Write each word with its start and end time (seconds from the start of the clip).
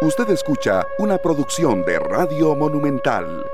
Usted 0.00 0.30
escucha 0.30 0.86
una 1.00 1.18
producción 1.18 1.84
de 1.84 1.98
Radio 1.98 2.54
Monumental. 2.54 3.44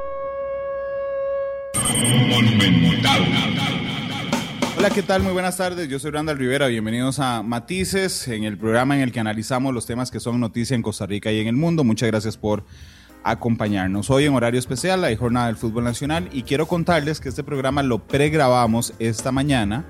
Hola, 4.77 4.91
¿qué 4.91 5.03
tal? 5.03 5.23
Muy 5.23 5.33
buenas 5.33 5.57
tardes. 5.57 5.89
Yo 5.89 5.99
soy 5.99 6.11
Randall 6.11 6.37
Rivera. 6.37 6.67
Bienvenidos 6.67 7.19
a 7.19 7.43
Matices, 7.43 8.29
en 8.29 8.45
el 8.45 8.59
programa 8.59 8.95
en 8.95 9.01
el 9.01 9.11
que 9.11 9.21
analizamos 9.21 9.73
los 9.73 9.87
temas 9.87 10.11
que 10.11 10.21
son 10.21 10.39
noticia 10.39 10.75
en 10.75 10.83
Costa 10.83 11.07
Rica 11.07 11.33
y 11.33 11.41
en 11.41 11.49
el 11.49 11.57
mundo. 11.57 11.83
Muchas 11.83 12.11
gracias 12.11 12.37
por 12.37 12.63
acompañarnos. 13.23 14.11
Hoy 14.11 14.27
en 14.27 14.35
horario 14.35 14.61
especial, 14.61 15.01
la 15.01 15.17
jornada 15.17 15.47
del 15.47 15.57
fútbol 15.57 15.85
nacional, 15.85 16.29
y 16.31 16.43
quiero 16.43 16.69
contarles 16.69 17.21
que 17.21 17.31
este 17.31 17.43
programa 17.43 17.83
lo 17.83 18.07
pregrabamos 18.07 18.93
esta 18.99 19.33
mañana 19.33 19.87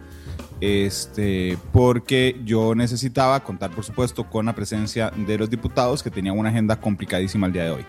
este, 0.60 1.58
porque 1.72 2.40
yo 2.44 2.74
necesitaba 2.74 3.40
contar, 3.40 3.70
por 3.70 3.84
supuesto, 3.84 4.24
con 4.28 4.46
la 4.46 4.54
presencia 4.54 5.10
de 5.14 5.38
los 5.38 5.50
diputados 5.50 6.02
que 6.02 6.10
tenían 6.10 6.38
una 6.38 6.50
agenda 6.50 6.80
complicadísima 6.80 7.46
el 7.46 7.52
día 7.52 7.64
de 7.64 7.70
hoy. 7.70 7.84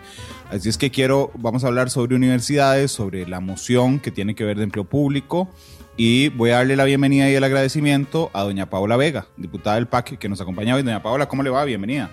Así 0.50 0.68
es 0.68 0.78
que 0.78 0.90
quiero, 0.90 1.30
vamos 1.34 1.64
a 1.64 1.68
hablar 1.68 1.90
sobre 1.90 2.16
universidades, 2.16 2.90
sobre 2.90 3.26
la 3.26 3.40
moción 3.40 3.98
que 3.98 4.10
tiene 4.10 4.34
que 4.34 4.44
ver 4.44 4.56
de 4.56 4.64
empleo 4.64 4.84
público 4.84 5.48
y 5.96 6.28
voy 6.30 6.50
a 6.50 6.56
darle 6.56 6.76
la 6.76 6.84
bienvenida 6.84 7.30
y 7.30 7.34
el 7.34 7.44
agradecimiento 7.44 8.30
a 8.34 8.42
doña 8.42 8.68
Paola 8.68 8.96
Vega, 8.96 9.26
diputada 9.36 9.76
del 9.76 9.86
PAC, 9.86 10.18
que 10.18 10.28
nos 10.28 10.40
acompaña 10.40 10.74
hoy. 10.74 10.82
Doña 10.82 11.02
Paola, 11.02 11.26
¿cómo 11.26 11.42
le 11.42 11.50
va? 11.50 11.64
Bienvenida. 11.64 12.10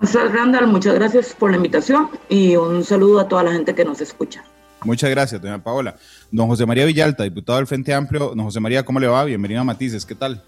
Randall, 0.00 0.66
muchas 0.66 0.94
gracias 0.94 1.34
por 1.38 1.50
la 1.50 1.56
invitación 1.56 2.10
y 2.28 2.56
un 2.56 2.84
saludo 2.84 3.20
a 3.20 3.28
toda 3.28 3.42
la 3.42 3.52
gente 3.52 3.74
que 3.74 3.84
nos 3.84 4.00
escucha. 4.00 4.44
Muchas 4.84 5.10
gracias, 5.10 5.40
doña 5.40 5.62
Paola. 5.62 5.96
Don 6.30 6.46
José 6.46 6.66
María 6.66 6.84
Villalta, 6.84 7.24
diputado 7.24 7.58
del 7.58 7.66
Frente 7.66 7.94
Amplio. 7.94 8.34
Don 8.34 8.44
José 8.44 8.60
María, 8.60 8.84
¿cómo 8.84 9.00
le 9.00 9.06
va? 9.06 9.24
Bienvenido 9.24 9.60
a 9.60 9.64
Matices, 9.64 10.04
¿qué 10.04 10.14
tal? 10.14 10.42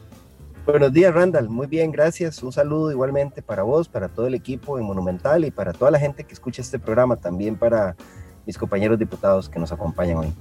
Buenos 0.66 0.92
días, 0.92 1.14
Randall. 1.14 1.48
Muy 1.48 1.68
bien, 1.68 1.92
gracias. 1.92 2.42
Un 2.42 2.52
saludo 2.52 2.90
igualmente 2.90 3.40
para 3.40 3.62
vos, 3.62 3.88
para 3.88 4.08
todo 4.08 4.26
el 4.26 4.34
equipo 4.34 4.76
de 4.76 4.82
Monumental 4.82 5.44
y 5.44 5.50
para 5.50 5.72
toda 5.72 5.90
la 5.90 5.98
gente 5.98 6.24
que 6.24 6.34
escucha 6.34 6.60
este 6.60 6.78
programa, 6.78 7.16
también 7.16 7.56
para 7.56 7.96
mis 8.44 8.58
compañeros 8.58 8.98
diputados 8.98 9.48
que 9.48 9.58
nos 9.58 9.72
acompañan 9.72 10.18
hoy. 10.18 10.32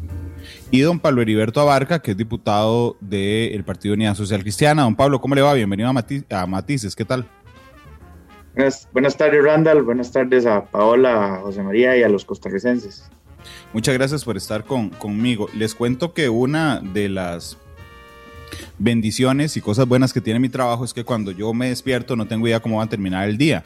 Y 0.71 0.81
don 0.81 0.99
Pablo 0.99 1.21
Heriberto 1.21 1.61
Abarca, 1.61 1.99
que 1.99 2.11
es 2.11 2.17
diputado 2.17 2.97
del 3.01 3.63
Partido 3.63 3.93
Unidad 3.93 4.15
Social 4.15 4.41
Cristiana. 4.41 4.83
Don 4.83 4.95
Pablo, 4.95 5.21
¿cómo 5.21 5.35
le 5.35 5.41
va? 5.41 5.53
Bienvenido 5.53 5.89
a, 5.89 6.41
a 6.41 6.47
Matices, 6.47 6.95
¿qué 6.95 7.05
tal? 7.05 7.27
Buenas, 8.55 8.87
buenas 8.93 9.17
tardes, 9.17 9.43
Randall. 9.43 9.83
Buenas 9.83 10.11
tardes 10.11 10.45
a 10.45 10.65
Paola, 10.65 11.35
a 11.35 11.41
José 11.41 11.61
María 11.61 11.97
y 11.97 12.03
a 12.03 12.09
los 12.09 12.25
costarricenses. 12.25 13.09
Muchas 13.73 13.93
gracias 13.93 14.23
por 14.23 14.37
estar 14.37 14.63
con, 14.63 14.89
conmigo. 14.89 15.49
Les 15.53 15.75
cuento 15.75 16.13
que 16.13 16.29
una 16.29 16.79
de 16.79 17.09
las 17.09 17.57
bendiciones 18.77 19.57
y 19.57 19.61
cosas 19.61 19.87
buenas 19.87 20.13
que 20.13 20.21
tiene 20.21 20.39
mi 20.39 20.49
trabajo 20.49 20.85
es 20.85 20.93
que 20.93 21.03
cuando 21.03 21.31
yo 21.31 21.53
me 21.53 21.69
despierto 21.69 22.15
no 22.15 22.27
tengo 22.27 22.47
idea 22.47 22.59
cómo 22.59 22.77
va 22.77 22.83
a 22.83 22.89
terminar 22.89 23.27
el 23.29 23.37
día. 23.37 23.63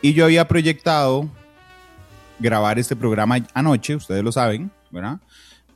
Y 0.00 0.14
yo 0.14 0.24
había 0.24 0.48
proyectado 0.48 1.28
grabar 2.38 2.78
este 2.78 2.96
programa 2.96 3.38
anoche, 3.54 3.94
ustedes 3.94 4.24
lo 4.24 4.32
saben, 4.32 4.70
¿verdad? 4.90 5.20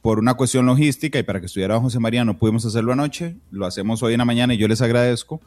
Por 0.02 0.18
una 0.18 0.34
cuestión 0.34 0.66
logística 0.66 1.18
y 1.18 1.22
para 1.22 1.40
que 1.40 1.46
estuviera 1.46 1.78
José 1.80 1.98
María 1.98 2.24
no 2.24 2.36
pudimos 2.38 2.64
hacerlo 2.64 2.92
anoche, 2.92 3.36
lo 3.50 3.66
hacemos 3.66 4.02
hoy 4.02 4.14
en 4.14 4.18
la 4.18 4.24
mañana 4.24 4.54
y 4.54 4.58
yo 4.58 4.68
les 4.68 4.82
agradezco 4.82 5.40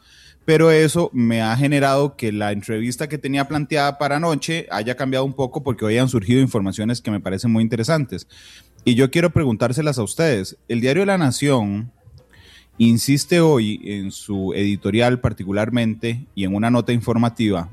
pero 0.44 0.70
eso 0.70 1.10
me 1.12 1.42
ha 1.42 1.56
generado 1.56 2.16
que 2.16 2.32
la 2.32 2.52
entrevista 2.52 3.08
que 3.08 3.18
tenía 3.18 3.46
planteada 3.46 3.98
para 3.98 4.16
anoche 4.16 4.66
haya 4.70 4.96
cambiado 4.96 5.24
un 5.24 5.34
poco 5.34 5.62
porque 5.62 5.84
hoy 5.84 5.98
han 5.98 6.08
surgido 6.08 6.40
informaciones 6.40 7.00
que 7.00 7.10
me 7.10 7.20
parecen 7.20 7.52
muy 7.52 7.62
interesantes. 7.62 8.26
Y 8.84 8.94
yo 8.94 9.10
quiero 9.10 9.30
preguntárselas 9.30 9.98
a 9.98 10.02
ustedes. 10.02 10.56
El 10.68 10.80
diario 10.80 11.04
La 11.04 11.18
Nación 11.18 11.92
insiste 12.78 13.40
hoy 13.40 13.80
en 13.84 14.10
su 14.10 14.54
editorial 14.54 15.20
particularmente 15.20 16.24
y 16.34 16.44
en 16.44 16.54
una 16.54 16.70
nota 16.70 16.92
informativa 16.92 17.68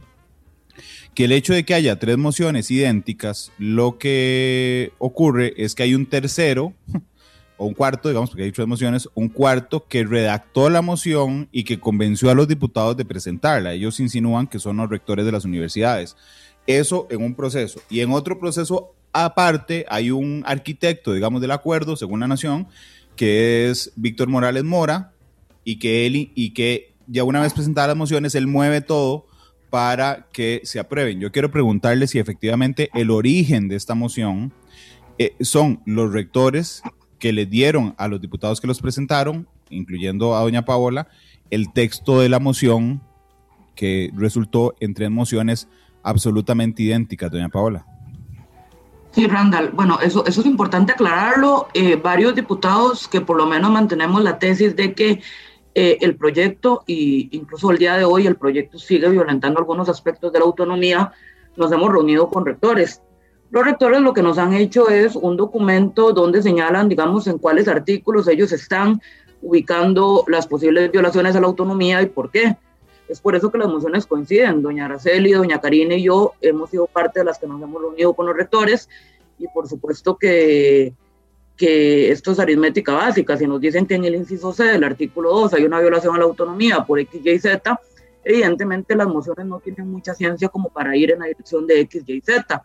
que 1.17 1.25
el 1.25 1.31
hecho 1.31 1.53
de 1.53 1.65
que 1.65 1.73
haya 1.73 1.97
tres 1.97 2.17
mociones 2.19 2.69
idénticas, 2.69 3.51
lo 3.57 3.97
que 3.97 4.91
ocurre 4.99 5.55
es 5.57 5.73
que 5.73 5.81
hay 5.81 5.95
un 5.95 6.05
tercero 6.05 6.73
o 7.57 7.65
un 7.65 7.73
cuarto, 7.73 8.09
digamos, 8.09 8.29
porque 8.29 8.43
hay 8.43 8.51
tres 8.51 8.67
mociones, 8.67 9.09
un 9.15 9.29
cuarto 9.29 9.85
que 9.87 10.03
redactó 10.03 10.69
la 10.69 10.81
moción 10.81 11.49
y 11.51 11.63
que 11.63 11.79
convenció 11.79 12.29
a 12.29 12.35
los 12.35 12.47
diputados 12.47 12.95
de 12.95 13.05
presentarla. 13.05 13.73
Ellos 13.73 13.99
insinúan 13.99 14.47
que 14.47 14.59
son 14.59 14.77
los 14.77 14.89
rectores 14.89 15.25
de 15.25 15.31
las 15.31 15.45
universidades. 15.45 16.15
Eso 16.67 17.07
en 17.09 17.23
un 17.23 17.35
proceso. 17.35 17.81
Y 17.89 18.01
en 18.01 18.11
otro 18.11 18.39
proceso 18.39 18.93
aparte 19.11 19.85
hay 19.89 20.11
un 20.11 20.43
arquitecto, 20.45 21.13
digamos, 21.13 21.41
del 21.41 21.51
acuerdo, 21.51 21.95
según 21.95 22.19
la 22.19 22.27
Nación, 22.27 22.67
que 23.15 23.69
es 23.69 23.91
Víctor 23.95 24.27
Morales 24.27 24.63
Mora, 24.63 25.13
y 25.63 25.79
que 25.79 26.05
él 26.05 26.31
y 26.33 26.53
que 26.53 26.93
ya 27.07 27.23
una 27.23 27.41
vez 27.41 27.53
presentadas 27.53 27.89
las 27.89 27.97
mociones, 27.97 28.35
él 28.35 28.47
mueve 28.47 28.81
todo 28.81 29.25
para 29.69 30.27
que 30.31 30.61
se 30.63 30.79
aprueben. 30.79 31.19
Yo 31.19 31.31
quiero 31.31 31.51
preguntarle 31.51 32.07
si 32.07 32.19
efectivamente 32.19 32.89
el 32.93 33.09
origen 33.11 33.67
de 33.67 33.75
esta 33.75 33.95
moción 33.95 34.53
eh, 35.17 35.35
son 35.41 35.81
los 35.85 36.13
rectores 36.13 36.83
que 37.19 37.33
le 37.33 37.45
dieron 37.45 37.95
a 37.97 38.07
los 38.07 38.21
diputados 38.21 38.61
que 38.61 38.67
los 38.67 38.81
presentaron, 38.81 39.47
incluyendo 39.69 40.35
a 40.35 40.41
doña 40.41 40.65
Paola, 40.65 41.07
el 41.49 41.71
texto 41.73 42.19
de 42.19 42.29
la 42.29 42.39
moción 42.39 43.01
que 43.75 44.11
resultó 44.15 44.75
en 44.79 44.93
tres 44.93 45.09
mociones 45.09 45.67
absolutamente 46.03 46.83
idénticas, 46.83 47.31
doña 47.31 47.49
Paola. 47.49 47.85
Sí, 49.11 49.25
Randall. 49.25 49.71
Bueno, 49.71 49.99
eso, 50.01 50.25
eso 50.25 50.41
es 50.41 50.47
importante 50.47 50.91
aclararlo. 50.91 51.69
Eh, 51.73 51.95
varios 51.95 52.35
diputados 52.35 53.07
que 53.07 53.21
por 53.21 53.37
lo 53.37 53.45
menos 53.45 53.71
mantenemos 53.71 54.21
la 54.23 54.37
tesis 54.37 54.75
de 54.75 54.93
que 54.93 55.21
eh, 55.73 55.97
el 56.01 56.15
proyecto, 56.15 56.83
y 56.87 57.29
incluso 57.31 57.71
el 57.71 57.77
día 57.77 57.95
de 57.97 58.03
hoy 58.03 58.27
el 58.27 58.35
proyecto 58.35 58.79
sigue 58.79 59.09
violentando 59.09 59.59
algunos 59.59 59.89
aspectos 59.89 60.33
de 60.33 60.39
la 60.39 60.45
autonomía, 60.45 61.11
nos 61.55 61.71
hemos 61.71 61.91
reunido 61.91 62.29
con 62.29 62.45
rectores. 62.45 63.01
Los 63.49 63.63
rectores 63.63 64.01
lo 64.01 64.13
que 64.13 64.21
nos 64.21 64.37
han 64.37 64.53
hecho 64.53 64.89
es 64.89 65.15
un 65.15 65.37
documento 65.37 66.11
donde 66.11 66.41
señalan, 66.41 66.89
digamos, 66.89 67.27
en 67.27 67.37
cuáles 67.37 67.67
artículos 67.67 68.27
ellos 68.27 68.51
están 68.51 69.01
ubicando 69.41 70.25
las 70.27 70.47
posibles 70.47 70.91
violaciones 70.91 71.35
a 71.35 71.41
la 71.41 71.47
autonomía 71.47 72.01
y 72.01 72.07
por 72.07 72.29
qué. 72.29 72.57
Es 73.07 73.21
por 73.21 73.35
eso 73.35 73.49
que 73.49 73.57
las 73.57 73.69
mociones 73.69 74.05
coinciden. 74.05 74.61
Doña 74.61 74.85
Araceli, 74.85 75.31
doña 75.31 75.61
Karina 75.61 75.95
y 75.95 76.03
yo 76.03 76.33
hemos 76.41 76.69
sido 76.69 76.87
parte 76.87 77.19
de 77.19 77.25
las 77.25 77.39
que 77.39 77.47
nos 77.47 77.61
hemos 77.61 77.81
reunido 77.81 78.13
con 78.13 78.25
los 78.25 78.35
rectores 78.35 78.89
y 79.39 79.47
por 79.47 79.67
supuesto 79.67 80.17
que, 80.17 80.93
que 81.55 82.11
esto 82.11 82.31
es 82.31 82.39
aritmética 82.39 82.93
básica. 82.93 83.37
Si 83.37 83.47
nos 83.47 83.61
dicen 83.61 83.85
que 83.85 83.95
en 83.95 84.03
el 84.03 84.15
inciso 84.15 84.51
C 84.51 84.65
del 84.65 84.83
artículo 84.83 85.31
2 85.31 85.53
hay 85.53 85.63
una 85.63 85.79
violación 85.79 86.15
a 86.15 86.19
la 86.19 86.25
autonomía 86.25 86.85
por 86.85 86.99
X, 86.99 87.21
Y, 87.23 87.39
Z, 87.39 87.79
evidentemente 88.25 88.95
las 88.95 89.07
mociones 89.07 89.45
no 89.45 89.59
tienen 89.59 89.89
mucha 89.89 90.13
ciencia 90.13 90.49
como 90.49 90.69
para 90.69 90.95
ir 90.97 91.11
en 91.11 91.19
la 91.19 91.27
dirección 91.27 91.65
de 91.65 91.79
X, 91.81 92.03
Y, 92.05 92.19
Z. 92.19 92.63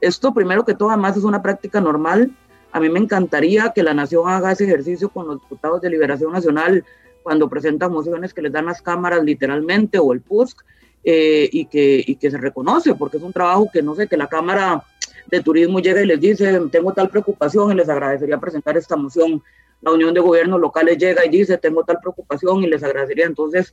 Esto, 0.00 0.34
primero 0.34 0.64
que 0.64 0.74
todo, 0.74 0.90
además 0.90 1.16
es 1.16 1.24
una 1.24 1.42
práctica 1.42 1.80
normal. 1.80 2.30
A 2.72 2.80
mí 2.80 2.88
me 2.88 2.98
encantaría 2.98 3.72
que 3.74 3.82
la 3.82 3.94
Nación 3.94 4.28
haga 4.28 4.52
ese 4.52 4.64
ejercicio 4.64 5.08
con 5.08 5.26
los 5.26 5.40
diputados 5.40 5.80
de 5.80 5.90
Liberación 5.90 6.32
Nacional 6.32 6.84
cuando 7.22 7.48
presentan 7.48 7.92
mociones 7.92 8.32
que 8.32 8.42
les 8.42 8.52
dan 8.52 8.66
las 8.66 8.82
cámaras 8.82 9.24
literalmente 9.24 9.98
o 9.98 10.12
el 10.12 10.20
PUSC 10.20 10.62
eh, 11.02 11.48
y, 11.50 11.66
que, 11.66 12.04
y 12.06 12.16
que 12.16 12.30
se 12.30 12.38
reconoce, 12.38 12.94
porque 12.94 13.16
es 13.16 13.22
un 13.22 13.32
trabajo 13.32 13.68
que 13.72 13.82
no 13.82 13.94
sé, 13.94 14.06
que 14.06 14.16
la 14.16 14.28
Cámara 14.28 14.84
de 15.26 15.40
Turismo 15.40 15.80
llega 15.80 16.02
y 16.02 16.06
les 16.06 16.20
dice, 16.20 16.60
tengo 16.70 16.92
tal 16.92 17.08
preocupación 17.08 17.72
y 17.72 17.74
les 17.74 17.88
agradecería 17.88 18.38
presentar 18.38 18.76
esta 18.76 18.96
moción. 18.96 19.42
La 19.82 19.92
Unión 19.92 20.14
de 20.14 20.20
Gobiernos 20.20 20.60
Locales 20.60 20.98
llega 20.98 21.24
y 21.24 21.28
dice, 21.28 21.58
tengo 21.58 21.84
tal 21.84 21.98
preocupación 22.00 22.62
y 22.62 22.68
les 22.68 22.82
agradecería. 22.82 23.26
Entonces, 23.26 23.72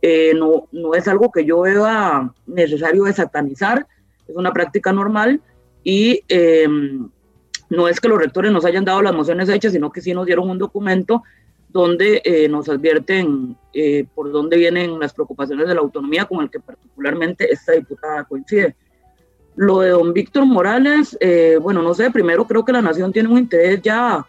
eh, 0.00 0.32
no, 0.34 0.68
no 0.72 0.94
es 0.94 1.08
algo 1.08 1.30
que 1.30 1.44
yo 1.44 1.60
vea 1.62 2.30
necesario 2.46 3.04
de 3.04 3.12
satanizar, 3.12 3.86
es 4.26 4.36
una 4.36 4.52
práctica 4.52 4.92
normal 4.92 5.42
y 5.84 6.22
em, 6.28 7.08
no 7.68 7.88
es 7.88 8.00
que 8.00 8.08
los 8.08 8.18
rectores 8.18 8.50
nos 8.50 8.64
hayan 8.64 8.84
dado 8.84 9.02
las 9.02 9.14
mociones 9.14 9.48
hechas, 9.48 9.72
sino 9.72 9.92
que 9.92 10.00
sí 10.00 10.14
nos 10.14 10.26
dieron 10.26 10.48
un 10.48 10.58
documento 10.58 11.22
donde 11.68 12.22
eh, 12.24 12.48
nos 12.48 12.68
advierten 12.68 13.56
eh, 13.72 14.06
por 14.14 14.32
dónde 14.32 14.56
vienen 14.56 14.98
las 14.98 15.12
preocupaciones 15.12 15.68
de 15.68 15.74
la 15.74 15.80
autonomía, 15.80 16.24
con 16.24 16.42
el 16.42 16.50
que 16.50 16.60
particularmente 16.60 17.52
esta 17.52 17.72
diputada 17.72 18.24
coincide. 18.24 18.76
Lo 19.56 19.80
de 19.80 19.90
don 19.90 20.12
Víctor 20.12 20.46
Morales, 20.46 21.16
eh, 21.20 21.58
bueno, 21.60 21.82
no 21.82 21.92
sé, 21.94 22.10
primero 22.10 22.46
creo 22.46 22.64
que 22.64 22.72
la 22.72 22.82
nación 22.82 23.12
tiene 23.12 23.28
un 23.28 23.38
interés 23.38 23.82
ya 23.82 24.24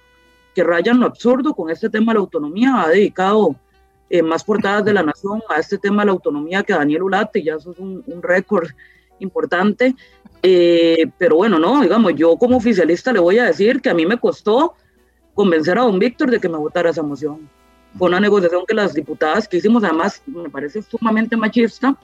que 0.53 0.63
raya 0.63 0.91
en 0.91 0.99
lo 0.99 1.05
absurdo 1.05 1.53
con 1.53 1.69
este 1.69 1.89
tema 1.89 2.11
de 2.11 2.15
la 2.15 2.21
autonomía, 2.21 2.81
ha 2.81 2.89
dedicado 2.89 3.55
más 4.23 4.45
portadas 4.45 4.85
de 4.85 4.93
la 4.93 5.03
nación 5.03 5.41
a 5.49 5.59
este 5.59 5.77
tema 5.77 6.03
de 6.03 6.05
la 6.05 6.11
autonomía 6.13 6.63
que 6.63 6.71
Daniel 6.71 7.03
Ulate, 7.03 7.43
ya 7.43 7.55
eso 7.55 7.71
es 7.71 7.79
un, 7.79 8.01
un 8.07 8.23
récord 8.23 8.69
importante. 9.19 9.95
Eh, 10.43 11.07
pero 11.17 11.37
bueno, 11.37 11.57
no, 11.57 11.81
digamos, 11.81 12.13
yo 12.15 12.37
como 12.37 12.57
oficialista 12.57 13.11
le 13.11 13.19
voy 13.19 13.39
a 13.39 13.45
decir 13.45 13.81
que 13.81 13.89
a 13.89 13.93
mí 13.93 14.05
me 14.05 14.19
costó 14.19 14.75
convencer 15.33 15.77
a 15.77 15.81
don 15.81 15.99
Víctor 15.99 16.29
de 16.29 16.39
que 16.39 16.49
me 16.49 16.57
votara 16.57 16.89
esa 16.89 17.03
moción. 17.03 17.49
Fue 17.97 18.07
una 18.07 18.19
negociación 18.19 18.63
que 18.67 18.73
las 18.73 18.93
diputadas 18.93 19.47
que 19.47 19.57
hicimos, 19.57 19.83
además, 19.83 20.21
me 20.25 20.49
parece 20.49 20.81
sumamente 20.81 21.37
machista, 21.37 21.97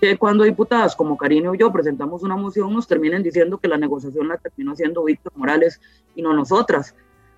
que 0.00 0.16
cuando 0.18 0.44
diputadas 0.44 0.94
como 0.94 1.16
Karine 1.16 1.50
y 1.54 1.58
yo 1.58 1.72
presentamos 1.72 2.22
una 2.22 2.36
moción, 2.36 2.72
nos 2.74 2.86
terminen 2.86 3.22
diciendo 3.22 3.58
que 3.58 3.68
la 3.68 3.76
negociación 3.76 4.28
la 4.28 4.36
terminó 4.36 4.72
haciendo 4.72 5.04
Víctor 5.04 5.32
Morales 5.36 5.80
y 6.14 6.22
no 6.22 6.32
nosotras. 6.34 6.94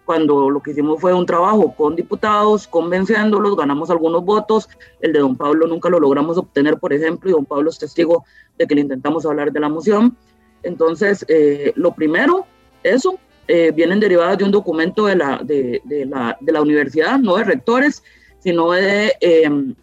Cuando 0.09 0.49
lo 0.49 0.63
que 0.63 0.71
hicimos 0.71 1.03
fue 1.03 1.13
un 1.13 1.27
trabajo 1.27 1.75
con 1.77 1.95
diputados, 1.95 2.67
convenciéndolos, 2.67 3.55
ganamos 3.59 3.91
algunos 3.91 4.25
votos, 4.25 4.67
el 5.03 5.13
de 5.13 5.19
don 5.19 5.37
Pablo 5.37 5.67
nunca 5.67 5.91
lo 5.91 6.01
logramos 6.01 6.39
obtener, 6.39 6.79
por 6.79 6.95
ejemplo, 6.95 7.29
y 7.29 7.35
don 7.35 7.45
Pablo 7.45 7.69
es 7.69 7.79
testigo 7.79 8.25
de 8.57 8.67
que 8.67 8.75
le 8.75 8.81
intentamos 8.81 9.27
hablar 9.27 9.53
de 9.53 9.61
la 9.61 9.69
moción. 9.69 10.17
Entonces, 10.63 11.27
eh, 11.29 11.75
lo 11.77 11.95
primero, 11.95 12.47
eso, 12.83 13.19
eh, 13.49 13.71
vienen 13.71 14.01
derivadas 14.01 14.39
de 14.39 14.45
un 14.45 14.51
documento 14.51 15.05
de 15.05 15.17
la, 15.17 15.43
de, 15.45 15.83
de, 15.85 16.07
la, 16.07 16.39
de 16.41 16.53
la 16.53 16.63
universidad, 16.63 17.19
no 17.19 17.37
de 17.37 17.45
rectores, 17.45 18.03
sino 18.39 18.73
de 18.73 19.13
em, 19.21 19.75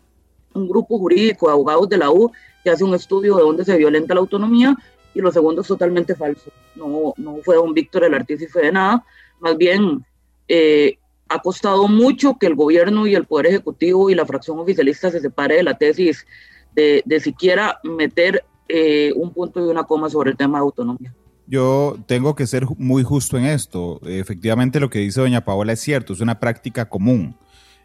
un 0.56 0.68
grupo 0.68 0.98
jurídico 0.98 1.46
de 1.46 1.54
abogados 1.54 1.88
de 1.88 2.00
la 2.00 2.10
U 2.10 2.32
que 2.64 2.72
hace 2.72 2.84
un 2.84 2.96
estudio 2.96 3.36
de 3.36 3.44
dónde 3.44 3.64
se 3.64 3.78
violenta 3.78 4.16
la 4.16 4.22
autonomía 4.22 4.76
y 5.14 5.22
lo 5.22 5.32
segundo 5.32 5.62
es 5.62 5.68
totalmente 5.68 6.16
falso. 6.16 6.50
No, 6.76 7.14
no 7.16 7.38
fue 7.44 7.58
don 7.58 7.76
Víctor 7.76 8.06
el 8.06 8.16
artífice 8.16 8.60
de 8.60 8.72
nada, 8.72 9.06
más 9.40 9.56
bien 9.56 10.04
eh, 10.48 10.98
ha 11.30 11.40
costado 11.40 11.88
mucho 11.88 12.38
que 12.40 12.48
el 12.48 12.56
gobierno 12.56 13.08
y 13.08 13.16
el 13.16 13.26
Poder 13.26 13.48
Ejecutivo 13.48 14.10
y 14.10 14.16
la 14.16 14.26
fracción 14.26 14.60
oficialista 14.60 15.12
se 15.12 15.20
separe 15.20 15.56
de 15.56 15.64
la 15.64 15.78
tesis 15.78 16.26
de, 16.76 17.02
de 17.06 17.20
siquiera 17.20 17.80
meter 17.84 18.44
eh, 18.68 19.14
un 19.16 19.32
punto 19.32 19.60
y 19.60 19.70
una 19.70 19.84
coma 19.84 20.10
sobre 20.10 20.32
el 20.32 20.38
tema 20.38 20.58
de 20.58 20.64
autonomía. 20.64 21.14
Yo 21.48 21.98
tengo 22.08 22.36
que 22.36 22.48
ser 22.48 22.66
muy 22.78 23.04
justo 23.04 23.38
en 23.38 23.46
esto. 23.46 24.00
Efectivamente, 24.04 24.80
lo 24.80 24.90
que 24.90 25.00
dice 25.00 25.22
doña 25.22 25.46
Paola 25.46 25.74
es 25.74 25.80
cierto, 25.80 26.14
es 26.14 26.22
una 26.22 26.40
práctica 26.40 26.90
común. 26.90 27.36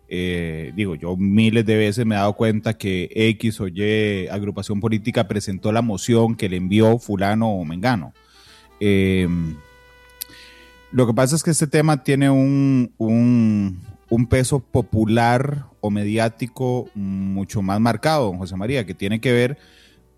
Eh, 0.09 0.73
digo, 0.75 0.95
yo 0.95 1.17
miles 1.17 1.65
de 1.67 1.77
veces 1.77 2.05
me 2.05 2.15
he 2.15 2.19
dado 2.19 2.33
cuenta 2.33 2.77
que 2.77 3.11
X 3.15 3.61
o 3.61 3.69
Y 3.69 4.27
agrupación 4.29 4.81
política 4.81 5.29
presentó 5.29 5.71
la 5.71 5.83
moción 5.83 6.35
que 6.35 6.49
le 6.49 6.57
envió 6.57 6.99
fulano 6.99 7.51
o 7.51 7.65
mengano. 7.65 8.13
Eh, 8.81 9.29
lo 10.93 11.07
que 11.07 11.15
pasa 11.15 11.37
es 11.37 11.43
que 11.43 11.51
este 11.51 11.67
tema 11.67 12.03
tiene 12.03 12.31
un, 12.31 12.93
un, 12.99 14.27
peso 14.29 14.61
popular 14.61 15.67
o 15.81 15.91
mediático 15.91 16.89
mucho 16.95 17.63
más 17.63 17.81
marcado, 17.81 18.33
José 18.37 18.57
María, 18.57 18.85
que 18.85 18.95
tiene 18.95 19.21
que 19.21 19.33
ver 19.33 19.59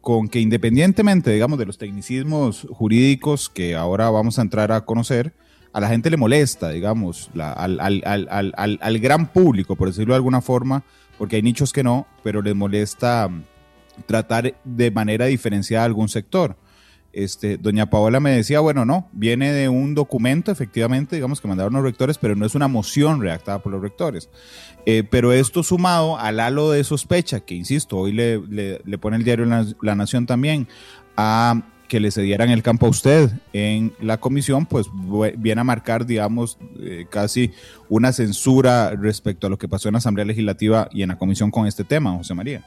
con 0.01 0.29
que 0.29 0.41
independientemente, 0.41 1.31
digamos, 1.31 1.59
de 1.59 1.67
los 1.67 1.79
tecnicismos 1.79 2.67
jurídicos 2.71 3.49
que 3.49 3.77
ahora 3.77 4.11
vamos 4.11 4.39
a 4.39 4.43
entrar 4.43 4.73
a 4.73 4.85
conocer, 4.85 5.35
a 5.73 5.81
la 5.81 5.89
gente 5.89 6.11
le 6.11 6.17
molesta, 6.17 6.71
digamos, 6.71 7.31
la, 7.35 7.53
al, 7.53 7.81
al, 7.81 8.03
al, 8.31 8.79
al, 8.81 8.99
gran 8.99 9.33
público, 9.33 9.77
por 9.77 9.89
decirlo 9.89 10.15
de 10.15 10.17
alguna 10.17 10.41
forma, 10.41 10.85
porque 11.19 11.37
hay 11.37 11.43
nichos 11.43 11.73
que 11.73 11.83
no, 11.83 12.07
pero 12.23 12.43
les 12.43 12.55
molesta 12.55 13.31
tratar 14.07 14.55
de 14.65 14.91
manera 14.91 15.27
diferenciada 15.27 15.85
algún 15.85 16.09
sector. 16.09 16.57
Este, 17.13 17.59
doña 17.59 17.91
Paola 17.91 18.21
me 18.21 18.31
decía, 18.31 18.61
bueno, 18.61 18.85
no, 18.85 19.09
viene 19.13 19.53
de 19.53 19.69
un 19.69 19.95
documento, 19.95 20.51
efectivamente, 20.51 21.17
digamos 21.17 21.41
que 21.41 21.49
mandaron 21.49 21.75
los 21.75 21.83
rectores, 21.83 22.17
pero 22.17 22.35
no 22.35 22.47
es 22.47 22.55
una 22.55 22.69
moción 22.69 23.21
redactada 23.21 23.59
por 23.59 23.73
los 23.73 23.83
rectores. 23.83 24.31
Eh, 24.87 25.05
pero 25.09 25.33
esto 25.33 25.63
sumado 25.63 26.19
al 26.19 26.41
halo 26.41 26.71
de 26.71 26.85
sospecha, 26.85 27.41
que 27.41 27.55
insisto, 27.55 27.99
hoy 27.99 28.13
le, 28.13 28.99
pone 28.99 29.17
el 29.17 29.25
diario 29.25 29.45
la, 29.45 29.67
la, 29.83 29.95
Nación 29.95 30.27
también, 30.27 30.67
a 31.17 31.63
que 31.93 32.01
le 32.01 32.11
cedieran 32.11 32.49
el 32.49 32.63
campo 32.63 32.87
a 32.87 32.89
usted 32.89 33.31
en 33.53 33.93
la 34.01 34.19
comisión, 34.19 34.65
pues 34.65 34.87
viene 35.37 35.61
a 35.61 35.65
marcar, 35.65 36.07
digamos, 36.07 36.57
eh, 36.81 37.05
casi 37.11 37.51
una 37.91 38.15
censura 38.15 38.93
respecto 38.93 39.47
a 39.47 39.51
lo 39.51 39.59
que 39.59 39.69
pasó 39.69 39.91
en 39.91 39.93
la 39.93 39.99
Asamblea 39.99 40.25
Legislativa 40.25 40.89
y 40.91 41.03
en 41.03 41.11
la 41.11 41.19
comisión 41.19 41.51
con 41.51 41.67
este 41.67 41.85
tema, 41.85 42.13
José 42.13 42.33
María. 42.33 42.65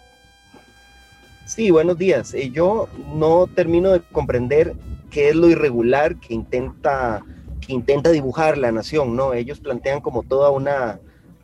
Sí, 1.45 1.69
buenos 1.69 1.99
días. 1.99 2.33
Eh, 2.33 2.49
yo 2.49 2.89
no 3.13 3.45
termino 3.45 3.91
de 3.91 4.01
comprender 4.01 4.75
qué 5.11 5.29
es 5.29 5.35
lo 5.35 5.47
irregular 5.47 6.19
que 6.19 6.33
intenta, 6.33 7.23
que 7.61 7.71
intenta 7.71 8.09
dibujar 8.09 8.57
la 8.57 8.71
nación, 8.71 9.15
¿no? 9.15 9.31
Ellos 9.35 9.59
plantean 9.59 10.01
como 10.01 10.23
toda 10.23 10.49
una, 10.49 10.99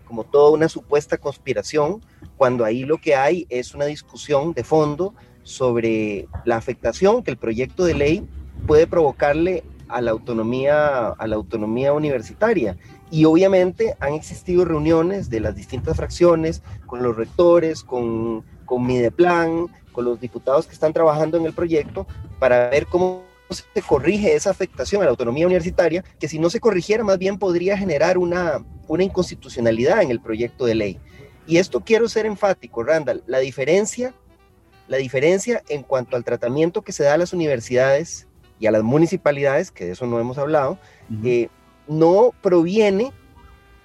como 0.08 0.24
toda 0.24 0.50
una 0.50 0.70
supuesta 0.70 1.20
conspiración, 1.20 2.02
cuando 2.36 2.66
ahí 2.66 2.84
lo 2.84 2.98
que 2.98 3.14
hay 3.14 3.46
es 3.50 3.76
una 3.76 3.86
discusión 3.86 4.54
de 4.54 4.64
fondo 4.64 5.14
sobre 5.44 6.28
la 6.46 6.58
afectación 6.58 7.22
que 7.22 7.30
el 7.30 7.38
proyecto 7.38 7.86
de 7.86 7.94
ley 7.94 8.28
puede 8.66 8.88
provocarle 8.88 9.64
a 9.88 10.02
la 10.02 10.10
autonomía, 10.10 11.10
a 11.10 11.28
la 11.28 11.36
autonomía 11.36 11.94
universitaria. 11.94 12.76
Y 13.12 13.26
obviamente 13.26 13.96
han 14.00 14.14
existido 14.14 14.66
reuniones 14.66 15.30
de 15.30 15.42
las 15.42 15.56
distintas 15.56 15.96
fracciones 15.96 16.64
con 16.88 17.04
los 17.04 17.16
rectores, 17.16 17.84
con, 17.84 18.44
con 18.66 18.88
Mideplan, 18.88 19.68
con 19.92 20.06
los 20.06 20.20
diputados 20.20 20.68
que 20.68 20.74
están 20.74 20.94
trabajando 20.94 21.38
en 21.38 21.46
el 21.46 21.54
proyecto 21.54 22.08
para 22.40 22.70
ver 22.70 22.88
cómo 22.88 23.24
se 23.54 23.82
corrige 23.82 24.34
esa 24.36 24.50
afectación 24.50 25.02
a 25.02 25.06
la 25.06 25.12
autonomía 25.12 25.46
universitaria, 25.46 26.04
que 26.20 26.28
si 26.28 26.40
no 26.40 26.50
se 26.50 26.60
corrigiera 26.60 27.04
más 27.04 27.18
bien 27.18 27.38
podría 27.38 27.78
generar 27.78 28.18
una, 28.18 28.64
una 28.88 29.04
inconstitucionalidad 29.04 30.02
en 30.02 30.12
el 30.12 30.22
proyecto 30.22 30.66
de 30.66 30.76
ley. 30.76 31.00
Y 31.48 31.58
esto 31.58 31.82
quiero 31.82 32.08
ser 32.08 32.26
enfático, 32.26 32.84
Randall, 32.84 33.24
la 33.28 33.40
diferencia, 33.40 34.14
la 34.88 34.98
diferencia 34.98 35.64
en 35.70 35.84
cuanto 35.84 36.16
al 36.16 36.24
tratamiento 36.24 36.82
que 36.82 36.92
se 36.92 37.04
da 37.04 37.16
a 37.16 37.18
las 37.18 37.34
universidades 37.34 38.28
y 38.60 38.68
a 38.68 38.72
las 38.72 38.84
municipalidades, 38.84 39.72
que 39.72 39.86
de 39.86 39.92
eso 39.92 40.06
no 40.06 40.20
hemos 40.20 40.38
hablado, 40.38 40.78
uh 41.10 41.14
-huh. 41.14 41.28
eh, 41.28 41.50
no 41.88 42.32
proviene, 42.42 43.12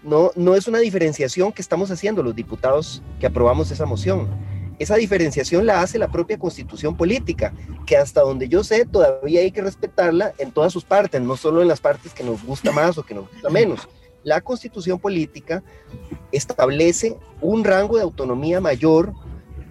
no, 0.03 0.31
no 0.37 0.55
es 0.55 0.69
una 0.69 0.79
diferenciación 0.79 1.51
que 1.53 1.63
estamos 1.63 1.91
haciendo 1.91 2.23
los 2.23 2.37
diputados 2.37 3.03
que 3.19 3.27
aprobamos 3.27 3.71
esa 3.71 3.87
moción 3.87 4.29
esa 4.79 4.97
diferenciación 4.97 5.67
la 5.67 5.81
hace 5.81 5.99
la 5.99 6.09
propia 6.09 6.39
constitución 6.39 6.97
política, 6.97 7.53
que 7.87 7.97
hasta 7.97 8.21
donde 8.21 8.49
yo 8.49 8.63
sé 8.65 8.85
todavía 8.85 9.41
hay 9.41 9.51
que 9.51 9.63
respetarla 9.63 10.33
en 10.39 10.53
todas 10.53 10.73
sus 10.73 10.85
partes, 10.85 11.21
no 11.21 11.37
solo 11.37 11.63
en 11.63 11.69
las 11.69 11.81
partes 11.81 12.13
que 12.13 12.25
nos 12.25 12.45
gusta 12.45 12.73
más 12.73 12.99
o 12.99 13.03
que 13.03 13.15
nos 13.15 13.31
gusta 13.31 13.49
menos. 13.51 13.89
La 14.23 14.41
constitución 14.41 14.99
política 14.99 15.63
establece 16.33 17.17
un 17.41 17.65
rango 17.65 17.97
de 17.97 18.03
autonomía 18.03 18.61
mayor 18.61 19.13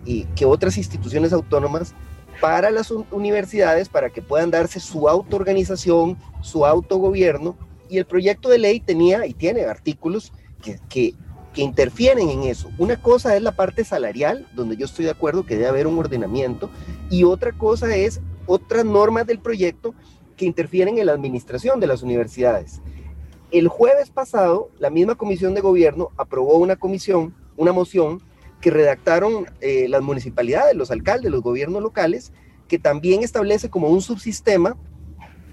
y 0.06 0.24
que 0.36 0.46
otras 0.46 0.78
instituciones 0.78 1.34
autónomas 1.34 1.94
para 2.40 2.72
las 2.72 2.92
universidades 2.92 3.90
para 3.90 4.10
que 4.10 4.22
puedan 4.22 4.52
darse 4.52 4.80
su 4.80 5.08
autoorganización, 5.10 6.18
su 6.42 6.66
autogobierno, 6.66 7.58
y 7.90 7.98
el 7.98 8.06
proyecto 8.06 8.50
de 8.50 8.58
ley 8.58 8.80
tenía 8.80 9.26
y 9.26 9.34
tiene 9.34 9.64
artículos 9.66 10.32
que, 10.62 10.80
que 10.90 11.14
que 11.56 11.62
interfieren 11.62 12.30
en 12.30 12.44
eso. 12.44 12.70
Una 12.78 13.02
cosa 13.02 13.36
es 13.36 13.42
la 13.42 13.54
parte 13.54 13.86
salarial, 13.86 14.46
donde 14.54 14.76
yo 14.76 14.86
estoy 14.86 15.06
de 15.06 15.12
acuerdo 15.12 15.46
que 15.46 15.56
debe 15.56 15.70
haber 15.70 15.88
un 15.88 15.98
ordenamiento, 15.98 16.70
y 17.10 17.24
otra 17.24 17.54
cosa 17.54 17.96
es 17.96 18.20
otras 18.46 18.84
normas 18.84 19.26
del 19.26 19.40
proyecto 19.40 19.96
que 20.36 20.46
interfieren 20.46 20.98
en 20.98 21.06
la 21.06 21.14
administración 21.14 21.80
de 21.80 21.88
las 21.88 22.04
universidades. 22.04 22.82
El 23.52 23.70
jueves 23.70 24.10
pasado, 24.10 24.70
la 24.80 24.90
misma 24.90 25.16
comisión 25.16 25.54
de 25.54 25.62
gobierno 25.62 26.10
aprobó 26.18 26.58
una 26.58 26.76
comisión, 26.76 27.34
una 27.56 27.72
moción 27.72 28.22
que 28.60 28.70
redactaron 28.70 29.46
eh, 29.62 29.88
las 29.88 30.02
municipalidades, 30.02 30.76
los 30.76 30.92
alcaldes, 30.92 31.32
los 31.32 31.42
gobiernos 31.42 31.82
locales, 31.82 32.34
que 32.68 32.80
también 32.80 33.24
establece 33.24 33.70
como 33.70 33.88
un 33.88 34.02
subsistema 34.02 34.76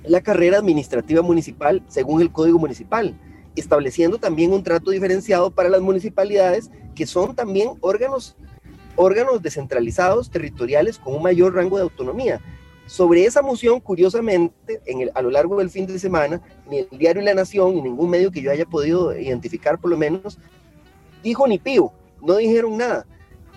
la 0.04 0.20
carrera 0.20 0.58
administrativa 0.58 1.22
municipal 1.22 1.84
según 1.86 2.22
el 2.22 2.32
Código 2.32 2.58
Municipal 2.58 3.16
estableciendo 3.56 4.18
también 4.18 4.52
un 4.52 4.62
trato 4.62 4.90
diferenciado 4.90 5.50
para 5.50 5.68
las 5.68 5.80
municipalidades, 5.80 6.70
que 6.94 7.06
son 7.06 7.34
también 7.34 7.70
órganos, 7.80 8.36
órganos 8.96 9.42
descentralizados, 9.42 10.30
territoriales, 10.30 10.98
con 10.98 11.14
un 11.14 11.22
mayor 11.22 11.54
rango 11.54 11.76
de 11.76 11.82
autonomía. 11.82 12.40
Sobre 12.86 13.24
esa 13.24 13.42
moción, 13.42 13.80
curiosamente, 13.80 14.80
en 14.86 15.02
el, 15.02 15.10
a 15.14 15.22
lo 15.22 15.30
largo 15.30 15.58
del 15.58 15.70
fin 15.70 15.86
de 15.86 15.98
semana, 15.98 16.42
ni 16.68 16.78
el 16.78 16.88
diario 16.98 17.22
La 17.22 17.34
Nación, 17.34 17.74
ni 17.74 17.82
ningún 17.82 18.10
medio 18.10 18.30
que 18.30 18.42
yo 18.42 18.50
haya 18.50 18.66
podido 18.66 19.16
identificar 19.16 19.78
por 19.78 19.90
lo 19.90 19.96
menos, 19.96 20.38
dijo 21.22 21.46
ni 21.46 21.58
pío, 21.58 21.92
no 22.20 22.36
dijeron 22.36 22.76
nada. 22.76 23.06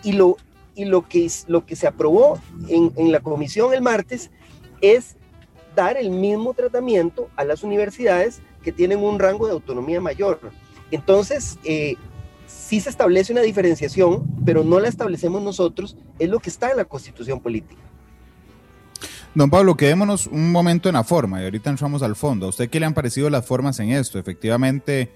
Y 0.03 0.13
lo, 0.13 0.37
y 0.75 0.85
lo, 0.85 1.07
que, 1.07 1.27
lo 1.47 1.65
que 1.65 1.75
se 1.75 1.87
aprobó 1.87 2.39
en, 2.69 2.93
en 2.95 3.11
la 3.11 3.19
comisión 3.19 3.73
el 3.73 3.81
martes 3.81 4.29
es 4.81 5.15
dar 5.75 5.97
el 5.97 6.11
mismo 6.11 6.53
tratamiento 6.53 7.29
a 7.35 7.43
las 7.43 7.63
universidades 7.63 8.41
que 8.65 8.71
tienen 8.71 8.97
un 8.97 9.19
rango 9.19 9.45
de 9.45 9.53
autonomía 9.53 10.01
mayor. 10.01 10.39
Entonces, 10.89 11.59
eh, 11.63 11.97
sí 12.47 12.81
se 12.81 12.89
establece 12.89 13.31
una 13.31 13.43
diferenciación, 13.43 14.23
pero 14.43 14.63
no 14.63 14.79
la 14.79 14.87
establecemos 14.89 15.43
nosotros, 15.43 15.95
es 16.17 16.29
lo 16.29 16.39
que 16.39 16.49
está 16.49 16.71
en 16.71 16.77
la 16.77 16.85
constitución 16.85 17.39
política. 17.39 17.81
Don 19.35 19.51
Pablo, 19.51 19.77
quedémonos 19.77 20.25
un 20.25 20.51
momento 20.51 20.89
en 20.89 20.95
la 20.95 21.03
forma 21.03 21.41
y 21.41 21.43
ahorita 21.43 21.69
entramos 21.69 22.01
al 22.01 22.15
fondo. 22.15 22.47
¿A 22.47 22.49
usted 22.49 22.69
qué 22.69 22.79
le 22.79 22.87
han 22.87 22.95
parecido 22.95 23.29
las 23.29 23.45
formas 23.45 23.79
en 23.79 23.91
esto? 23.91 24.17
Efectivamente, 24.17 25.11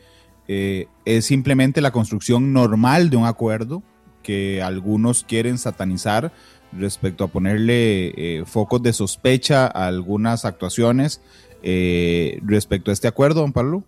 eh, 0.48 0.86
es 1.06 1.26
simplemente 1.26 1.82
la 1.82 1.92
construcción 1.92 2.54
normal 2.54 3.10
de 3.10 3.18
un 3.18 3.26
acuerdo 3.26 3.82
que 4.22 4.62
algunos 4.62 5.24
quieren 5.24 5.58
satanizar 5.58 6.32
respecto 6.72 7.24
a 7.24 7.30
ponerle 7.30 8.14
eh, 8.16 8.44
focos 8.46 8.84
de 8.84 8.94
sospecha 8.94 9.66
a 9.66 9.88
algunas 9.88 10.46
actuaciones 10.46 11.22
eh, 11.64 12.40
respecto 12.44 12.92
a 12.92 12.94
este 12.94 13.08
acuerdo, 13.08 13.42
don 13.42 13.54
Pablo? 13.54 13.84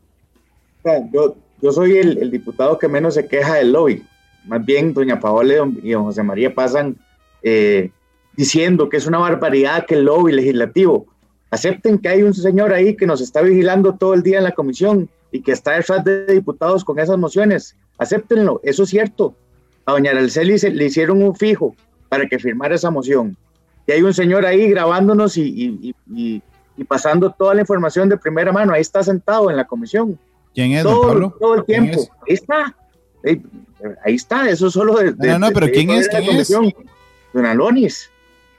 Yo, 1.11 1.71
soy 1.71 1.97
el, 1.97 2.31
diputado 2.31 2.77
que 2.77 2.87
menos 2.87 3.13
se 3.13 3.27
queja 3.27 3.55
del 3.55 3.71
lobby. 3.71 4.03
Más 4.45 4.65
bien, 4.65 4.93
doña 4.93 5.19
Paola 5.19 5.53
y 5.53 5.57
don, 5.57 5.79
y 5.83 5.91
don 5.91 6.03
José 6.03 6.23
María 6.23 6.53
pasan 6.53 6.97
eh, 7.43 7.91
diciendo 8.35 8.89
que 8.89 8.97
es 8.97 9.05
una 9.05 9.19
barbaridad 9.19 9.85
que 9.85 9.95
el 9.95 10.05
lobby 10.05 10.31
legislativo. 10.31 11.05
Acepten 11.51 11.99
que 11.99 12.09
hay 12.09 12.23
un 12.23 12.33
señor 12.33 12.73
ahí 12.73 12.95
que 12.95 13.05
nos 13.05 13.21
está 13.21 13.41
vigilando 13.41 13.95
todo 13.95 14.13
el 14.13 14.23
día 14.23 14.37
en 14.37 14.45
la 14.45 14.53
comisión 14.53 15.09
y 15.31 15.41
que 15.41 15.51
está 15.51 15.73
detrás 15.73 16.03
de 16.03 16.25
diputados 16.25 16.83
con 16.83 16.97
esas 16.99 17.17
mociones. 17.17 17.75
Acéptenlo, 17.97 18.61
eso 18.63 18.83
es 18.83 18.89
cierto. 18.89 19.35
A 19.85 19.93
doña 19.93 20.11
Araceli 20.11 20.57
le 20.57 20.85
hicieron 20.85 21.21
un 21.21 21.35
fijo 21.35 21.75
para 22.09 22.27
que 22.27 22.39
firmara 22.39 22.75
esa 22.75 22.91
moción. 22.91 23.37
Y 23.87 23.91
hay 23.93 24.01
un 24.01 24.13
señor 24.13 24.45
ahí 24.45 24.69
grabándonos 24.69 25.37
y, 25.37 25.83
pasando 26.83 27.31
toda 27.31 27.55
la 27.55 27.61
información 27.61 28.09
de 28.09 28.17
primera 28.17 28.51
mano. 28.51 28.73
Ahí 28.73 28.81
está 28.81 29.03
sentado 29.03 29.49
en 29.49 29.57
la 29.57 29.65
comisión. 29.65 30.17
¿Quién 30.53 30.73
es, 30.73 30.83
todo, 30.83 31.01
don 31.01 31.07
Pablo? 31.07 31.37
Todo 31.39 31.55
el 31.55 31.65
tiempo. 31.65 32.09
Ahí 32.27 32.33
está. 32.33 32.75
Ahí, 34.03 34.15
está. 34.15 34.49
Eso 34.49 34.69
solo 34.69 34.95
de. 34.95 35.13
no, 35.13 35.39
no, 35.39 35.51
pero 35.51 35.67
¿quién 35.71 35.89
es? 35.91 36.07
¿Quién 36.07 36.37
es? 36.37 36.49
Don 37.33 37.45
Alonis. 37.45 38.09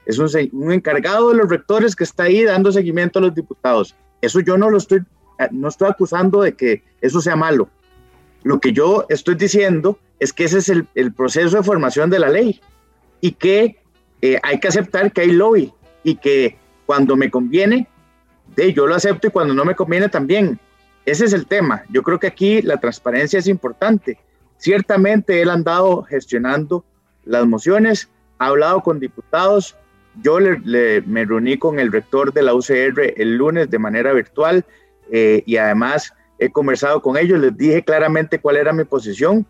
Es 0.05 0.17
un, 0.17 0.29
un 0.51 0.71
encargado 0.71 1.29
de 1.29 1.35
los 1.37 1.49
rectores 1.49 1.95
que 1.95 2.03
está 2.03 2.23
ahí 2.23 2.43
dando 2.43 2.71
seguimiento 2.71 3.19
a 3.19 3.21
los 3.21 3.35
diputados. 3.35 3.95
Eso 4.21 4.39
yo 4.41 4.57
no 4.57 4.69
lo 4.69 4.77
estoy, 4.77 4.99
eh, 5.39 5.47
no 5.51 5.69
estoy 5.69 5.89
acusando 5.89 6.41
de 6.41 6.53
que 6.53 6.83
eso 7.01 7.21
sea 7.21 7.35
malo. 7.35 7.69
Lo 8.43 8.59
que 8.59 8.73
yo 8.73 9.05
estoy 9.09 9.35
diciendo 9.35 9.97
es 10.19 10.33
que 10.33 10.45
ese 10.45 10.57
es 10.59 10.69
el, 10.69 10.87
el 10.95 11.13
proceso 11.13 11.55
de 11.55 11.63
formación 11.63 12.09
de 12.09 12.19
la 12.19 12.29
ley 12.29 12.59
y 13.21 13.31
que 13.31 13.77
eh, 14.21 14.39
hay 14.43 14.59
que 14.59 14.67
aceptar 14.67 15.11
que 15.11 15.21
hay 15.21 15.31
lobby 15.31 15.73
y 16.03 16.15
que 16.15 16.57
cuando 16.85 17.15
me 17.15 17.29
conviene, 17.29 17.87
de, 18.55 18.73
yo 18.73 18.87
lo 18.87 18.95
acepto 18.95 19.27
y 19.27 19.31
cuando 19.31 19.53
no 19.53 19.65
me 19.65 19.75
conviene 19.75 20.09
también. 20.09 20.59
Ese 21.05 21.25
es 21.25 21.33
el 21.33 21.45
tema. 21.45 21.83
Yo 21.89 22.01
creo 22.01 22.19
que 22.19 22.27
aquí 22.27 22.61
la 22.61 22.77
transparencia 22.77 23.39
es 23.39 23.47
importante. 23.47 24.17
Ciertamente 24.57 25.41
él 25.41 25.49
ha 25.49 25.53
andado 25.53 26.03
gestionando 26.03 26.85
las 27.25 27.45
mociones, 27.45 28.09
ha 28.39 28.47
hablado 28.47 28.81
con 28.81 28.99
diputados. 28.99 29.75
Yo 30.21 30.39
le, 30.39 31.01
me 31.01 31.25
reuní 31.25 31.57
con 31.57 31.79
el 31.79 31.91
rector 31.91 32.31
de 32.31 32.43
la 32.43 32.53
UCR 32.53 33.13
el 33.17 33.35
lunes 33.35 33.69
de 33.69 33.79
manera 33.79 34.13
virtual 34.13 34.63
eh, 35.11 35.43
y 35.45 35.57
además 35.57 36.13
he 36.39 36.49
conversado 36.49 37.01
con 37.01 37.17
ellos, 37.17 37.39
les 37.39 37.55
dije 37.57 37.83
claramente 37.83 38.39
cuál 38.39 38.57
era 38.57 38.73
mi 38.73 38.83
posición 38.83 39.45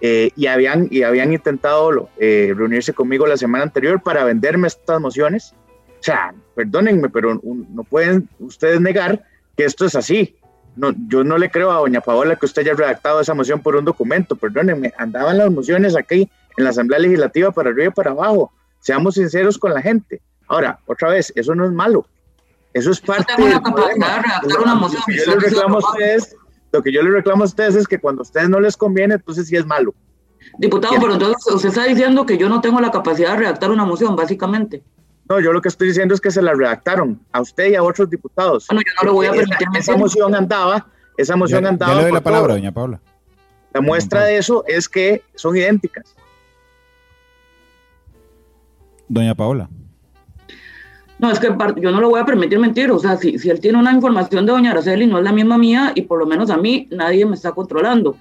eh, 0.00 0.30
y, 0.34 0.46
habían, 0.46 0.88
y 0.90 1.02
habían 1.02 1.32
intentado 1.32 2.08
eh, 2.18 2.52
reunirse 2.56 2.92
conmigo 2.92 3.26
la 3.26 3.36
semana 3.36 3.64
anterior 3.64 4.02
para 4.02 4.24
venderme 4.24 4.66
estas 4.66 5.00
mociones. 5.00 5.54
O 6.02 6.04
sea, 6.04 6.34
perdónenme, 6.56 7.08
pero 7.10 7.40
no 7.44 7.84
pueden 7.84 8.28
ustedes 8.40 8.80
negar 8.80 9.22
que 9.56 9.64
esto 9.64 9.84
es 9.84 9.94
así. 9.94 10.34
No, 10.74 10.92
yo 11.06 11.22
no 11.22 11.38
le 11.38 11.48
creo 11.48 11.70
a 11.70 11.76
doña 11.76 12.00
Paola 12.00 12.34
que 12.34 12.44
usted 12.46 12.62
haya 12.62 12.74
redactado 12.74 13.20
esa 13.20 13.34
moción 13.34 13.60
por 13.60 13.76
un 13.76 13.84
documento, 13.84 14.34
perdónenme, 14.34 14.92
andaban 14.98 15.38
las 15.38 15.52
mociones 15.52 15.94
aquí 15.94 16.28
en 16.56 16.64
la 16.64 16.70
Asamblea 16.70 16.98
Legislativa 16.98 17.52
para 17.52 17.70
arriba 17.70 17.86
y 17.86 17.90
para 17.90 18.10
abajo. 18.10 18.50
Seamos 18.80 19.14
sinceros 19.14 19.56
con 19.58 19.72
la 19.72 19.80
gente. 19.80 20.20
Ahora, 20.48 20.80
otra 20.86 21.10
vez, 21.10 21.32
eso 21.36 21.54
no 21.54 21.64
es 21.64 21.70
malo. 21.70 22.04
Eso 22.74 22.90
es 22.90 23.00
parte 23.00 23.32
ustedes 25.78 26.34
lo 26.72 26.82
que 26.82 26.90
yo 26.90 27.00
le 27.02 27.12
reclamo 27.12 27.44
a 27.44 27.46
ustedes 27.46 27.76
es 27.76 27.86
que 27.86 28.00
cuando 28.00 28.22
a 28.22 28.24
ustedes 28.24 28.48
no 28.48 28.58
les 28.58 28.76
conviene, 28.76 29.14
entonces 29.14 29.46
sí 29.46 29.54
es 29.54 29.66
malo. 29.66 29.94
Diputado, 30.58 30.94
pero 31.00 31.12
entonces 31.12 31.54
usted 31.54 31.68
está 31.68 31.84
diciendo 31.84 32.26
que 32.26 32.38
yo 32.38 32.48
no 32.48 32.60
tengo 32.60 32.80
la 32.80 32.90
capacidad 32.90 33.32
de 33.32 33.36
redactar 33.36 33.70
una 33.70 33.84
moción, 33.84 34.16
básicamente. 34.16 34.82
No, 35.32 35.40
yo 35.40 35.50
lo 35.50 35.62
que 35.62 35.70
estoy 35.70 35.88
diciendo 35.88 36.12
es 36.12 36.20
que 36.20 36.30
se 36.30 36.42
la 36.42 36.52
redactaron 36.52 37.18
a 37.32 37.40
usted 37.40 37.70
y 37.70 37.74
a 37.74 37.82
otros 37.82 38.10
diputados. 38.10 38.66
Bueno, 38.68 38.82
yo 38.86 38.92
no 39.00 39.08
le 39.08 39.14
voy 39.14 39.26
a 39.28 39.30
permitir. 39.30 39.66
Esa, 39.78 39.96
moción 39.96 40.34
andaba, 40.34 40.86
esa 41.16 41.36
moción 41.36 41.64
andaba. 41.64 41.90
Ya 41.90 41.96
le 41.96 42.02
doy 42.02 42.12
la 42.12 42.20
palabra, 42.20 42.52
doña 42.52 42.70
Paula. 42.70 43.00
La 43.72 43.80
muestra 43.80 44.24
de 44.24 44.36
eso 44.36 44.62
es 44.68 44.90
que 44.90 45.22
son 45.34 45.56
idénticas. 45.56 46.14
Doña 49.08 49.34
Paola. 49.34 49.70
No, 51.18 51.30
es 51.30 51.38
que 51.38 51.48
yo 51.76 51.90
no 51.90 52.00
lo 52.02 52.10
voy 52.10 52.20
a 52.20 52.26
permitir 52.26 52.58
mentir. 52.58 52.90
O 52.90 52.98
sea, 52.98 53.16
si, 53.16 53.38
si 53.38 53.48
él 53.48 53.58
tiene 53.58 53.78
una 53.78 53.92
información 53.92 54.44
de 54.44 54.52
doña 54.52 54.72
Araceli, 54.72 55.06
no 55.06 55.16
es 55.16 55.24
la 55.24 55.32
misma 55.32 55.56
mía 55.56 55.92
y 55.94 56.02
por 56.02 56.18
lo 56.18 56.26
menos 56.26 56.50
a 56.50 56.58
mí 56.58 56.88
nadie 56.90 57.24
me 57.24 57.36
está 57.36 57.52
controlando. 57.52 58.18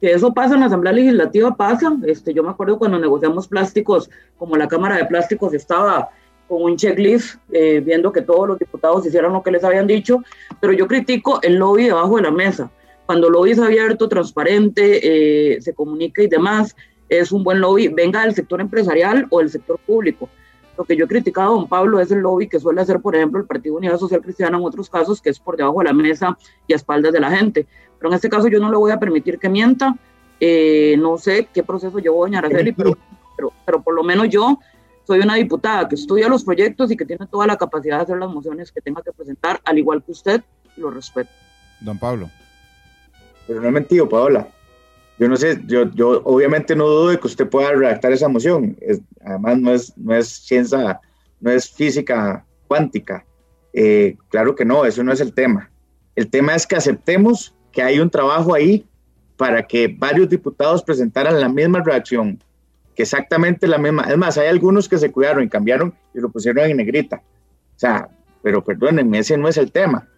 Que 0.00 0.12
eso 0.12 0.32
pasa 0.32 0.54
en 0.54 0.60
la 0.60 0.66
Asamblea 0.66 0.94
Legislativa, 0.94 1.54
pasa. 1.54 1.94
Este, 2.06 2.32
yo 2.32 2.42
me 2.42 2.48
acuerdo 2.48 2.78
cuando 2.78 2.98
negociamos 2.98 3.48
plásticos, 3.48 4.08
como 4.38 4.56
la 4.56 4.66
Cámara 4.66 4.96
de 4.96 5.04
Plásticos 5.04 5.52
estaba 5.52 6.08
con 6.48 6.62
un 6.62 6.76
checklist, 6.76 7.36
eh, 7.52 7.80
viendo 7.80 8.12
que 8.12 8.22
todos 8.22 8.48
los 8.48 8.58
diputados 8.58 9.06
hicieran 9.06 9.32
lo 9.32 9.42
que 9.42 9.50
les 9.50 9.64
habían 9.64 9.86
dicho, 9.86 10.22
pero 10.60 10.72
yo 10.72 10.86
critico 10.86 11.40
el 11.42 11.56
lobby 11.56 11.84
debajo 11.84 12.16
de 12.16 12.22
la 12.22 12.30
mesa. 12.30 12.70
Cuando 13.06 13.26
el 13.26 13.32
lobby 13.32 13.52
es 13.52 13.58
abierto, 13.58 14.08
transparente, 14.08 15.54
eh, 15.54 15.60
se 15.60 15.74
comunica 15.74 16.22
y 16.22 16.28
demás, 16.28 16.74
es 17.08 17.32
un 17.32 17.44
buen 17.44 17.60
lobby, 17.60 17.88
venga 17.88 18.22
del 18.22 18.34
sector 18.34 18.60
empresarial 18.60 19.26
o 19.30 19.38
del 19.40 19.50
sector 19.50 19.78
público 19.86 20.28
lo 20.76 20.84
que 20.84 20.96
yo 20.96 21.04
he 21.04 21.08
criticado 21.08 21.52
a 21.52 21.56
don 21.56 21.68
Pablo 21.68 22.00
es 22.00 22.10
el 22.10 22.18
lobby 22.18 22.48
que 22.48 22.58
suele 22.58 22.80
hacer, 22.80 23.00
por 23.00 23.14
ejemplo, 23.14 23.40
el 23.40 23.46
Partido 23.46 23.76
Unidad 23.76 23.98
Social 23.98 24.20
Cristiana 24.20 24.58
en 24.58 24.64
otros 24.64 24.90
casos, 24.90 25.20
que 25.20 25.30
es 25.30 25.38
por 25.38 25.56
debajo 25.56 25.78
de 25.78 25.84
la 25.84 25.92
mesa 25.92 26.36
y 26.66 26.72
a 26.72 26.76
espaldas 26.76 27.12
de 27.12 27.20
la 27.20 27.30
gente. 27.30 27.66
Pero 27.98 28.10
en 28.10 28.14
este 28.16 28.28
caso 28.28 28.48
yo 28.48 28.58
no 28.58 28.70
le 28.70 28.76
voy 28.76 28.90
a 28.90 28.98
permitir 28.98 29.38
que 29.38 29.48
mienta. 29.48 29.96
Eh, 30.40 30.96
no 30.98 31.16
sé 31.16 31.48
qué 31.52 31.62
proceso 31.62 31.98
llevó 31.98 32.22
doña 32.22 32.40
Araceli, 32.40 32.72
pero, 32.72 32.98
pero, 33.36 33.52
pero 33.64 33.82
por 33.82 33.94
lo 33.94 34.02
menos 34.02 34.28
yo 34.28 34.58
soy 35.04 35.20
una 35.20 35.34
diputada 35.34 35.88
que 35.88 35.94
estudia 35.94 36.28
los 36.28 36.44
proyectos 36.44 36.90
y 36.90 36.96
que 36.96 37.04
tiene 37.04 37.26
toda 37.26 37.46
la 37.46 37.56
capacidad 37.56 37.98
de 37.98 38.02
hacer 38.02 38.18
las 38.18 38.30
mociones 38.30 38.72
que 38.72 38.80
tenga 38.80 39.02
que 39.02 39.12
presentar, 39.12 39.60
al 39.64 39.78
igual 39.78 40.02
que 40.02 40.12
usted, 40.12 40.42
lo 40.76 40.90
respeto. 40.90 41.30
Don 41.80 41.98
Pablo. 41.98 42.30
Pero 43.46 43.60
no 43.60 43.68
he 43.68 43.72
mentido, 43.72 44.08
Paola. 44.08 44.48
Yo 45.18 45.28
no 45.28 45.36
sé, 45.36 45.60
yo, 45.66 45.90
yo 45.92 46.22
obviamente 46.24 46.74
no 46.74 46.86
dudo 46.86 47.08
de 47.08 47.20
que 47.20 47.26
usted 47.26 47.48
pueda 47.48 47.70
redactar 47.72 48.12
esa 48.12 48.28
moción. 48.28 48.76
además, 49.24 49.58
no 49.58 49.72
es, 49.72 49.96
no 49.96 50.14
es 50.14 50.28
ciencia, 50.28 51.00
no 51.40 51.50
es 51.50 51.70
física 51.70 52.44
cuántica. 52.66 53.24
Eh, 53.72 54.16
claro 54.28 54.54
que 54.54 54.64
no, 54.64 54.84
eso 54.84 55.04
no 55.04 55.12
es 55.12 55.20
el 55.20 55.32
tema. 55.32 55.70
El 56.16 56.30
tema 56.30 56.54
es 56.54 56.66
que 56.66 56.76
aceptemos 56.76 57.54
que 57.70 57.82
hay 57.82 58.00
un 58.00 58.10
trabajo 58.10 58.54
ahí 58.54 58.86
para 59.36 59.66
que 59.66 59.88
varios 59.88 60.28
diputados 60.28 60.82
presentaran 60.82 61.40
la 61.40 61.48
misma 61.48 61.82
reacción, 61.82 62.40
que 62.94 63.02
exactamente 63.02 63.66
la 63.66 63.78
misma. 63.78 64.02
Es 64.04 64.16
más, 64.16 64.38
hay 64.38 64.48
algunos 64.48 64.88
que 64.88 64.98
se 64.98 65.10
cuidaron 65.10 65.44
y 65.44 65.48
cambiaron 65.48 65.94
y 66.14 66.20
lo 66.20 66.30
pusieron 66.30 66.70
en 66.70 66.76
negrita. 66.76 67.22
O 67.76 67.78
sea, 67.78 68.08
pero 68.42 68.62
perdónenme, 68.62 69.18
ese 69.18 69.36
no 69.36 69.48
es 69.48 69.56
el 69.56 69.72
tema. 69.72 70.08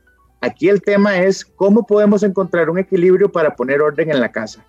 Aquí 0.41 0.69
el 0.69 0.83
tema 0.83 1.19
es 1.19 1.45
cómo 1.45 1.87
podemos 1.87 2.23
encontrar 2.23 2.69
un 2.69 2.79
equilibrio 2.79 3.33
para 3.33 3.57
poner 3.57 3.81
orden 3.81 4.11
en 4.11 4.21
la 4.21 4.31
casa. 4.31 4.65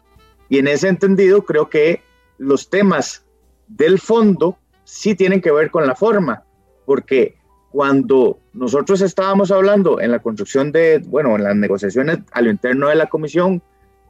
Y 0.49 0.59
en 0.59 0.67
ese 0.67 0.87
entendido, 0.87 1.43
creo 1.43 1.69
que 1.69 2.01
los 2.37 2.69
temas 2.69 3.25
del 3.67 3.99
fondo 3.99 4.57
sí 4.85 5.15
tienen 5.15 5.41
que 5.41 5.51
ver 5.51 5.69
con 5.69 5.85
la 5.85 5.95
forma, 5.95 6.43
porque 6.85 7.35
cuando 7.71 8.39
nosotros 8.53 9.01
estábamos 9.01 9.51
hablando 9.51 9.99
en 9.99 10.11
la 10.11 10.19
construcción 10.19 10.71
de, 10.71 10.99
bueno, 11.05 11.35
en 11.35 11.43
las 11.43 11.55
negociaciones 11.55 12.19
a 12.31 12.41
lo 12.41 12.49
interno 12.49 12.87
de 12.87 12.95
la 12.95 13.07
comisión, 13.07 13.61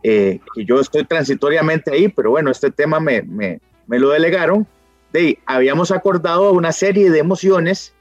eh, 0.03 0.39
que 0.53 0.63
yo 0.63 0.79
estoy 0.79 1.05
transitoriamente 1.05 1.91
ahí, 1.91 2.07
pero 2.07 2.29
bueno, 2.29 2.51
este 2.51 2.69
tema 2.69 2.99
me, 2.99 3.23
me, 3.23 3.59
me 3.87 3.99
lo 3.99 4.09
delegaron, 4.09 4.67
de, 5.13 5.39
habíamos 5.45 5.91
acordado 5.91 6.51
una 6.51 6.71
serie 6.71 7.09
de 7.09 7.19
emociones 7.19 7.93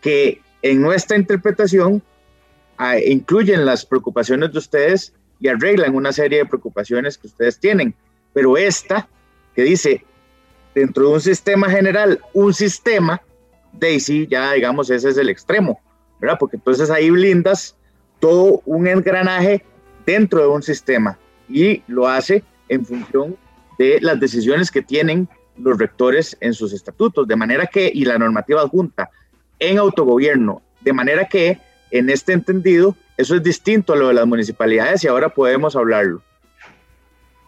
que 0.00 0.40
en 0.62 0.80
nuestra 0.80 1.16
interpretación 1.16 2.02
ah, 2.78 2.98
incluyen 2.98 3.64
las 3.64 3.84
preocupaciones 3.84 4.52
de 4.52 4.58
ustedes 4.58 5.14
y 5.40 5.48
arreglan 5.48 5.94
una 5.94 6.12
serie 6.12 6.38
de 6.38 6.46
preocupaciones 6.46 7.16
que 7.16 7.26
ustedes 7.26 7.58
tienen. 7.58 7.94
Pero 8.32 8.56
esta, 8.56 9.08
que 9.54 9.62
dice, 9.62 10.04
dentro 10.74 11.08
de 11.08 11.14
un 11.14 11.20
sistema 11.20 11.70
general, 11.70 12.20
un 12.34 12.52
sistema, 12.52 13.20
Daisy, 13.72 14.26
ya 14.26 14.52
digamos, 14.52 14.90
ese 14.90 15.08
es 15.08 15.16
el 15.16 15.30
extremo, 15.30 15.80
¿verdad? 16.20 16.36
Porque 16.38 16.56
entonces 16.56 16.90
ahí 16.90 17.10
blindas 17.10 17.76
todo 18.18 18.62
un 18.66 18.86
engranaje 18.86 19.64
dentro 20.04 20.40
de 20.40 20.48
un 20.48 20.62
sistema 20.62 21.18
y 21.48 21.82
lo 21.86 22.06
hace 22.06 22.44
en 22.68 22.84
función 22.84 23.36
de 23.80 23.98
las 24.02 24.20
decisiones 24.20 24.70
que 24.70 24.82
tienen 24.82 25.26
los 25.56 25.78
rectores 25.78 26.36
en 26.40 26.52
sus 26.52 26.74
estatutos, 26.74 27.26
de 27.26 27.34
manera 27.34 27.66
que, 27.66 27.90
y 27.92 28.04
la 28.04 28.18
normativa 28.18 28.60
adjunta, 28.60 29.08
en 29.58 29.78
autogobierno, 29.78 30.60
de 30.82 30.92
manera 30.92 31.26
que, 31.26 31.58
en 31.90 32.10
este 32.10 32.34
entendido, 32.34 32.94
eso 33.16 33.34
es 33.36 33.42
distinto 33.42 33.94
a 33.94 33.96
lo 33.96 34.08
de 34.08 34.14
las 34.14 34.26
municipalidades 34.26 35.02
y 35.02 35.08
ahora 35.08 35.30
podemos 35.30 35.76
hablarlo. 35.76 36.22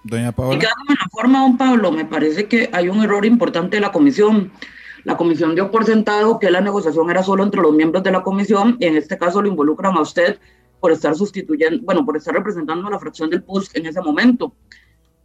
Doña 0.04 0.32
Paola. 0.32 0.56
Y 0.56 0.58
quedándome 0.58 0.94
en 0.94 0.98
la 1.00 1.08
forma, 1.10 1.40
don 1.40 1.58
Pablo, 1.58 1.92
me 1.92 2.06
parece 2.06 2.46
que 2.46 2.70
hay 2.72 2.88
un 2.88 3.02
error 3.02 3.26
importante 3.26 3.76
de 3.76 3.82
la 3.82 3.92
comisión. 3.92 4.50
La 5.04 5.18
comisión 5.18 5.54
dio 5.54 5.70
por 5.70 5.84
sentado 5.84 6.38
que 6.38 6.50
la 6.50 6.62
negociación 6.62 7.10
era 7.10 7.22
solo 7.22 7.44
entre 7.44 7.60
los 7.60 7.74
miembros 7.74 8.02
de 8.04 8.10
la 8.10 8.22
comisión 8.22 8.78
y 8.80 8.86
en 8.86 8.96
este 8.96 9.18
caso 9.18 9.42
lo 9.42 9.48
involucran 9.48 9.94
a 9.96 10.00
usted 10.00 10.38
por 10.80 10.92
estar 10.92 11.14
sustituyendo, 11.14 11.84
bueno, 11.84 12.06
por 12.06 12.16
estar 12.16 12.32
representando 12.32 12.88
a 12.88 12.90
la 12.90 12.98
fracción 12.98 13.28
del 13.28 13.42
PUS 13.42 13.70
en 13.74 13.84
ese 13.84 14.00
momento. 14.00 14.54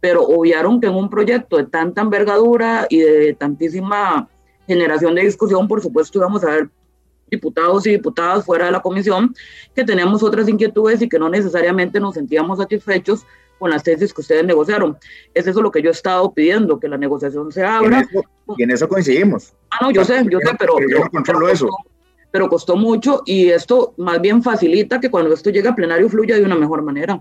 Pero 0.00 0.22
obviaron 0.22 0.80
que 0.80 0.86
en 0.86 0.94
un 0.94 1.10
proyecto 1.10 1.56
de 1.56 1.64
tanta 1.64 2.02
envergadura 2.02 2.86
y 2.88 2.98
de 2.98 3.34
tantísima 3.34 4.28
generación 4.66 5.14
de 5.14 5.22
discusión, 5.22 5.66
por 5.66 5.82
supuesto 5.82 6.18
íbamos 6.18 6.44
a 6.44 6.50
ver 6.50 6.70
diputados 7.30 7.86
y 7.86 7.90
diputadas 7.90 8.44
fuera 8.44 8.66
de 8.66 8.72
la 8.72 8.80
comisión, 8.80 9.34
que 9.74 9.84
tenemos 9.84 10.22
otras 10.22 10.48
inquietudes 10.48 11.02
y 11.02 11.08
que 11.08 11.18
no 11.18 11.28
necesariamente 11.28 12.00
nos 12.00 12.14
sentíamos 12.14 12.58
satisfechos 12.58 13.26
con 13.58 13.70
las 13.70 13.82
tesis 13.82 14.14
que 14.14 14.20
ustedes 14.20 14.44
negociaron. 14.44 14.96
Es 15.34 15.46
eso 15.46 15.60
lo 15.60 15.70
que 15.70 15.82
yo 15.82 15.88
he 15.88 15.92
estado 15.92 16.32
pidiendo, 16.32 16.78
que 16.78 16.88
la 16.88 16.96
negociación 16.96 17.50
se 17.50 17.64
abra. 17.64 18.06
Y 18.56 18.62
en 18.62 18.70
eso, 18.70 18.88
coincidimos. 18.88 19.52
Ah, 19.70 19.78
no, 19.82 19.90
yo 19.90 20.04
sé, 20.04 20.24
yo 20.30 20.38
sé, 20.38 20.50
pero, 20.58 20.76
yo 20.88 21.00
no 21.00 21.10
controlo 21.10 21.48
eso. 21.48 21.68
pero 22.30 22.48
costó 22.48 22.76
mucho 22.76 23.22
y 23.26 23.48
esto 23.48 23.94
más 23.96 24.20
bien 24.20 24.42
facilita 24.42 25.00
que 25.00 25.10
cuando 25.10 25.34
esto 25.34 25.50
llegue 25.50 25.68
a 25.68 25.74
plenario 25.74 26.08
fluya 26.08 26.36
de 26.36 26.44
una 26.44 26.56
mejor 26.56 26.82
manera. 26.82 27.20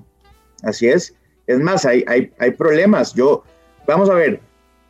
así 0.63 0.87
es. 0.87 1.15
Es 1.47 1.59
más, 1.59 1.85
hay, 1.85 2.03
hay, 2.07 2.31
hay 2.39 2.51
problemas. 2.51 3.13
Yo, 3.13 3.43
vamos 3.87 4.09
a 4.09 4.13
ver, 4.13 4.41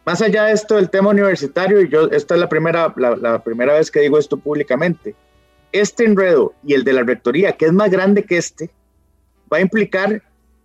más 0.05 0.21
allá 0.21 0.45
de 0.45 0.53
esto 0.53 0.75
del 0.75 0.89
tema 0.89 1.11
universitario, 1.11 1.81
y 1.81 1.89
yo, 1.89 2.09
esta 2.09 2.33
es 2.33 2.39
la 2.39 2.49
primera, 2.49 2.93
la, 2.97 3.15
la 3.15 3.43
primera 3.43 3.73
vez 3.73 3.91
que 3.91 4.01
digo 4.01 4.17
esto 4.17 4.37
públicamente, 4.37 5.15
este 5.71 6.05
enredo 6.05 6.53
y 6.63 6.73
el 6.73 6.83
de 6.83 6.93
la 6.93 7.03
rectoría, 7.03 7.53
que 7.53 7.65
es 7.65 7.73
más 7.73 7.91
grande 7.91 8.23
que 8.23 8.37
este, 8.37 8.69
va 9.51 9.57
a 9.57 9.61
implicar 9.61 10.21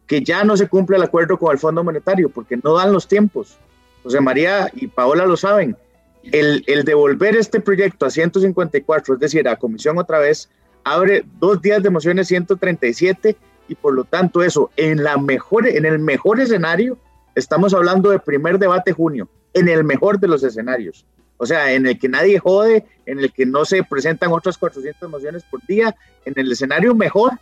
que 0.07 0.23
ya 0.23 0.45
no 0.45 0.57
se 0.57 0.69
cumple 0.69 0.97
el 0.97 1.03
acuerdo 1.03 1.39
con 1.39 1.53
el 1.53 1.59
Fondo 1.59 1.85
Monetario, 1.85 2.29
porque 2.29 2.57
no 2.57 2.75
dan 2.75 2.93
los 2.93 3.07
tiempos. 3.07 3.57
José 4.03 4.21
María 4.21 4.71
y 4.75 4.87
Paola 4.87 5.27
lo 5.27 5.37
saben. 5.37 5.77
El, 6.25 6.65
el 6.67 6.85
devolver 6.85 7.37
este 7.37 7.61
proyecto 7.61 8.07
a 8.07 8.11
154, 8.11 9.15
es 9.15 9.21
decir, 9.21 9.49
a 9.49 9.57
comisión 9.57 9.99
otra 9.99 10.19
vez, 10.19 10.49
abre 10.85 11.25
dos 11.39 11.61
días 11.61 11.83
de 11.83 11.91
mociones 11.91 12.29
137 12.29 13.37
y 13.73 13.75
por 13.75 13.95
lo 13.95 14.05
tanto 14.05 14.43
eso, 14.43 14.71
en, 14.77 15.03
la 15.03 15.17
mejor, 15.17 15.67
en 15.67 15.87
el 15.87 15.99
mejor 15.99 16.41
escenario, 16.41 16.99
estamos 17.35 17.73
hablando 17.73 18.11
de 18.11 18.19
primer 18.19 18.59
debate 18.59 18.93
junio, 18.93 19.31
en 19.55 19.67
el 19.67 19.83
mejor 19.83 20.21
de 20.21 20.29
los 20.29 20.45
escenarios. 20.45 21.07
O 21.39 21.47
sea, 21.47 21.73
en 21.73 21.87
el 21.87 21.99
que 21.99 22.11
nadie 22.11 22.39
jode, 22.39 22.85
en 23.07 23.19
el 23.19 23.33
que 23.33 23.47
no 23.47 23.65
se 23.65 23.83
presentan 23.83 24.31
otras 24.31 24.59
400 24.59 25.09
mociones 25.09 25.43
por 25.45 25.65
día, 25.67 25.97
en 26.27 26.35
el 26.37 26.53
escenario 26.53 26.95
mejor, 26.95 27.33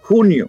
junio, 0.00 0.48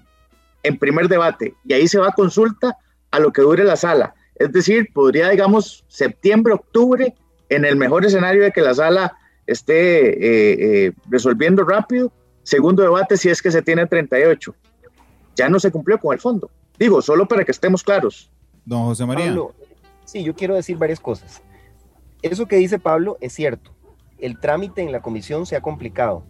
en 0.63 0.77
primer 0.77 1.09
debate. 1.09 1.53
Y 1.65 1.73
ahí 1.73 1.89
se 1.89 1.99
va 1.99 2.07
a 2.07 2.13
consulta 2.13 2.77
a 3.11 3.19
lo 3.19 3.33
que 3.33 3.41
dure 3.41 3.65
la 3.65 3.75
sala. 3.75 4.15
Es 4.35 4.53
decir, 4.53 4.87
podría, 4.93 5.27
digamos, 5.27 5.83
septiembre, 5.89 6.53
octubre, 6.53 7.13
en 7.49 7.65
el 7.65 7.75
mejor 7.75 8.05
escenario 8.05 8.41
de 8.41 8.51
que 8.51 8.61
la 8.61 8.73
sala 8.73 9.17
esté 9.45 10.11
eh, 10.11 10.85
eh, 10.85 10.91
resolviendo 11.09 11.65
rápido. 11.65 12.13
Segundo 12.43 12.83
debate, 12.83 13.17
si 13.17 13.27
es 13.27 13.41
que 13.41 13.51
se 13.51 13.61
tiene 13.61 13.85
38. 13.85 14.55
Ya 15.39 15.47
no 15.47 15.57
se 15.57 15.71
cumplió 15.71 15.97
con 15.97 16.13
el 16.13 16.19
fondo. 16.19 16.51
Digo, 16.77 17.01
solo 17.01 17.25
para 17.25 17.45
que 17.45 17.51
estemos 17.51 17.81
claros. 17.81 18.29
Don 18.65 18.83
José 18.83 19.05
María. 19.05 19.27
Pablo, 19.27 19.55
sí, 20.03 20.21
yo 20.21 20.35
quiero 20.35 20.53
decir 20.53 20.75
varias 20.75 20.99
cosas. 20.99 21.41
Eso 22.21 22.45
que 22.45 22.57
dice 22.57 22.77
Pablo 22.77 23.17
es 23.21 23.31
cierto. 23.31 23.71
El 24.17 24.37
trámite 24.37 24.81
en 24.81 24.91
la 24.91 25.01
comisión 25.01 25.45
se 25.45 25.55
ha 25.55 25.61
complicado, 25.61 26.25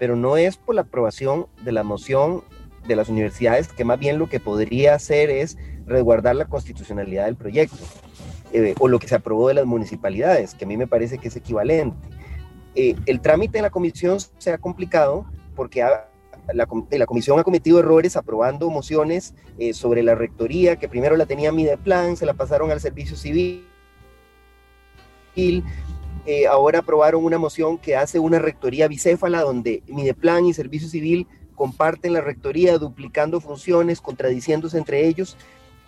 pero 0.00 0.16
no 0.16 0.36
es 0.36 0.56
por 0.56 0.74
la 0.74 0.80
aprobación 0.80 1.46
de 1.62 1.70
la 1.70 1.84
moción 1.84 2.42
de 2.88 2.96
las 2.96 3.08
universidades, 3.08 3.68
que 3.68 3.84
más 3.84 4.00
bien 4.00 4.18
lo 4.18 4.28
que 4.28 4.40
podría 4.40 4.96
hacer 4.96 5.30
es 5.30 5.56
resguardar 5.86 6.34
la 6.34 6.46
constitucionalidad 6.46 7.26
del 7.26 7.36
proyecto, 7.36 7.78
eh, 8.52 8.74
o 8.80 8.88
lo 8.88 8.98
que 8.98 9.06
se 9.06 9.14
aprobó 9.14 9.46
de 9.46 9.54
las 9.54 9.66
municipalidades, 9.66 10.56
que 10.56 10.64
a 10.64 10.68
mí 10.68 10.76
me 10.76 10.88
parece 10.88 11.18
que 11.18 11.28
es 11.28 11.36
equivalente. 11.36 11.96
Eh, 12.74 12.96
el 13.06 13.20
trámite 13.20 13.58
en 13.58 13.62
la 13.62 13.70
comisión 13.70 14.18
se 14.38 14.52
ha 14.52 14.58
complicado 14.58 15.24
porque 15.54 15.84
ha, 15.84 16.09
la, 16.54 17.06
comisión 17.06 17.38
ha 17.38 17.44
cometido 17.44 17.78
errores 17.78 18.16
aprobando 18.16 18.70
mociones 18.70 19.34
eh, 19.58 19.74
sobre 19.74 20.02
la 20.02 20.14
rectoría, 20.14 20.76
que 20.76 20.88
primero 20.88 21.16
la 21.16 21.26
tenía 21.26 21.52
Mideplan, 21.52 22.16
se 22.16 22.26
la 22.26 22.34
pasaron 22.34 22.70
al 22.70 22.80
servicio 22.80 23.16
civil, 23.16 23.64
eh, 26.26 26.46
ahora 26.46 26.80
aprobaron 26.80 27.24
una 27.24 27.38
moción 27.38 27.78
que 27.78 27.96
hace 27.96 28.18
una 28.18 28.38
rectoría 28.38 28.88
bicéfala 28.88 29.40
donde 29.40 29.82
Mideplan 29.86 30.46
y 30.46 30.54
Servicio 30.54 30.88
Civil 30.88 31.26
comparten 31.54 32.12
la 32.12 32.20
rectoría, 32.20 32.78
duplicando 32.78 33.40
funciones, 33.40 34.00
contradiciéndose 34.00 34.78
entre 34.78 35.06
ellos, 35.06 35.36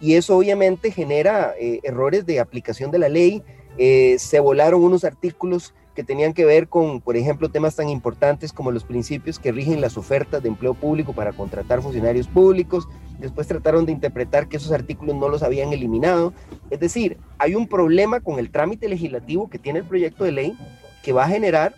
y 0.00 0.14
eso 0.14 0.36
obviamente 0.36 0.90
genera 0.90 1.54
eh, 1.58 1.80
errores 1.82 2.26
de 2.26 2.40
aplicación 2.40 2.90
de 2.90 2.98
la 2.98 3.08
ley. 3.08 3.42
Eh, 3.78 4.16
se 4.18 4.40
volaron 4.40 4.82
unos 4.82 5.04
artículos 5.04 5.74
que 5.94 6.04
tenían 6.04 6.32
que 6.32 6.44
ver 6.44 6.68
con, 6.68 7.00
por 7.00 7.16
ejemplo, 7.16 7.48
temas 7.48 7.76
tan 7.76 7.88
importantes 7.88 8.52
como 8.52 8.70
los 8.70 8.84
principios 8.84 9.38
que 9.38 9.52
rigen 9.52 9.80
las 9.80 9.96
ofertas 9.96 10.42
de 10.42 10.48
empleo 10.48 10.74
público 10.74 11.12
para 11.12 11.32
contratar 11.32 11.82
funcionarios 11.82 12.28
públicos. 12.28 12.88
Después 13.18 13.46
trataron 13.46 13.84
de 13.84 13.92
interpretar 13.92 14.48
que 14.48 14.56
esos 14.56 14.72
artículos 14.72 15.14
no 15.16 15.28
los 15.28 15.42
habían 15.42 15.72
eliminado. 15.72 16.32
Es 16.70 16.80
decir, 16.80 17.18
hay 17.38 17.54
un 17.54 17.68
problema 17.68 18.20
con 18.20 18.38
el 18.38 18.50
trámite 18.50 18.88
legislativo 18.88 19.50
que 19.50 19.58
tiene 19.58 19.80
el 19.80 19.84
proyecto 19.84 20.24
de 20.24 20.32
ley 20.32 20.56
que 21.02 21.12
va 21.12 21.24
a 21.24 21.28
generar 21.28 21.74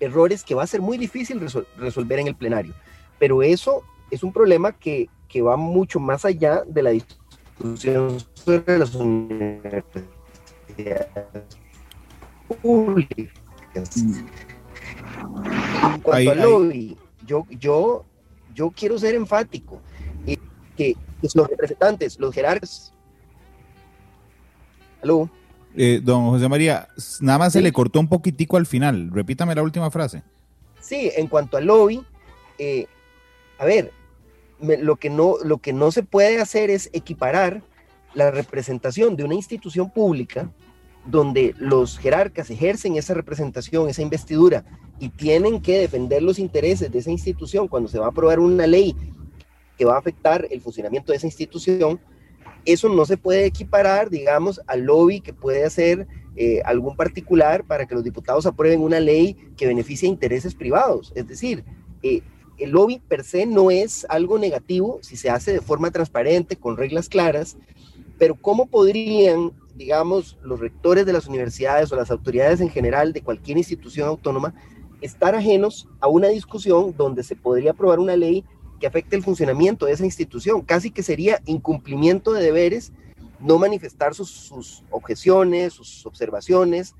errores 0.00 0.44
que 0.44 0.54
va 0.54 0.62
a 0.62 0.66
ser 0.66 0.80
muy 0.80 0.98
difícil 0.98 1.40
resol 1.40 1.66
resolver 1.76 2.18
en 2.20 2.28
el 2.28 2.36
plenario. 2.36 2.74
Pero 3.18 3.42
eso 3.42 3.82
es 4.10 4.22
un 4.22 4.32
problema 4.32 4.72
que, 4.72 5.08
que 5.28 5.42
va 5.42 5.56
mucho 5.56 5.98
más 5.98 6.24
allá 6.24 6.62
de 6.66 6.82
la 6.82 6.90
discusión 6.90 8.18
sobre 8.34 8.78
las 8.78 8.94
universidades 8.94 9.94
públicas. 12.56 13.96
En 13.96 14.26
cuanto 16.02 16.12
Ahí- 16.12 16.28
al 16.28 16.40
lobby, 16.40 16.96
yo, 17.26 17.46
yo, 17.50 18.04
yo 18.54 18.70
quiero 18.70 18.98
ser 18.98 19.14
enfático. 19.14 19.80
Y 20.26 20.38
que 20.76 20.96
los 21.34 21.48
representantes, 21.48 22.18
los 22.18 22.34
jerarcas. 22.34 22.92
¿Aló? 25.02 25.28
Eh, 25.76 26.00
don 26.02 26.30
José 26.30 26.48
María, 26.48 26.88
nada 27.20 27.38
más 27.38 27.52
se 27.52 27.60
le 27.60 27.72
cortó 27.72 27.98
un 28.00 28.08
poquitico 28.08 28.56
al 28.56 28.66
final. 28.66 29.10
Repítame 29.12 29.54
la 29.54 29.62
última 29.62 29.90
frase. 29.90 30.22
Sí, 30.80 31.10
en 31.16 31.26
cuanto 31.26 31.56
al 31.56 31.66
lobby, 31.66 32.04
eh, 32.58 32.86
a 33.58 33.64
ver, 33.64 33.92
me- 34.60 34.76
lo, 34.76 34.96
que 34.96 35.10
no, 35.10 35.34
lo 35.42 35.58
que 35.58 35.72
no 35.72 35.90
se 35.90 36.02
puede 36.02 36.40
hacer 36.40 36.70
es 36.70 36.90
equiparar 36.92 37.62
la 38.14 38.30
representación 38.30 39.16
de 39.16 39.24
una 39.24 39.34
institución 39.34 39.90
pública 39.90 40.48
donde 41.06 41.54
los 41.58 41.98
jerarcas 41.98 42.50
ejercen 42.50 42.96
esa 42.96 43.14
representación, 43.14 43.88
esa 43.88 44.02
investidura, 44.02 44.64
y 44.98 45.08
tienen 45.10 45.60
que 45.60 45.78
defender 45.78 46.22
los 46.22 46.38
intereses 46.38 46.90
de 46.90 46.98
esa 46.98 47.10
institución 47.10 47.68
cuando 47.68 47.88
se 47.88 47.98
va 47.98 48.06
a 48.06 48.10
aprobar 48.10 48.40
una 48.40 48.66
ley 48.66 48.94
que 49.76 49.84
va 49.84 49.96
a 49.96 49.98
afectar 49.98 50.46
el 50.50 50.60
funcionamiento 50.60 51.12
de 51.12 51.18
esa 51.18 51.26
institución, 51.26 52.00
eso 52.64 52.88
no 52.88 53.04
se 53.04 53.16
puede 53.16 53.44
equiparar, 53.44 54.08
digamos, 54.08 54.60
al 54.66 54.82
lobby 54.82 55.20
que 55.20 55.32
puede 55.32 55.64
hacer 55.64 56.06
eh, 56.36 56.62
algún 56.64 56.96
particular 56.96 57.64
para 57.64 57.86
que 57.86 57.94
los 57.94 58.04
diputados 58.04 58.46
aprueben 58.46 58.80
una 58.80 59.00
ley 59.00 59.36
que 59.56 59.66
beneficie 59.66 60.08
a 60.08 60.12
intereses 60.12 60.54
privados. 60.54 61.12
Es 61.14 61.28
decir, 61.28 61.64
eh, 62.02 62.22
el 62.58 62.70
lobby 62.70 63.00
per 63.06 63.24
se 63.24 63.46
no 63.46 63.70
es 63.70 64.06
algo 64.08 64.38
negativo 64.38 64.98
si 65.02 65.16
se 65.16 65.30
hace 65.30 65.52
de 65.52 65.60
forma 65.60 65.90
transparente, 65.90 66.56
con 66.56 66.76
reglas 66.76 67.08
claras, 67.08 67.56
pero 68.18 68.36
¿cómo 68.36 68.66
podrían, 68.66 69.52
digamos, 69.74 70.38
los 70.42 70.60
rectores 70.60 71.06
de 71.06 71.12
las 71.12 71.26
universidades 71.26 71.90
o 71.92 71.96
las 71.96 72.10
autoridades 72.10 72.60
en 72.60 72.70
general 72.70 73.12
de 73.12 73.22
cualquier 73.22 73.58
institución 73.58 74.08
autónoma 74.08 74.54
estar 75.00 75.34
ajenos 75.34 75.88
a 76.00 76.08
una 76.08 76.28
discusión 76.28 76.94
donde 76.96 77.22
se 77.22 77.36
podría 77.36 77.72
aprobar 77.72 77.98
una 77.98 78.16
ley 78.16 78.44
que 78.80 78.86
afecte 78.86 79.16
el 79.16 79.22
funcionamiento 79.22 79.86
de 79.86 79.92
esa 79.92 80.04
institución? 80.04 80.62
Casi 80.62 80.90
que 80.90 81.02
sería 81.02 81.40
incumplimiento 81.46 82.32
de 82.32 82.42
deberes 82.42 82.92
no 83.40 83.58
manifestar 83.58 84.14
sus, 84.14 84.30
sus 84.30 84.82
objeciones, 84.90 85.74
sus 85.74 86.06
observaciones 86.06 86.94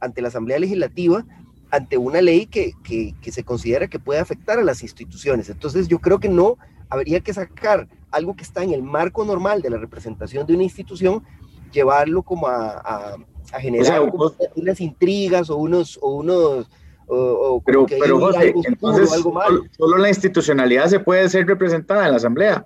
ante 0.00 0.22
la 0.22 0.28
Asamblea 0.28 0.58
Legislativa, 0.58 1.26
ante 1.70 1.98
una 1.98 2.22
ley 2.22 2.46
que, 2.46 2.72
que, 2.82 3.14
que, 3.20 3.30
se 3.30 3.44
considera 3.44 3.88
que 3.88 3.98
puede 3.98 4.18
afectar 4.18 4.58
a 4.58 4.62
las 4.62 4.82
instituciones. 4.82 5.50
Entonces 5.50 5.88
yo 5.88 5.98
creo 5.98 6.18
que 6.18 6.28
no 6.28 6.56
habría 6.88 7.20
que 7.20 7.34
sacar 7.34 7.88
algo 8.10 8.34
que 8.34 8.42
está 8.42 8.64
en 8.64 8.72
el 8.72 8.82
marco 8.82 9.24
normal 9.24 9.62
de 9.62 9.70
la 9.70 9.76
representación 9.76 10.46
de 10.46 10.54
una 10.54 10.64
institución, 10.64 11.22
llevarlo 11.70 12.22
como 12.22 12.46
a, 12.46 12.78
a, 12.78 13.16
a 13.52 13.60
generar 13.60 14.00
o 14.00 14.02
sea, 14.02 14.10
como 14.10 14.34
unas 14.56 14.80
intrigas 14.80 15.50
o 15.50 15.56
unos... 15.56 15.98
O 16.00 16.16
unos 16.16 16.66
o, 17.10 17.16
o 17.16 17.60
pero, 17.62 17.86
pero 17.86 18.20
José, 18.20 18.38
algo 18.38 18.62
entonces 18.64 19.12
algo 19.12 19.42
solo, 19.44 19.64
solo, 19.76 19.98
la 19.98 20.08
institucionalidad 20.08 20.86
se 20.86 21.00
puede 21.00 21.28
ser 21.28 21.44
representada 21.44 22.04
en 22.04 22.12
la 22.12 22.18
Asamblea. 22.18 22.64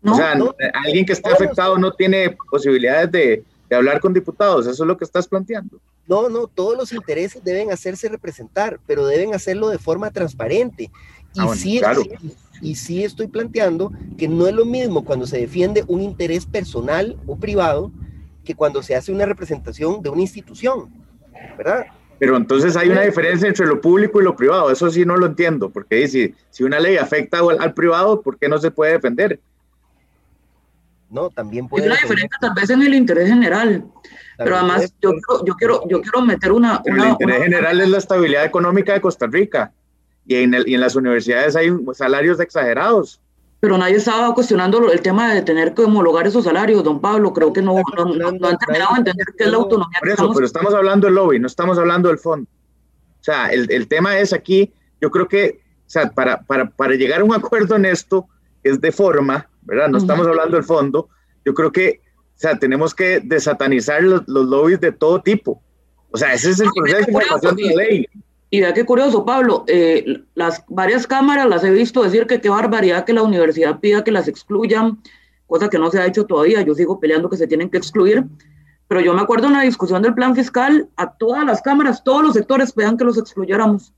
No, 0.00 0.12
o 0.12 0.16
sea, 0.16 0.36
no, 0.36 0.54
alguien 0.84 1.04
que 1.04 1.12
esté 1.12 1.28
afectado 1.28 1.76
no 1.76 1.92
tiene 1.92 2.36
posibilidades 2.50 3.10
de, 3.10 3.44
de, 3.68 3.76
hablar 3.76 4.00
con 4.00 4.14
diputados, 4.14 4.66
eso 4.68 4.84
es 4.84 4.86
lo 4.86 4.96
que 4.96 5.04
estás 5.04 5.26
planteando. 5.26 5.80
No, 6.06 6.28
no, 6.28 6.46
todos 6.46 6.76
los 6.76 6.92
intereses 6.92 7.42
deben 7.42 7.72
hacerse 7.72 8.08
representar, 8.08 8.78
pero 8.86 9.06
deben 9.06 9.34
hacerlo 9.34 9.68
de 9.68 9.78
forma 9.78 10.10
transparente. 10.10 10.90
Y, 11.34 11.40
ah, 11.40 11.44
bueno, 11.46 11.60
sí, 11.60 11.78
claro. 11.80 12.02
y, 12.62 12.70
y 12.70 12.74
sí 12.76 13.04
estoy 13.04 13.26
planteando 13.26 13.92
que 14.16 14.28
no 14.28 14.46
es 14.46 14.54
lo 14.54 14.64
mismo 14.64 15.04
cuando 15.04 15.26
se 15.26 15.38
defiende 15.38 15.84
un 15.86 16.00
interés 16.00 16.46
personal 16.46 17.16
o 17.26 17.36
privado 17.36 17.90
que 18.50 18.56
cuando 18.56 18.82
se 18.82 18.96
hace 18.96 19.12
una 19.12 19.26
representación 19.26 20.02
de 20.02 20.10
una 20.10 20.22
institución, 20.22 20.90
¿verdad? 21.56 21.86
Pero 22.18 22.36
entonces 22.36 22.76
hay 22.76 22.88
una 22.88 23.02
diferencia 23.02 23.48
entre 23.48 23.64
lo 23.66 23.80
público 23.80 24.20
y 24.20 24.24
lo 24.24 24.34
privado, 24.34 24.70
eso 24.70 24.90
sí 24.90 25.04
no 25.04 25.16
lo 25.16 25.26
entiendo, 25.26 25.70
porque 25.70 26.06
si, 26.08 26.34
si 26.50 26.64
una 26.64 26.80
ley 26.80 26.96
afecta 26.96 27.38
al, 27.38 27.60
al 27.60 27.72
privado, 27.72 28.20
¿por 28.20 28.38
qué 28.38 28.48
no 28.48 28.58
se 28.58 28.70
puede 28.70 28.92
defender? 28.92 29.40
No, 31.08 31.30
también 31.30 31.68
puede. 31.68 31.84
Hay 31.84 31.90
una 31.90 32.00
diferencia 32.00 32.38
tal 32.40 32.54
vez 32.54 32.70
en 32.70 32.82
el 32.82 32.94
interés 32.94 33.28
general, 33.28 33.84
pero 34.36 34.56
además 34.56 34.92
yo 35.00 35.10
quiero, 35.12 35.44
yo 35.44 35.54
quiero, 35.54 35.88
yo 35.88 36.00
quiero 36.02 36.22
meter 36.22 36.52
una. 36.52 36.82
Pero 36.82 36.96
una 36.96 37.04
el 37.04 37.10
interés 37.12 37.36
una, 37.36 37.44
general 37.44 37.80
es 37.80 37.88
la 37.88 37.98
estabilidad 37.98 38.44
económica 38.44 38.92
de 38.92 39.00
Costa 39.00 39.26
Rica 39.26 39.72
y 40.26 40.36
en, 40.36 40.54
el, 40.54 40.68
y 40.68 40.74
en 40.74 40.80
las 40.80 40.96
universidades 40.96 41.56
hay 41.56 41.72
salarios 41.94 42.40
exagerados. 42.40 43.20
Pero 43.60 43.76
nadie 43.76 43.96
estaba 43.96 44.34
cuestionando 44.34 44.90
el 44.90 45.02
tema 45.02 45.34
de 45.34 45.42
tener 45.42 45.74
que 45.74 45.82
homologar 45.82 46.26
esos 46.26 46.44
salarios, 46.44 46.82
don 46.82 47.00
Pablo. 47.00 47.32
Creo 47.32 47.52
que 47.52 47.60
no, 47.60 47.74
no, 47.96 48.04
no, 48.06 48.32
no 48.32 48.48
han 48.48 48.58
terminado 48.58 48.94
de 48.94 48.98
entender 48.98 49.26
qué 49.36 49.44
es 49.44 49.50
la 49.50 49.58
autonomía. 49.58 49.98
Por 50.00 50.08
eso, 50.08 50.14
estamos... 50.14 50.36
pero 50.36 50.46
estamos 50.46 50.74
hablando 50.74 51.06
del 51.06 51.14
lobby, 51.14 51.38
no 51.38 51.46
estamos 51.46 51.78
hablando 51.78 52.08
del 52.08 52.18
fondo. 52.18 52.48
O 53.20 53.22
sea, 53.22 53.48
el, 53.48 53.70
el 53.70 53.86
tema 53.86 54.18
es 54.18 54.32
aquí, 54.32 54.72
yo 55.00 55.10
creo 55.10 55.28
que, 55.28 55.60
o 55.86 55.90
sea, 55.90 56.10
para, 56.10 56.40
para, 56.40 56.70
para 56.70 56.94
llegar 56.94 57.20
a 57.20 57.24
un 57.24 57.34
acuerdo 57.34 57.76
en 57.76 57.84
esto 57.84 58.26
es 58.62 58.80
de 58.80 58.92
forma 58.92 59.46
¿verdad? 59.62 59.88
No 59.88 59.98
estamos 59.98 60.26
hablando 60.26 60.56
del 60.56 60.64
fondo. 60.64 61.08
Yo 61.44 61.54
creo 61.54 61.72
que, 61.72 62.00
o 62.16 62.38
sea, 62.38 62.58
tenemos 62.58 62.94
que 62.94 63.20
desatanizar 63.20 64.02
los, 64.02 64.26
los 64.26 64.46
lobbies 64.46 64.80
de 64.80 64.92
todo 64.92 65.22
tipo. 65.22 65.62
O 66.10 66.18
sea, 66.18 66.34
ese 66.34 66.50
es 66.50 66.60
el 66.60 66.70
proceso 66.74 67.06
de 67.06 67.12
formación 67.12 67.56
de 67.56 67.64
la 67.66 67.74
ley. 67.74 68.06
Y 68.52 68.60
vea 68.60 68.74
qué 68.74 68.84
curioso, 68.84 69.24
Pablo, 69.24 69.64
eh, 69.68 70.24
las 70.34 70.64
varias 70.68 71.06
cámaras 71.06 71.48
las 71.48 71.62
he 71.62 71.70
visto 71.70 72.02
decir 72.02 72.26
que 72.26 72.40
qué 72.40 72.48
barbaridad 72.48 73.04
que 73.04 73.12
la 73.12 73.22
universidad 73.22 73.78
pida 73.78 74.02
que 74.02 74.10
las 74.10 74.26
excluyan, 74.26 75.00
cosa 75.46 75.68
que 75.70 75.78
no 75.78 75.88
se 75.90 76.00
ha 76.00 76.06
hecho 76.06 76.26
todavía. 76.26 76.60
Yo 76.62 76.74
sigo 76.74 76.98
peleando 76.98 77.30
que 77.30 77.36
se 77.36 77.46
tienen 77.46 77.70
que 77.70 77.78
excluir. 77.78 78.24
Pero 78.88 79.00
yo 79.02 79.14
me 79.14 79.20
acuerdo 79.20 79.46
en 79.46 79.52
la 79.52 79.62
discusión 79.62 80.02
del 80.02 80.14
plan 80.14 80.34
fiscal, 80.34 80.88
a 80.96 81.12
todas 81.12 81.44
las 81.44 81.62
cámaras, 81.62 82.02
todos 82.02 82.24
los 82.24 82.32
sectores 82.32 82.72
pedían 82.72 82.96
que 82.96 83.04
los 83.04 83.18
excluyéramos, 83.18 83.92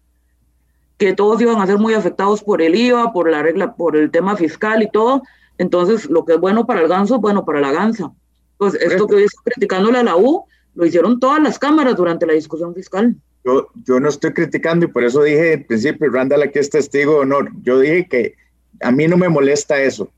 que 0.99 1.15
todos 1.15 1.41
iban 1.41 1.62
a 1.62 1.67
ser 1.67 1.79
muy 1.79 1.95
afectados 1.95 2.43
por 2.43 2.61
el 2.61 2.75
IVA, 2.75 3.11
por 3.11 3.31
la 3.31 3.43
regla, 3.43 3.75
por 3.75 3.97
el 3.97 4.11
tema 4.11 4.37
fiscal 4.37 4.83
y 4.83 4.91
todo. 4.91 5.23
Entonces, 5.57 6.11
lo 6.11 6.27
que 6.27 6.35
es 6.35 6.41
bueno 6.41 6.67
para 6.67 6.83
el 6.83 6.88
ganso 6.88 7.15
es 7.15 7.21
bueno 7.23 7.47
para 7.47 7.61
la 7.61 7.73
gansa. 7.73 8.12
Pues 8.59 8.75
esto 8.75 9.07
que 9.07 9.15
hoy 9.15 9.23
está 9.23 9.41
criticándole 9.45 9.99
a 9.99 10.03
la 10.03 10.17
U, 10.17 10.45
lo 10.75 10.85
hicieron 10.85 11.19
todas 11.19 11.43
las 11.43 11.59
cámaras 11.59 11.97
durante 11.97 12.27
la 12.27 12.35
discusión 12.35 12.75
fiscal. 12.75 13.17
Yo, 13.44 13.68
yo 13.87 13.98
no 13.98 14.09
estoy 14.09 14.33
criticando 14.33 14.87
y 14.87 14.88
por 14.88 15.05
eso 15.05 15.22
dije 15.22 15.55
en 15.55 15.66
principio, 15.66 16.11
Randall 16.11 16.42
aquí 16.42 16.59
es 16.59 16.70
testigo 16.70 17.14
de 17.14 17.18
honor. 17.20 17.50
Yo 17.62 17.78
dije 17.81 18.07
que 18.09 18.35
a 18.81 18.92
mí 18.92 19.09
no 19.09 19.16
me 19.16 19.28
molesta 19.28 19.81
eso. 19.81 20.11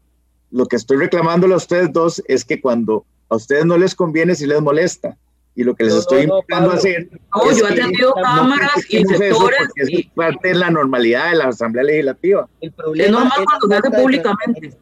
Lo 0.51 0.67
que 0.67 0.77
estoy 0.77 0.99
reclamándole 0.99 1.55
a 1.55 1.59
ustedes 1.59 1.93
dos 1.93 2.23
es 2.29 2.45
que 2.45 2.61
cuando 2.61 3.05
a 3.29 3.37
ustedes 3.37 3.65
no 3.65 3.79
les 3.79 3.95
conviene, 3.95 4.35
si 4.35 4.47
les 4.47 4.61
molesta. 4.61 5.17
Y 5.57 5.63
lo 5.63 5.75
que 5.75 5.85
les 5.85 5.95
estoy 5.95 6.27
no, 6.27 6.39
invitando 6.39 6.73
a 6.73 6.75
hacer. 6.75 7.09
No, 7.13 7.53
yo 7.53 7.69
he 7.69 7.75
tenido 7.75 8.13
cámaras 8.15 8.85
y 8.89 9.05
sectores. 9.05 9.69
y, 9.89 10.01
es 10.01 10.07
parte 10.13 10.49
de 10.49 10.55
la 10.55 10.71
normalidad 10.71 11.31
de 11.31 11.37
la 11.37 11.49
Asamblea 11.49 11.85
Legislativa. 11.85 12.49
El 12.61 12.73
problema 12.73 13.05
es 13.05 13.13
normal 13.13 13.45
cuando 13.45 13.69
se 13.69 13.75
hace 13.77 14.03
públicamente. 14.03 14.77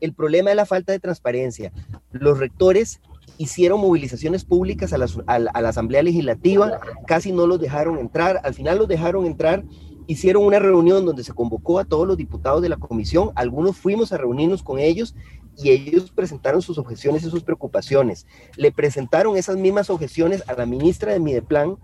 El 0.00 0.12
problema 0.12 0.50
es 0.50 0.56
la 0.56 0.66
falta 0.66 0.92
de 0.92 0.98
transparencia. 0.98 1.72
Los 2.12 2.38
rectores 2.38 3.00
hicieron 3.38 3.80
movilizaciones 3.80 4.44
públicas 4.44 4.92
a 4.92 4.98
la, 4.98 5.06
a, 5.26 5.38
la, 5.38 5.68
Asamblea 5.68 6.02
Legislativa, 6.02 6.80
casi 7.06 7.32
no 7.32 7.46
los 7.46 7.60
dejaron 7.60 7.98
entrar, 7.98 8.40
al 8.44 8.54
final 8.54 8.78
los 8.78 8.88
dejaron 8.88 9.26
entrar, 9.26 9.64
hicieron 10.06 10.44
una 10.44 10.58
reunión 10.58 11.04
donde 11.04 11.24
se 11.24 11.32
convocó 11.32 11.78
a 11.78 11.84
todos 11.84 12.06
los 12.06 12.16
diputados 12.16 12.62
de 12.62 12.68
la 12.68 12.76
comisión, 12.76 13.30
algunos 13.34 13.76
fuimos 13.76 14.12
a 14.12 14.18
reunirnos 14.18 14.62
con 14.62 14.78
ellos 14.78 15.14
y 15.56 15.70
ellos 15.70 16.10
presentaron 16.10 16.62
sus 16.62 16.78
objeciones 16.78 17.24
y 17.24 17.30
sus 17.30 17.42
preocupaciones. 17.42 18.26
Le 18.56 18.72
presentaron 18.72 19.36
esas 19.36 19.56
mismas 19.56 19.90
objeciones 19.90 20.42
a 20.48 20.54
la 20.54 20.66
ministra 20.66 21.12
de 21.12 21.20
Mideplan 21.20 21.76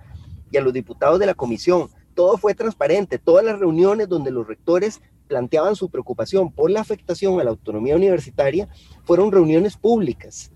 y 0.50 0.56
a 0.56 0.60
los 0.60 0.72
diputados 0.72 1.18
de 1.20 1.26
la 1.26 1.34
comisión. 1.34 1.88
Todo 2.14 2.36
fue 2.36 2.54
transparente, 2.54 3.18
todas 3.18 3.44
las 3.44 3.58
reuniones 3.58 4.08
donde 4.08 4.32
los 4.32 4.46
rectores 4.46 5.00
planteaban 5.28 5.76
su 5.76 5.88
preocupación 5.88 6.52
por 6.52 6.70
la 6.70 6.80
afectación 6.80 7.40
a 7.40 7.44
la 7.44 7.50
autonomía 7.50 7.94
universitaria 7.94 8.68
fueron 9.04 9.30
reuniones 9.30 9.76
públicas 9.76 10.50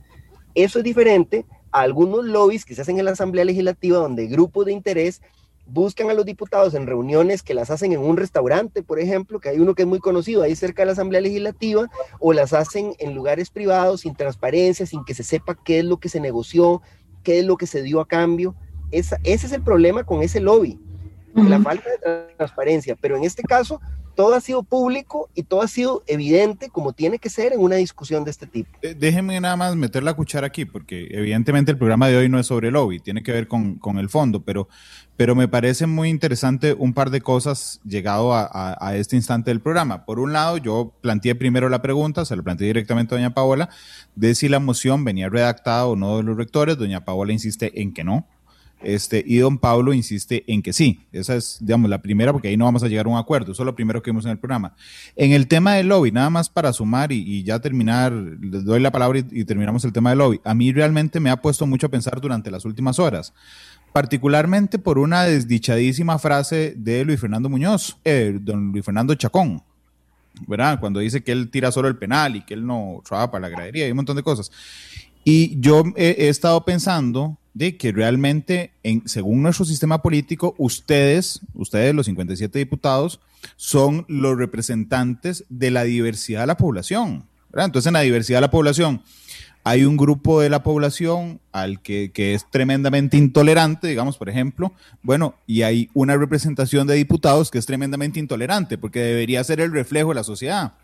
eso 0.55 0.79
es 0.79 0.85
diferente 0.85 1.45
a 1.73 1.81
algunos 1.81 2.25
lobbies 2.25 2.65
que 2.65 2.75
se 2.75 2.83
hacen 2.83 2.99
en 2.99 3.05
la 3.05 3.13
Asamblea 3.13 3.45
Legislativa 3.45 3.99
donde 3.99 4.27
grupos 4.27 4.67
de 4.67 4.73
interés 4.73 5.21
buscan 5.67 6.11
a 6.11 6.15
los 6.15 6.25
diputados 6.25 6.75
en 6.75 6.87
reuniones 6.87 7.43
que 7.43 7.55
las 7.55 7.71
hacen 7.71 7.93
en 7.93 8.01
un 8.01 8.17
restaurante, 8.17 8.83
por 8.83 9.01
ejemplo, 9.01 9.41
que 9.41 9.49
hay 9.49 9.59
uno 9.59 9.75
que 9.75 9.83
es 9.83 9.89
muy 9.89 9.99
conocido 9.99 10.43
ahí 10.43 10.55
cerca 10.55 10.83
de 10.83 10.87
la 10.87 10.93
Asamblea 10.93 11.21
Legislativa, 11.21 11.91
o 12.21 12.33
las 12.33 12.53
hacen 12.53 12.95
en 12.99 13.15
lugares 13.15 13.51
privados 13.51 14.03
sin 14.03 14.15
transparencia, 14.15 14.87
sin 14.87 15.05
que 15.05 15.15
se 15.15 15.23
sepa 15.23 15.57
qué 15.65 15.79
es 15.79 15.85
lo 15.85 15.99
que 15.99 16.09
se 16.09 16.21
negoció, 16.21 16.83
qué 17.23 17.39
es 17.39 17.47
lo 17.47 17.57
que 17.57 17.67
se 17.67 17.83
dio 17.83 18.01
a 18.01 18.07
cambio. 18.07 18.55
Esa, 18.91 19.19
ese 19.25 19.47
es 19.47 19.53
el 19.53 19.63
problema 19.63 20.05
con 20.05 20.23
ese 20.23 20.41
lobby, 20.41 20.79
uh 21.35 21.41
-huh. 21.41 21.49
la 21.49 21.61
falta 21.61 21.89
de 21.89 22.35
transparencia. 22.37 22.97
Pero 23.01 23.17
en 23.17 23.25
este 23.25 23.43
caso, 23.43 23.81
todo 24.15 24.35
ha 24.35 24.41
sido 24.41 24.63
público 24.63 25.29
y 25.35 25.43
todo 25.43 25.63
ha 25.63 25.69
sido 25.69 26.03
evidente 26.07 26.69
como 26.69 26.93
tiene 26.93 27.19
que 27.19 27.29
ser 27.29 27.53
en 27.53 27.61
una 27.61 27.77
discusión 27.77 28.25
de 28.25 28.31
este 28.31 28.47
tipo. 28.47 28.71
Déjenme 28.81 29.41
nada 29.41 29.57
más 29.57 29.77
meter 29.77 30.03
la 30.03 30.15
cuchara 30.15 30.47
aquí, 30.47 30.65
porque 30.65 31.09
evidentemente 31.11 31.71
el 31.71 31.79
programa 31.79 32.09
de 32.09 32.17
hoy 32.17 32.29
no 32.29 32.39
es 32.39 32.47
sobre 32.47 32.71
lobby, 32.71 33.01
tiene 33.01 33.23
que 33.23 33.33
ver 33.33 33.49
con, 33.49 33.77
con 33.77 33.99
el 33.99 34.09
fondo, 34.09 34.43
pero, 34.43 34.69
pero 35.17 35.35
me 35.35 35.49
parece 35.49 35.87
muy 35.87 36.09
interesante 36.09 36.75
un 36.75 36.95
par 36.95 37.11
de 37.11 37.21
cosas 37.21 37.81
llegado 37.85 38.35
a, 38.35 38.43
a, 38.51 38.89
a, 38.89 38.97
este 38.97 39.17
instante 39.17 39.51
del 39.51 39.61
programa. 39.61 40.05
Por 40.05 40.19
un 40.19 40.33
lado, 40.33 40.57
yo 40.59 40.93
planteé 41.01 41.35
primero 41.35 41.69
la 41.69 41.83
pregunta, 41.83 42.25
se 42.25 42.37
la 42.37 42.43
planteé 42.43 42.69
directamente 42.69 43.15
a 43.15 43.19
doña 43.19 43.35
Paola, 43.35 43.69
de 44.15 44.35
si 44.35 44.49
la 44.49 44.61
moción 44.61 45.05
venía 45.05 45.29
redactada 45.29 45.87
o 45.87 45.97
no 45.97 46.17
de 46.19 46.23
los 46.23 46.37
rectores. 46.37 46.79
Doña 46.79 47.05
Paola 47.05 47.33
insiste 47.33 47.81
en 47.81 47.93
que 47.93 48.05
no, 48.05 48.27
este, 48.85 49.23
y 49.27 49.39
don 49.39 49.59
Pablo 49.59 49.93
insiste 49.93 50.45
en 50.47 50.63
que 50.63 50.73
sí. 50.73 51.01
Esa 51.13 51.37
es, 51.37 51.59
digamos, 51.61 51.91
la 51.91 52.03
primera, 52.03 52.33
porque 52.33 52.49
ahí 52.49 52.57
no 52.57 52.65
vamos 52.65 52.83
a 52.83 52.89
llegar 52.89 53.07
a 53.07 53.09
un 53.09 53.17
acuerdo. 53.17 53.53
Eso 53.53 53.63
es 53.63 53.67
lo 53.67 53.75
primero 53.75 54.03
que 54.03 54.11
vimos 54.11 54.25
en 54.25 54.33
el 54.33 54.39
programa. 54.39 54.75
En 55.17 55.33
el 55.33 55.49
tema 55.49 55.75
del 55.75 55.89
lobby, 55.89 56.13
nada 56.13 56.31
más 56.31 56.49
para 56.49 56.73
sumar 56.73 57.13
y, 57.13 57.43
ya 57.43 57.59
terminar, 57.61 58.13
les 58.13 58.65
doy 58.65 58.81
la 58.81 58.93
palabra 58.93 59.19
y, 59.19 59.27
y, 59.31 59.45
terminamos 59.45 59.85
el 59.85 59.93
tema 59.93 60.11
del 60.11 60.19
lobby. 60.19 60.41
A 60.45 60.55
mí 60.55 60.73
realmente 60.73 61.21
me 61.21 61.31
ha 61.31 61.41
puesto 61.41 61.67
mucho 61.67 61.87
a 61.87 61.91
pensar 61.91 62.21
durante 62.21 62.51
las 62.51 62.65
últimas 62.65 62.99
horas, 62.99 63.33
particularmente 63.93 64.79
por 64.79 64.99
una 64.99 65.25
desdichadísima 65.25 66.19
frase 66.19 66.75
de 66.77 67.05
Luis 67.05 67.21
Fernando 67.21 67.49
Muñoz, 67.49 67.97
eh, 68.05 68.39
don 68.41 68.73
Luis 68.73 68.85
Fernando 68.85 69.15
Chacón. 69.15 69.63
¿verdad? 70.47 70.81
Cuando 70.81 71.01
dice 71.01 71.23
que 71.23 71.33
él 71.33 71.51
tira 71.51 71.71
solo 71.71 71.89
el 71.89 71.97
penal 71.97 72.37
y 72.37 72.43
que 72.43 72.55
él 72.55 72.67
no 72.67 73.01
trabaja 73.05 73.31
para 73.31 73.43
la 73.43 73.49
gradería 73.49 73.87
y 73.87 73.91
un 73.91 73.97
montón 73.97 74.17
de 74.17 74.23
cosas. 74.23 74.51
Y 75.23 75.59
yo 75.61 75.85
he, 75.97 76.17
he 76.19 76.29
estado 76.29 76.65
pensando 76.65 77.39
de 77.55 77.77
que 77.77 77.93
realmente, 77.93 78.73
en, 78.83 79.09
según 79.09 79.43
nuestro 79.43 79.65
sistema 79.65 80.03
político, 80.03 80.55
ustedes, 80.59 81.41
ustedes 81.55 81.95
los 81.95 82.07
57 82.07 82.59
diputados, 82.59 83.21
son 83.57 84.05
los 84.09 84.37
representantes 84.37 85.45
de 85.49 85.71
la 85.71 85.85
diversidad 85.85 86.41
de 86.41 86.49
la 86.49 86.57
población. 86.57 87.25
Entonces, 87.55 87.87
en 87.87 87.95
la 87.95 88.01
diversidad 88.01 88.39
de 88.39 88.43
la 88.43 88.51
población 88.51 89.03
hay 89.67 89.85
un 89.85 89.97
grupo 89.97 90.43
de 90.43 90.51
la 90.51 90.63
población 90.63 91.41
al 91.51 91.81
que, 91.81 92.11
que, 92.13 92.35
es 92.35 92.45
tremendamente 92.51 93.17
intolerante, 93.17 93.89
digamos, 93.89 94.19
por 94.19 94.29
ejemplo, 94.29 94.75
bueno, 95.03 95.37
y 95.47 95.63
hay 95.63 95.89
una 95.95 96.19
representación 96.19 96.87
de 96.87 96.97
diputados 96.97 97.51
que 97.51 97.57
es 97.59 97.65
tremendamente 97.65 98.21
intolerante, 98.21 98.77
porque 98.77 99.01
debería 99.01 99.43
ser 99.43 99.61
el 99.61 99.73
reflejo 99.73 100.11
de 100.11 100.17
la 100.17 100.25
sociedad 100.25 100.75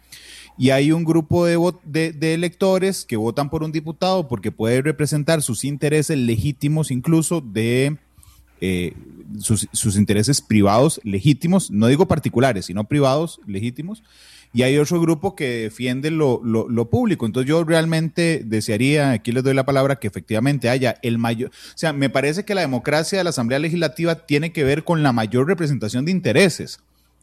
y 0.59 0.71
hay 0.71 0.93
un 0.93 1.05
grupo 1.05 1.47
de, 1.47 1.59
de, 1.85 2.13
de, 2.13 2.35
electores 2.35 3.05
que 3.05 3.17
votan 3.17 3.49
por 3.51 3.63
un 3.63 3.73
diputado 3.73 4.29
porque 4.29 4.53
puede 4.53 4.83
representar 4.83 5.43
sus 5.43 5.65
intereses 5.65 6.19
legítimos, 6.19 6.91
incluso 6.91 7.41
de 7.41 7.97
eh, 8.61 8.93
sus, 9.39 9.69
sus, 9.73 9.97
intereses 9.97 10.43
privados 10.43 11.01
legítimos, 11.03 11.71
no 11.71 11.87
digo 11.87 12.07
particulares, 12.07 12.67
sino 12.67 12.85
privados 12.85 13.41
legítimos. 13.47 14.03
Y 14.53 14.63
hay 14.63 14.77
otro 14.79 15.01
grupo 15.01 15.37
que 15.37 15.63
defiende 15.63 16.11
lo, 16.11 16.41
lo, 16.45 16.69
lo, 16.69 16.91
público. 16.91 17.25
Entonces 17.25 17.49
yo 17.49 17.63
realmente 17.63 18.43
desearía, 18.45 19.13
aquí 19.13 19.31
les 19.31 19.45
doy 19.45 19.55
la 19.55 19.65
palabra, 19.65 19.97
que 19.97 20.09
efectivamente 20.09 20.69
haya 20.69 20.97
el 21.03 21.19
mayor, 21.19 21.51
o 21.51 21.79
sea, 21.79 21.93
me 21.93 22.11
parece 22.11 22.45
que 22.45 22.57
la 22.57 22.61
democracia 22.63 23.19
de 23.19 23.25
la 23.25 23.31
Asamblea 23.31 23.61
Legislativa 23.61 24.27
tiene 24.27 24.53
que 24.53 24.65
ver 24.65 24.83
con 24.83 25.05
la 25.05 25.13
mayor 25.13 25.47
representación 25.47 26.05
de 26.05 26.11
intereses. 26.11 26.81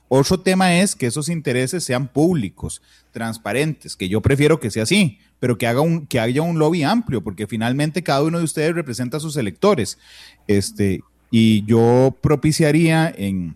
Otro 0.10 0.40
tema 0.40 0.80
es 0.80 0.96
que 0.96 1.08
esos 1.08 1.30
intereses 1.30 1.84
sean 1.84 2.08
públicos, 2.08 2.82
transparentes, 3.12 3.96
que 3.96 4.08
yo 4.10 4.22
prefiero 4.22 4.60
que 4.60 4.72
sea 4.72 4.84
así, 4.84 5.20
pero 5.40 5.58
que, 5.58 5.68
haga 5.68 5.82
un, 5.82 6.08
que 6.08 6.20
haya 6.20 6.42
un 6.42 6.60
lobby 6.60 6.84
amplio, 6.84 7.24
porque 7.24 7.48
finalmente 7.48 8.04
cada 8.04 8.24
uno 8.24 8.38
de 8.38 8.44
ustedes 8.44 8.74
representa 8.74 9.18
a 9.18 9.20
sus 9.20 9.36
electores. 9.36 9.98
Este, 10.48 11.02
y 11.30 11.66
yo 11.66 12.16
propiciaría 12.22 13.14
en, 13.16 13.56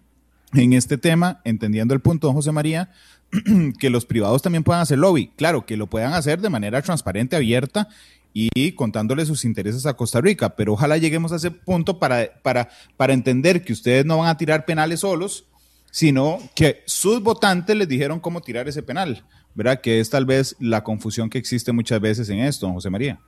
en 0.54 0.74
este 0.74 0.98
tema, 0.98 1.42
entendiendo 1.46 1.94
el 1.94 2.02
punto, 2.02 2.28
don 2.28 2.36
José 2.36 2.52
María, 2.52 2.92
que 3.80 3.90
los 3.90 4.06
privados 4.06 4.42
también 4.42 4.64
puedan 4.64 4.82
hacer 4.82 4.98
lobby. 4.98 5.28
Claro, 5.38 5.66
que 5.66 5.78
lo 5.78 5.88
puedan 5.88 6.14
hacer 6.14 6.42
de 6.42 6.50
manera 6.50 6.82
transparente, 6.82 7.36
abierta 7.36 7.88
y 8.34 8.72
contándole 8.74 9.26
sus 9.26 9.44
intereses 9.44 9.86
a 9.86 9.96
Costa 9.96 10.22
Rica, 10.22 10.56
pero 10.56 10.74
ojalá 10.74 10.98
lleguemos 10.98 11.34
a 11.34 11.36
ese 11.36 11.52
punto 11.52 12.00
para, 12.00 12.30
para, 12.42 12.70
para 12.96 13.14
entender 13.14 13.64
que 13.64 13.74
ustedes 13.74 14.06
no 14.06 14.20
van 14.20 14.30
a 14.30 14.38
tirar 14.38 14.66
penales 14.66 15.02
solos, 15.02 15.46
sino 15.91 16.39
que 16.56 16.82
sus 16.86 17.21
votantes 17.21 17.75
les 17.75 17.88
dijeron 17.88 18.19
cómo 18.19 18.41
tirar 18.41 18.67
ese 18.67 18.82
penal, 18.82 19.23
¿verdad? 19.54 19.82
Que 19.82 19.99
es 19.99 20.10
tal 20.10 20.25
vez 20.25 20.56
la 20.60 20.84
confusión 20.84 21.30
que 21.30 21.38
existe 21.38 21.71
muchas 21.71 21.99
veces 21.99 22.30
en 22.30 22.39
esto, 22.39 22.71
José 22.71 22.89
María. 22.89 23.19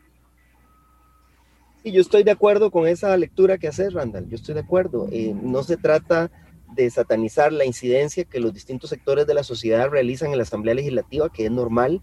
Sí, 1.83 1.91
yo 1.91 2.01
estoy 2.01 2.23
de 2.23 2.31
acuerdo 2.31 2.71
con 2.71 2.87
esa 2.87 3.15
lectura 3.17 3.57
que 3.57 3.67
haces, 3.67 3.93
Randall, 3.93 4.29
yo 4.29 4.35
estoy 4.35 4.55
de 4.55 4.61
acuerdo. 4.61 5.09
Eh, 5.11 5.35
no 5.39 5.63
se 5.63 5.75
trata 5.75 6.31
de 6.73 6.89
satanizar 6.89 7.51
la 7.51 7.65
incidencia 7.65 8.23
que 8.23 8.39
los 8.39 8.53
distintos 8.53 8.89
sectores 8.89 9.27
de 9.27 9.33
la 9.33 9.43
sociedad 9.43 9.89
realizan 9.89 10.31
en 10.31 10.37
la 10.37 10.43
Asamblea 10.43 10.73
Legislativa, 10.73 11.29
que 11.31 11.45
es 11.45 11.51
normal, 11.51 12.01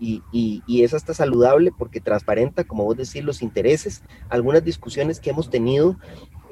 y, 0.00 0.22
y, 0.32 0.62
y, 0.66 0.84
es 0.84 0.94
hasta 0.94 1.12
saludable 1.12 1.72
porque 1.76 2.00
transparenta, 2.00 2.62
como 2.62 2.84
vos 2.84 2.96
decís, 2.96 3.24
los 3.24 3.42
intereses. 3.42 4.02
Algunas 4.28 4.64
discusiones 4.64 5.18
que 5.18 5.30
hemos 5.30 5.50
tenido 5.50 5.96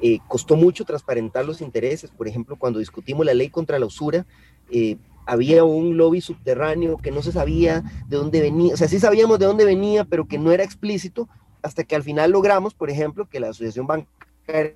eh, 0.01 0.19
costó 0.27 0.55
mucho 0.55 0.85
transparentar 0.85 1.45
los 1.45 1.61
intereses. 1.61 2.11
Por 2.11 2.27
ejemplo, 2.27 2.55
cuando 2.57 2.79
discutimos 2.79 3.25
la 3.25 3.33
ley 3.33 3.49
contra 3.49 3.79
la 3.79 3.85
usura, 3.85 4.25
eh, 4.71 4.97
había 5.25 5.63
un 5.63 5.97
lobby 5.97 6.21
subterráneo 6.21 6.97
que 6.97 7.11
no 7.11 7.21
se 7.21 7.31
sabía 7.31 7.83
de 8.07 8.17
dónde 8.17 8.41
venía, 8.41 8.73
o 8.73 8.77
sea, 8.77 8.87
sí 8.87 8.99
sabíamos 8.99 9.39
de 9.39 9.45
dónde 9.45 9.65
venía, 9.65 10.05
pero 10.05 10.27
que 10.27 10.37
no 10.37 10.51
era 10.51 10.63
explícito, 10.63 11.27
hasta 11.61 11.83
que 11.83 11.95
al 11.95 12.03
final 12.03 12.31
logramos, 12.31 12.73
por 12.73 12.89
ejemplo, 12.89 13.27
que 13.27 13.39
la 13.39 13.49
Asociación 13.49 13.87
Bancaria 13.87 14.75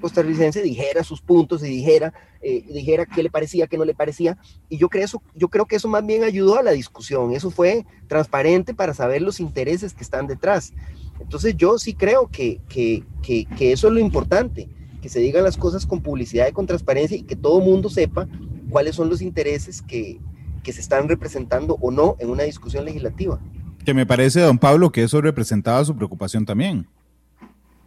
costarricense 0.00 0.62
dijera 0.62 1.04
sus 1.04 1.20
puntos 1.20 1.62
y 1.62 1.68
dijera, 1.68 2.12
eh, 2.40 2.64
dijera 2.68 3.06
qué 3.06 3.22
le 3.22 3.30
parecía, 3.30 3.66
qué 3.66 3.76
no 3.78 3.84
le 3.84 3.94
parecía. 3.94 4.38
Y 4.68 4.78
yo 4.78 4.88
creo, 4.88 5.04
eso, 5.04 5.22
yo 5.34 5.48
creo 5.48 5.66
que 5.66 5.76
eso 5.76 5.88
más 5.88 6.04
bien 6.04 6.24
ayudó 6.24 6.58
a 6.58 6.62
la 6.62 6.72
discusión. 6.72 7.32
Eso 7.32 7.50
fue 7.50 7.84
transparente 8.06 8.74
para 8.74 8.94
saber 8.94 9.22
los 9.22 9.40
intereses 9.40 9.94
que 9.94 10.04
están 10.04 10.26
detrás. 10.26 10.72
Entonces 11.20 11.56
yo 11.56 11.78
sí 11.78 11.94
creo 11.94 12.28
que, 12.28 12.60
que, 12.68 13.04
que, 13.22 13.46
que 13.56 13.72
eso 13.72 13.88
es 13.88 13.94
lo 13.94 14.00
importante, 14.00 14.68
que 15.02 15.08
se 15.08 15.20
digan 15.20 15.44
las 15.44 15.56
cosas 15.56 15.86
con 15.86 16.02
publicidad 16.02 16.48
y 16.48 16.52
con 16.52 16.66
transparencia 16.66 17.16
y 17.16 17.22
que 17.22 17.36
todo 17.36 17.60
mundo 17.60 17.88
sepa 17.88 18.26
cuáles 18.70 18.96
son 18.96 19.08
los 19.08 19.22
intereses 19.22 19.82
que, 19.82 20.18
que 20.62 20.72
se 20.72 20.80
están 20.80 21.08
representando 21.08 21.76
o 21.80 21.90
no 21.90 22.16
en 22.18 22.30
una 22.30 22.42
discusión 22.42 22.84
legislativa. 22.84 23.38
Que 23.84 23.94
me 23.94 24.06
parece, 24.06 24.40
don 24.40 24.58
Pablo, 24.58 24.90
que 24.90 25.02
eso 25.02 25.20
representaba 25.20 25.84
su 25.84 25.96
preocupación 25.96 26.44
también. 26.44 26.86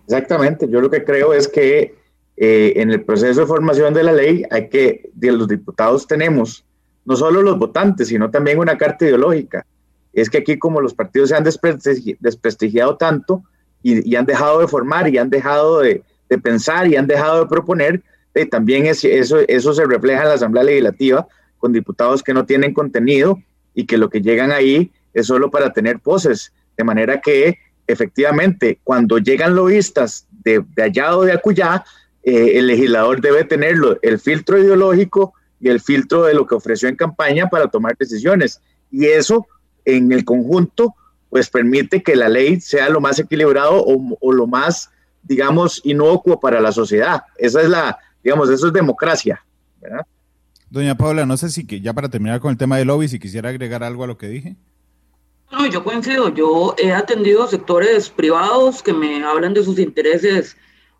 Exactamente, 0.05 0.67
yo 0.69 0.81
lo 0.81 0.89
que 0.89 1.03
creo 1.03 1.33
es 1.33 1.47
que 1.47 1.95
eh, 2.37 2.73
en 2.77 2.91
el 2.91 3.03
proceso 3.03 3.41
de 3.41 3.45
formación 3.45 3.93
de 3.93 4.03
la 4.03 4.11
ley 4.11 4.43
hay 4.49 4.67
que, 4.67 5.11
de 5.13 5.31
los 5.31 5.47
diputados 5.47 6.07
tenemos 6.07 6.65
no 7.05 7.15
solo 7.15 7.41
los 7.41 7.57
votantes, 7.57 8.07
sino 8.07 8.29
también 8.29 8.59
una 8.59 8.77
carta 8.77 9.05
ideológica. 9.05 9.65
Es 10.13 10.29
que 10.29 10.39
aquí 10.39 10.57
como 10.57 10.81
los 10.81 10.93
partidos 10.93 11.29
se 11.29 11.35
han 11.35 11.43
desprestigiado 11.43 12.97
tanto 12.97 13.43
y, 13.83 14.15
han 14.15 14.25
dejado 14.25 14.59
de 14.59 14.67
formar 14.67 15.07
y 15.07 15.17
han 15.17 15.29
dejado 15.29 15.79
de, 15.79 16.03
pensar 16.43 16.87
y 16.87 16.95
han 16.95 17.07
dejado 17.07 17.41
de 17.41 17.47
proponer, 17.47 18.03
eh, 18.33 18.45
también 18.45 18.85
eso, 18.85 19.73
se 19.73 19.85
refleja 19.85 20.21
en 20.21 20.27
la 20.29 20.35
Asamblea 20.35 20.63
Legislativa 20.63 21.27
con 21.57 21.73
diputados 21.73 22.23
que 22.23 22.33
no 22.33 22.45
tienen 22.45 22.73
contenido 22.73 23.39
y 23.73 23.85
que 23.85 23.97
lo 23.97 24.09
que 24.09 24.21
llegan 24.21 24.51
ahí 24.51 24.91
es 25.13 25.27
solo 25.27 25.51
para 25.51 25.73
tener 25.73 25.99
poses. 25.99 26.53
De 26.77 26.83
manera 26.83 27.19
que 27.19 27.57
efectivamente 27.87 28.79
cuando 28.83 29.17
llegan 29.17 29.55
lobistas 29.55 30.27
de, 30.43 30.63
de 30.75 30.83
allá 30.83 31.17
o 31.17 31.23
de 31.23 31.33
acullá, 31.33 31.83
eh, 32.23 32.59
el 32.59 32.67
legislador 32.67 33.19
debe 33.19 33.43
tenerlo, 33.43 33.97
el 34.01 34.19
filtro 34.19 34.59
ideológico 34.59 35.33
y 35.59 35.69
el 35.69 35.79
filtro 35.79 36.23
de 36.23 36.33
lo 36.33 36.45
que 36.45 36.55
ofreció 36.55 36.87
en 36.87 36.95
campaña 36.95 37.49
para 37.49 37.67
tomar 37.67 37.97
decisiones. 37.97 38.61
Y 38.91 39.05
eso 39.05 39.47
en 39.85 40.11
el 40.11 40.25
conjunto, 40.25 40.95
pues 41.29 41.49
permite 41.49 42.03
que 42.03 42.15
la 42.15 42.29
ley 42.29 42.59
sea 42.59 42.89
lo 42.89 42.99
más 42.99 43.19
equilibrado 43.19 43.83
o, 43.85 44.31
lo 44.33 44.47
más, 44.47 44.91
digamos, 45.23 45.81
inocuo 45.83 46.39
para 46.39 46.59
la 46.59 46.71
sociedad. 46.71 47.23
Esa 47.37 47.61
es 47.61 47.69
la, 47.69 47.97
digamos, 48.23 48.49
eso 48.49 48.67
es 48.67 48.73
democracia. 48.73 49.43
Doña 50.69 50.95
Paula, 50.95 51.25
no 51.25 51.37
sé 51.37 51.49
si 51.49 51.65
que 51.65 51.81
ya 51.81 51.93
para 51.93 52.09
terminar 52.09 52.39
con 52.39 52.51
el 52.51 52.57
tema 52.57 52.77
de 52.77 52.85
lobby, 52.85 53.07
si 53.07 53.19
quisiera 53.19 53.49
agregar 53.49 53.83
algo 53.83 54.03
a 54.03 54.07
lo 54.07 54.17
que 54.17 54.27
dije. 54.27 54.55
No, 55.51 55.65
yo 55.65 55.83
coincido. 55.83 56.29
Yo 56.29 56.75
he 56.77 56.93
atendido 56.93 57.47
sectores 57.47 58.09
privados 58.09 58.81
que 58.81 58.93
me 58.93 59.23
hablan 59.23 59.53
de 59.53 59.63
sus 59.63 59.79
intereses 59.79 60.55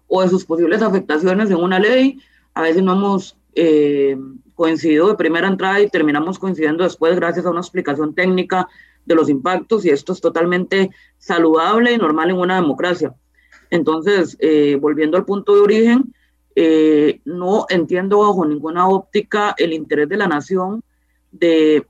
o 0.08 0.22
de 0.22 0.30
sus 0.30 0.44
posibles 0.44 0.82
afectaciones 0.82 1.50
en 1.50 1.58
una 1.58 1.80
ley. 1.80 2.20
A 2.54 2.62
veces 2.62 2.84
no 2.84 2.94
hemos 2.94 3.38
eh, 3.56 4.17
coincidido 4.62 5.08
de 5.08 5.15
primera 5.15 5.47
entrada 5.47 5.82
y 5.82 5.89
terminamos 5.89 6.38
coincidiendo 6.38 6.84
después 6.84 7.15
gracias 7.15 7.47
a 7.47 7.50
una 7.50 7.62
explicación 7.62 8.13
técnica 8.13 8.67
de 9.04 9.15
los 9.15 9.28
impactos 9.28 9.84
y 9.86 9.89
esto 9.89 10.13
es 10.13 10.21
totalmente 10.21 10.91
saludable 11.17 11.91
y 11.93 11.97
normal 11.97 12.30
en 12.30 12.38
una 12.38 12.58
democracia. 12.58 13.15
Entonces, 13.71 14.38
eh, 14.39 14.78
volviendo 14.80 15.17
al 15.17 15.26
punto 15.26 15.56
de 15.56 15.62
origen, 15.62 16.13
eh, 16.56 17.21
no 17.26 17.65
entiendo 17.69 18.19
bajo 18.19 18.45
ninguna 18.45 18.88
óptica 18.88 19.56
el 19.58 19.74
interés 19.74 20.08
de 20.10 20.17
la 20.17 20.28
nación 20.28 20.84
de, 21.32 21.84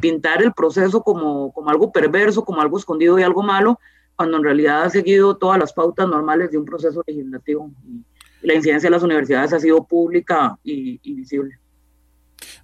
pintar 0.00 0.44
el 0.44 0.52
proceso 0.52 1.02
como, 1.02 1.52
algo 1.66 1.90
perverso, 1.90 2.44
como 2.44 2.60
algo 2.60 2.78
escondido 2.78 3.18
y 3.18 3.24
algo 3.24 3.42
malo, 3.42 3.80
cuando 4.14 4.36
en 4.36 4.44
realidad 4.44 4.84
ha 4.84 4.90
seguido 4.90 5.38
todas 5.38 5.58
las 5.58 5.72
pautas 5.72 6.06
normales 6.06 6.52
de 6.52 6.58
un 6.58 6.66
proceso 6.66 7.02
legislativo. 7.04 7.72
Y 7.84 8.46
la 8.46 8.54
incidencia 8.54 8.88
de 8.88 8.94
las 8.94 9.02
universidades 9.02 9.52
ha 9.52 9.58
sido 9.58 9.82
pública 9.82 10.56
y, 10.62 11.00
visible. 11.16 11.58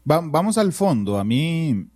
Vamos 0.04 0.58
al 0.58 0.72
fondo. 0.72 1.18
A 1.18 1.24
mí 1.24 1.86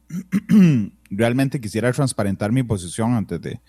realmente 1.11 1.61
quisiera 1.61 1.93
transparentar 1.93 2.53
mi 2.53 2.63
posición 2.63 3.15
antes 3.15 3.41
de 3.41 3.61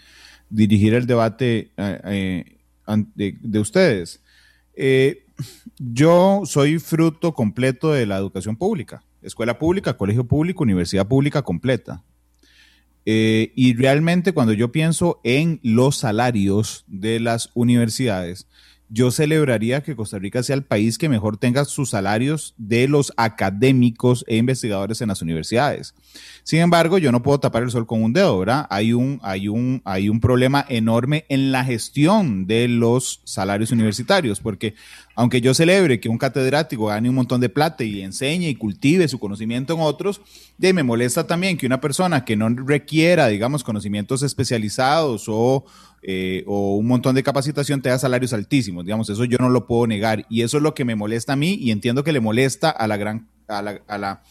dirigir 0.50 0.94
el 0.94 1.06
debate 1.06 1.72
eh, 1.78 2.58
eh, 2.86 3.38
de, 3.42 3.60
ustedes. 3.60 4.22
Eh, 4.76 5.26
yo 5.78 6.42
soy 6.46 6.80
fruto 6.80 7.34
completo 7.34 7.92
de 7.92 8.06
la 8.06 8.18
educación 8.18 8.56
pública, 8.56 9.04
escuela 9.22 9.58
pública, 9.58 9.98
colegio 9.98 10.26
público, 10.26 10.64
universidad 10.64 11.08
pública 11.08 11.42
completa. 11.42 12.04
Y 13.06 13.74
realmente 13.74 14.32
cuando 14.32 14.54
yo 14.54 14.72
pienso 14.72 15.20
en 15.26 15.60
los 15.62 15.98
salarios 15.98 16.86
de 16.88 17.20
las 17.20 17.50
universidades, 17.54 18.48
yo 18.94 19.10
celebraría 19.10 19.82
que 19.82 19.96
Costa 19.96 20.20
Rica 20.20 20.44
sea 20.44 20.56
el 20.56 20.64
país 20.64 21.00
que 21.00 21.10
mejor 21.10 21.38
tenga 21.38 21.66
sus 21.66 21.90
salarios 21.90 22.54
de 22.58 22.88
los 22.88 23.12
académicos 23.18 24.24
e 24.28 24.38
investigadores 24.38 25.02
en 25.02 25.08
las 25.08 25.24
universidades. 25.24 25.96
Sin 26.44 26.60
embargo, 26.60 27.00
yo 27.00 27.12
no 27.12 27.24
puedo 27.24 27.40
tapar 27.40 27.64
el 27.64 27.72
sol 27.72 27.88
con 27.88 28.04
un 28.04 28.14
dedo, 28.14 28.38
¿verdad? 28.38 28.68
Hay 28.70 28.94
un, 28.94 29.20
hay 29.24 29.48
un, 29.48 29.82
hay 29.84 30.10
un 30.10 30.20
problema 30.20 30.64
enorme 30.70 31.26
en 31.30 31.52
la 31.52 31.66
gestión 31.66 32.46
de 32.46 32.68
los 32.68 33.22
salarios 33.24 33.72
universitarios, 33.72 34.40
porque 34.40 34.76
aunque 35.16 35.42
yo 35.42 35.56
celebre 35.56 36.00
que 36.00 36.10
un 36.10 36.20
catedrático 36.20 36.86
gane 36.86 37.10
un 37.10 37.16
montón 37.16 37.42
de 37.42 37.50
plata 37.50 37.84
y 37.84 38.02
enseñe 38.02 38.50
y 38.50 38.56
cultive 38.56 39.08
su 39.08 39.18
conocimiento 39.18 39.74
en 39.74 39.80
otros, 39.80 40.22
de, 40.60 40.72
me 40.72 40.84
molesta 40.84 41.26
también 41.26 41.58
que 41.58 41.66
una 41.66 41.82
persona 41.82 42.26
que 42.26 42.36
no 42.36 42.48
requiera, 42.50 43.28
digamos, 43.28 43.64
conocimientos 43.64 44.22
especializados 44.22 45.26
o, 45.28 45.66
eh, 46.06 46.44
o 46.48 46.76
un 46.76 46.88
montón 46.88 47.16
de 47.16 47.24
capacitación 47.24 47.82
tenga 47.82 47.98
salarios 47.98 48.34
altísimos, 48.34 48.84
digamos, 48.84 49.10
eso 49.10 49.24
yo 49.24 49.38
no 49.40 49.50
lo 49.50 49.66
puedo 49.66 49.88
negar 49.88 50.26
y 50.30 50.42
eso 50.42 50.58
es 50.58 50.64
lo 50.64 50.74
que 50.74 50.86
me 50.86 50.96
molesta 50.96 51.34
a 51.34 51.38
mí 51.38 51.54
y 51.54 51.72
entiendo 51.72 52.04
que 52.04 52.12
le 52.12 52.20
molesta 52.20 52.70
a 52.70 52.88
la 52.88 52.98
gran, 52.98 53.30
a 53.48 53.62
la, 53.62 53.82
a 53.88 53.98
la, 53.98 54.24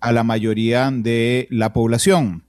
a 0.00 0.12
la 0.12 0.24
mayoría 0.24 0.90
de 0.92 1.48
la 1.50 1.72
población. 1.72 2.44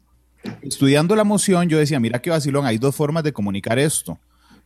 Estudiando 0.62 1.15
la 1.15 1.23
moción, 1.23 1.69
yo 1.69 1.77
decía, 1.77 1.99
mira 1.99 2.21
qué 2.21 2.30
vacilón, 2.30 2.65
hay 2.65 2.77
dos 2.77 2.95
formas 2.95 3.23
de 3.23 3.34
comunicar 3.34 3.80
esto. 3.80 4.19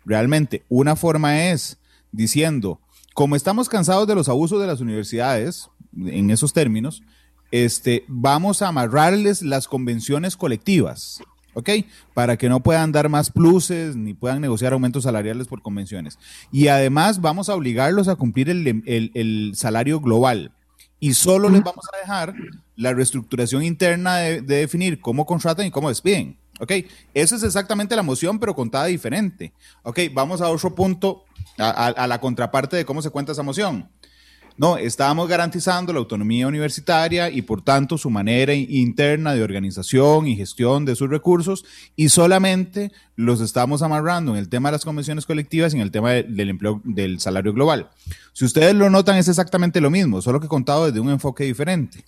Realmente, 0.05 0.63
una 0.67 0.95
forma 0.95 1.49
es 1.49 1.77
diciendo, 2.11 2.79
como 3.13 3.35
estamos 3.35 3.69
cansados 3.69 4.07
de 4.07 4.15
los 4.15 4.29
abusos 4.29 4.59
de 4.59 4.67
las 4.67 4.81
universidades, 4.81 5.69
en 5.95 6.31
esos 6.31 6.53
términos, 6.53 7.03
este, 7.51 8.05
vamos 8.07 8.61
a 8.61 8.69
amarrarles 8.69 9.41
las 9.41 9.67
convenciones 9.67 10.37
colectivas, 10.37 11.21
¿ok? 11.53 11.69
Para 12.13 12.37
que 12.37 12.49
no 12.49 12.61
puedan 12.61 12.91
dar 12.91 13.09
más 13.09 13.29
pluses 13.29 13.95
ni 13.95 14.13
puedan 14.13 14.41
negociar 14.41 14.73
aumentos 14.73 15.03
salariales 15.03 15.47
por 15.47 15.61
convenciones. 15.61 16.19
Y 16.51 16.67
además 16.67 17.21
vamos 17.21 17.49
a 17.49 17.55
obligarlos 17.55 18.07
a 18.07 18.15
cumplir 18.15 18.49
el, 18.49 19.51
salario 19.55 19.99
global. 19.99 20.51
Y 20.99 21.13
solo 21.15 21.49
les 21.49 21.63
vamos 21.63 21.85
a 21.91 21.97
dejar 21.97 22.35
la 22.75 22.93
reestructuración 22.93 23.63
interna 23.63 24.17
de, 24.17 24.41
de 24.41 24.57
definir 24.57 25.01
cómo 25.01 25.25
contratan 25.25 25.65
y 25.65 25.71
cómo 25.71 25.89
despiden. 25.89 26.37
¿Ok? 26.59 26.73
Eso 27.15 27.35
es 27.35 27.41
exactamente 27.41 27.95
la 27.95 28.03
moción, 28.03 28.37
pero 28.39 28.53
contada 28.53 28.85
diferente. 28.85 29.51
¿Ok? 29.81 29.99
Vamos 30.13 30.41
a 30.41 30.49
otro 30.49 30.75
punto 30.75 31.25
a, 31.57 32.07
la 32.07 32.19
contraparte 32.19 32.77
de 32.77 32.85
cómo 32.85 33.01
se 33.01 33.09
cuenta 33.09 33.31
esa 33.31 33.43
moción. 33.43 33.89
No, 34.61 34.77
estábamos 34.77 35.27
garantizando 35.27 35.91
la 35.91 35.97
autonomía 35.97 36.47
universitaria 36.47 37.31
y 37.31 37.41
por 37.41 37.63
tanto 37.63 37.97
su 37.97 38.11
manera 38.11 38.53
interna 38.53 39.33
de 39.33 39.41
organización 39.41 40.27
y 40.27 40.35
gestión 40.35 40.85
de 40.85 40.95
sus 40.95 41.09
recursos 41.09 41.65
y 41.95 42.09
solamente 42.09 42.91
los 43.15 43.41
estamos 43.41 43.81
amarrando 43.81 44.33
en 44.33 44.37
el 44.37 44.49
tema 44.49 44.69
de 44.69 44.73
las 44.73 44.85
convenciones 44.85 45.25
colectivas 45.25 45.73
y 45.73 45.77
en 45.77 45.81
el 45.81 45.89
tema 45.89 46.11
del 46.11 46.51
empleo 46.51 46.79
del 46.83 47.19
salario 47.19 47.53
global. 47.53 47.89
Si 48.33 48.45
ustedes 48.45 48.75
lo 48.75 48.91
notan 48.91 49.17
es 49.17 49.27
exactamente 49.27 49.81
lo 49.81 49.89
mismo, 49.89 50.21
solo 50.21 50.39
que 50.39 50.47
contado 50.47 50.85
desde 50.85 50.99
un 50.99 51.09
enfoque 51.09 51.43
diferente. 51.43 52.05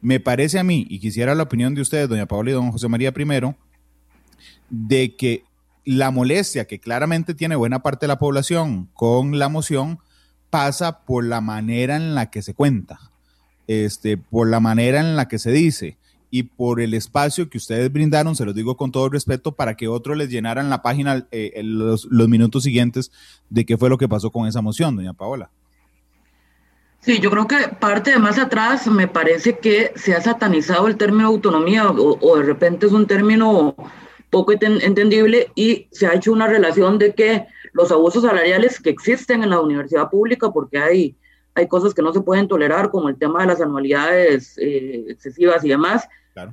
Me 0.00 0.20
parece 0.20 0.60
a 0.60 0.62
mí, 0.62 0.86
y 0.88 1.00
quisiera 1.00 1.34
la 1.34 1.42
opinión 1.42 1.74
de 1.74 1.80
ustedes, 1.80 2.08
doña 2.08 2.26
Paola 2.26 2.50
y 2.50 2.54
don 2.54 2.70
José 2.70 2.86
María 2.86 3.10
primero, 3.10 3.56
de 4.70 5.16
que 5.16 5.42
la 5.84 6.12
molestia 6.12 6.64
que 6.64 6.78
claramente 6.78 7.34
tiene 7.34 7.56
buena 7.56 7.82
parte 7.82 8.06
de 8.06 8.08
la 8.08 8.20
población 8.20 8.88
con 8.94 9.40
la 9.40 9.48
moción 9.48 9.98
pasa 10.52 11.00
por 11.06 11.24
la 11.24 11.40
manera 11.40 11.96
en 11.96 12.14
la 12.14 12.30
que 12.30 12.42
se 12.42 12.52
cuenta, 12.52 13.00
este, 13.66 14.18
por 14.18 14.50
la 14.50 14.60
manera 14.60 15.00
en 15.00 15.16
la 15.16 15.26
que 15.26 15.38
se 15.38 15.50
dice 15.50 15.96
y 16.30 16.42
por 16.42 16.82
el 16.82 16.92
espacio 16.92 17.48
que 17.48 17.56
ustedes 17.56 17.90
brindaron, 17.90 18.36
se 18.36 18.44
los 18.44 18.54
digo 18.54 18.76
con 18.76 18.92
todo 18.92 19.08
respeto, 19.08 19.52
para 19.52 19.78
que 19.78 19.88
otros 19.88 20.14
les 20.14 20.28
llenaran 20.28 20.68
la 20.68 20.82
página 20.82 21.26
eh, 21.30 21.62
los, 21.64 22.04
los, 22.10 22.28
minutos 22.28 22.64
siguientes 22.64 23.10
de 23.48 23.64
qué 23.64 23.78
fue 23.78 23.88
lo 23.88 23.96
que 23.96 24.10
pasó 24.10 24.30
con 24.30 24.46
esa 24.46 24.60
moción, 24.60 24.94
doña 24.94 25.14
Paola. 25.14 25.48
Sí, 27.00 27.18
yo 27.18 27.30
creo 27.30 27.46
que 27.46 27.68
parte 27.80 28.10
de 28.10 28.18
más 28.18 28.38
atrás 28.38 28.86
me 28.88 29.08
parece 29.08 29.56
que 29.56 29.92
se 29.96 30.14
ha 30.14 30.20
satanizado 30.20 30.86
el 30.86 30.98
término 30.98 31.28
autonomía 31.28 31.88
o, 31.88 32.18
o 32.20 32.36
de 32.36 32.44
repente 32.44 32.84
es 32.84 32.92
un 32.92 33.06
término 33.06 33.74
poco 34.28 34.52
entendible 34.52 35.50
y 35.54 35.88
se 35.92 36.06
ha 36.06 36.14
hecho 36.14 36.30
una 36.30 36.46
relación 36.46 36.98
de 36.98 37.14
que 37.14 37.46
los 37.72 37.90
abusos 37.90 38.22
salariales 38.22 38.80
que 38.80 38.90
existen 38.90 39.42
en 39.42 39.50
la 39.50 39.60
universidad 39.60 40.10
pública, 40.10 40.50
porque 40.50 40.78
hay, 40.78 41.16
hay 41.54 41.66
cosas 41.68 41.94
que 41.94 42.02
no 42.02 42.12
se 42.12 42.20
pueden 42.20 42.48
tolerar, 42.48 42.90
como 42.90 43.08
el 43.08 43.16
tema 43.16 43.40
de 43.40 43.46
las 43.46 43.60
anualidades 43.60 44.56
eh, 44.58 45.04
excesivas 45.08 45.64
y 45.64 45.68
demás, 45.68 46.06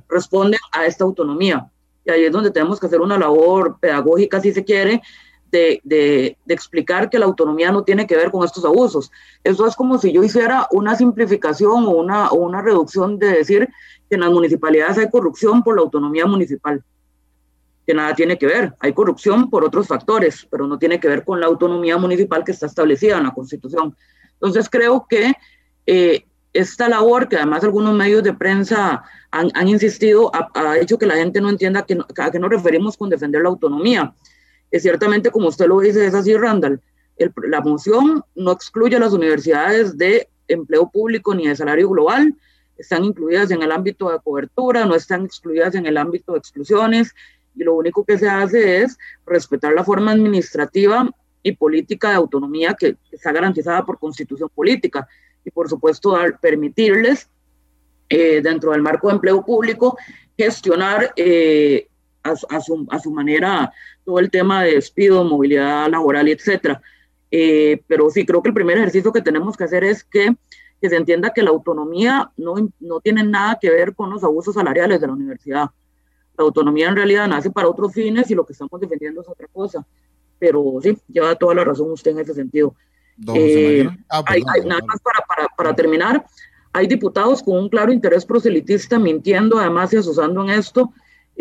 responden 0.08 0.60
a 0.72 0.86
esta 0.86 1.04
autonomía. 1.04 1.70
Y 2.04 2.10
ahí 2.10 2.24
es 2.24 2.32
donde 2.32 2.50
tenemos 2.50 2.80
que 2.80 2.86
hacer 2.86 3.00
una 3.00 3.18
labor 3.18 3.78
pedagógica, 3.80 4.40
si 4.40 4.52
se 4.52 4.64
quiere, 4.64 5.02
de, 5.50 5.80
de, 5.84 6.36
explicar 6.46 7.10
que 7.10 7.18
la 7.18 7.26
autonomía 7.26 7.72
no 7.72 7.82
tiene 7.82 8.06
que 8.06 8.16
ver 8.16 8.30
con 8.30 8.44
estos 8.44 8.64
abusos. 8.64 9.10
Eso 9.42 9.66
es 9.66 9.74
como 9.74 9.98
si 9.98 10.12
yo 10.12 10.22
hiciera 10.22 10.68
una 10.70 10.94
simplificación 10.94 11.86
o 11.86 11.90
una, 11.90 12.30
o 12.30 12.36
una 12.36 12.62
reducción 12.62 13.18
de 13.18 13.28
decir 13.28 13.68
que 14.08 14.14
en 14.14 14.20
las 14.20 14.30
municipalidades 14.30 14.98
hay 14.98 15.10
corrupción 15.10 15.62
por 15.62 15.76
la 15.76 15.82
autonomía 15.82 16.26
municipal, 16.26 16.82
que 17.86 17.94
nada 17.94 18.14
tiene 18.14 18.38
que 18.38 18.46
ver. 18.46 18.74
Hay 18.80 18.92
corrupción 18.92 19.50
por 19.50 19.64
otros 19.64 19.86
factores, 19.86 20.46
pero 20.50 20.66
no 20.66 20.78
tiene 20.78 21.00
que 21.00 21.08
ver 21.08 21.24
con 21.24 21.40
la 21.40 21.46
autonomía 21.46 21.96
municipal 21.96 22.44
que 22.44 22.52
está 22.52 22.66
establecida 22.66 23.18
en 23.18 23.24
la 23.24 23.34
Constitución. 23.34 23.96
Entonces 24.34 24.68
creo 24.70 25.06
que 25.08 25.32
eh, 25.86 26.24
esta 26.52 26.88
labor, 26.88 27.28
que 27.28 27.36
además 27.36 27.64
algunos 27.64 27.94
medios 27.94 28.22
de 28.22 28.34
prensa 28.34 29.02
han, 29.30 29.50
han 29.54 29.68
insistido, 29.68 30.30
ha, 30.34 30.48
ha, 30.54 30.78
hecho 30.78 30.98
que 30.98 31.06
la 31.06 31.16
gente 31.16 31.40
no 31.40 31.48
entienda 31.48 31.82
que, 31.82 31.98
a 32.18 32.30
qué 32.30 32.38
nos 32.38 32.50
referimos 32.50 32.96
con 32.96 33.10
defender 33.10 33.42
la 33.42 33.48
autonomía 33.48 34.14
es 34.70 34.82
ciertamente, 34.82 35.30
como 35.30 35.48
usted 35.48 35.66
lo 35.66 35.80
dice, 35.80 36.06
es 36.06 36.14
así, 36.14 36.36
Randall. 36.36 36.80
El, 37.16 37.32
la 37.48 37.60
moción 37.60 38.22
no 38.34 38.52
excluye 38.52 38.96
a 38.96 39.00
las 39.00 39.12
universidades 39.12 39.98
de 39.98 40.28
empleo 40.48 40.88
público 40.90 41.34
ni 41.34 41.48
de 41.48 41.56
salario 41.56 41.88
global, 41.88 42.34
están 42.78 43.04
incluidas 43.04 43.50
en 43.50 43.62
el 43.62 43.72
ámbito 43.72 44.10
de 44.10 44.18
cobertura, 44.20 44.86
no 44.86 44.94
están 44.94 45.24
excluidas 45.24 45.74
en 45.74 45.86
el 45.86 45.98
ámbito 45.98 46.32
de 46.32 46.38
exclusiones, 46.38 47.14
y 47.54 47.64
lo 47.64 47.74
único 47.74 48.04
que 48.04 48.18
se 48.18 48.28
hace 48.28 48.82
es 48.82 48.98
respetar 49.26 49.72
la 49.72 49.84
forma 49.84 50.12
administrativa 50.12 51.08
y 51.42 51.52
política 51.52 52.10
de 52.10 52.16
autonomía 52.16 52.74
que 52.74 52.96
está 53.10 53.32
garantizada 53.32 53.84
por 53.84 53.98
constitución 53.98 54.50
política, 54.54 55.08
y 55.44 55.50
por 55.50 55.68
supuesto 55.68 56.16
permitirles, 56.40 57.28
eh, 58.08 58.40
dentro 58.42 58.72
del 58.72 58.82
marco 58.82 59.08
de 59.08 59.14
empleo 59.14 59.44
público, 59.44 59.96
gestionar 60.36 61.12
eh, 61.16 61.88
a, 62.22 62.60
su, 62.60 63.10
manera 63.10 63.72
todo 64.04 64.18
el 64.18 64.30
tema 64.30 64.64
de 64.64 64.74
despido, 64.74 65.24
movilidad 65.24 65.88
laboral 65.88 66.28
etcétera. 66.28 66.82
Eh, 67.30 67.82
pero 67.86 68.10
sí, 68.10 68.26
creo 68.26 68.42
que 68.42 68.48
el 68.48 68.54
primer 68.54 68.76
ejercicio 68.78 69.12
que 69.12 69.22
tenemos 69.22 69.56
que 69.56 69.64
hacer 69.64 69.84
es 69.84 70.02
que, 70.02 70.34
que 70.80 70.88
se 70.88 70.96
entienda 70.96 71.32
que 71.32 71.42
la 71.42 71.50
autonomía 71.50 72.30
no, 72.36 72.54
no 72.80 73.00
tiene 73.00 73.22
nada 73.22 73.58
que 73.60 73.70
ver 73.70 73.94
con 73.94 74.10
los 74.10 74.24
abusos 74.24 74.54
salariales 74.54 75.00
de 75.00 75.06
la 75.06 75.12
universidad. 75.12 75.70
La 76.40 76.46
autonomía 76.46 76.88
en 76.88 76.96
realidad 76.96 77.28
nace 77.28 77.50
para 77.50 77.68
otros 77.68 77.92
fines 77.92 78.30
y 78.30 78.34
lo 78.34 78.44
que 78.44 78.52
estamos 78.52 78.80
defendiendo 78.80 79.20
es 79.20 79.28
otra 79.28 79.46
cosa. 79.52 79.86
Pero 80.38 80.78
sí, 80.82 80.96
lleva 81.08 81.34
toda 81.34 81.54
la 81.54 81.64
razón 81.64 81.90
usted 81.90 82.12
en 82.12 82.20
ese 82.20 82.34
sentido. 82.34 82.74
Eh, 83.34 83.86
ah, 84.08 84.22
hay, 84.26 84.42
hay, 84.54 84.66
nada 84.66 84.80
más 84.86 85.00
para, 85.00 85.20
para, 85.26 85.48
para 85.54 85.74
terminar, 85.74 86.24
hay 86.72 86.86
diputados 86.86 87.42
con 87.42 87.58
un 87.58 87.68
claro 87.68 87.92
interés 87.92 88.24
proselitista 88.24 88.98
mintiendo 88.98 89.58
además 89.58 89.92
y 89.92 89.98
asusando 89.98 90.42
en 90.42 90.50
esto 90.50 90.90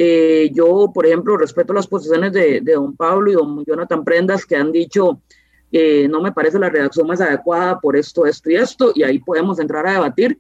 eh, 0.01 0.49
yo, 0.53 0.91
por 0.93 1.05
ejemplo, 1.05 1.35
respeto 1.35 1.73
las 1.73 1.85
posiciones 1.85 2.31
de, 2.31 2.61
de, 2.61 2.71
don 2.71 2.95
Pablo 2.95 3.31
y 3.31 3.33
don 3.33 3.65
Jonathan 3.65 4.05
Prendas 4.05 4.45
que 4.45 4.55
han 4.55 4.71
dicho 4.71 5.21
que 5.69 6.07
no 6.07 6.21
me 6.21 6.31
parece 6.31 6.57
la 6.57 6.69
redacción 6.69 7.05
más 7.05 7.19
adecuada 7.19 7.81
por 7.81 7.97
esto, 7.97 8.25
esto 8.25 8.49
y 8.49 8.55
esto, 8.55 8.91
y 8.95 9.03
ahí 9.03 9.19
podemos 9.19 9.59
entrar 9.59 9.85
a 9.85 9.91
debatir. 9.91 10.37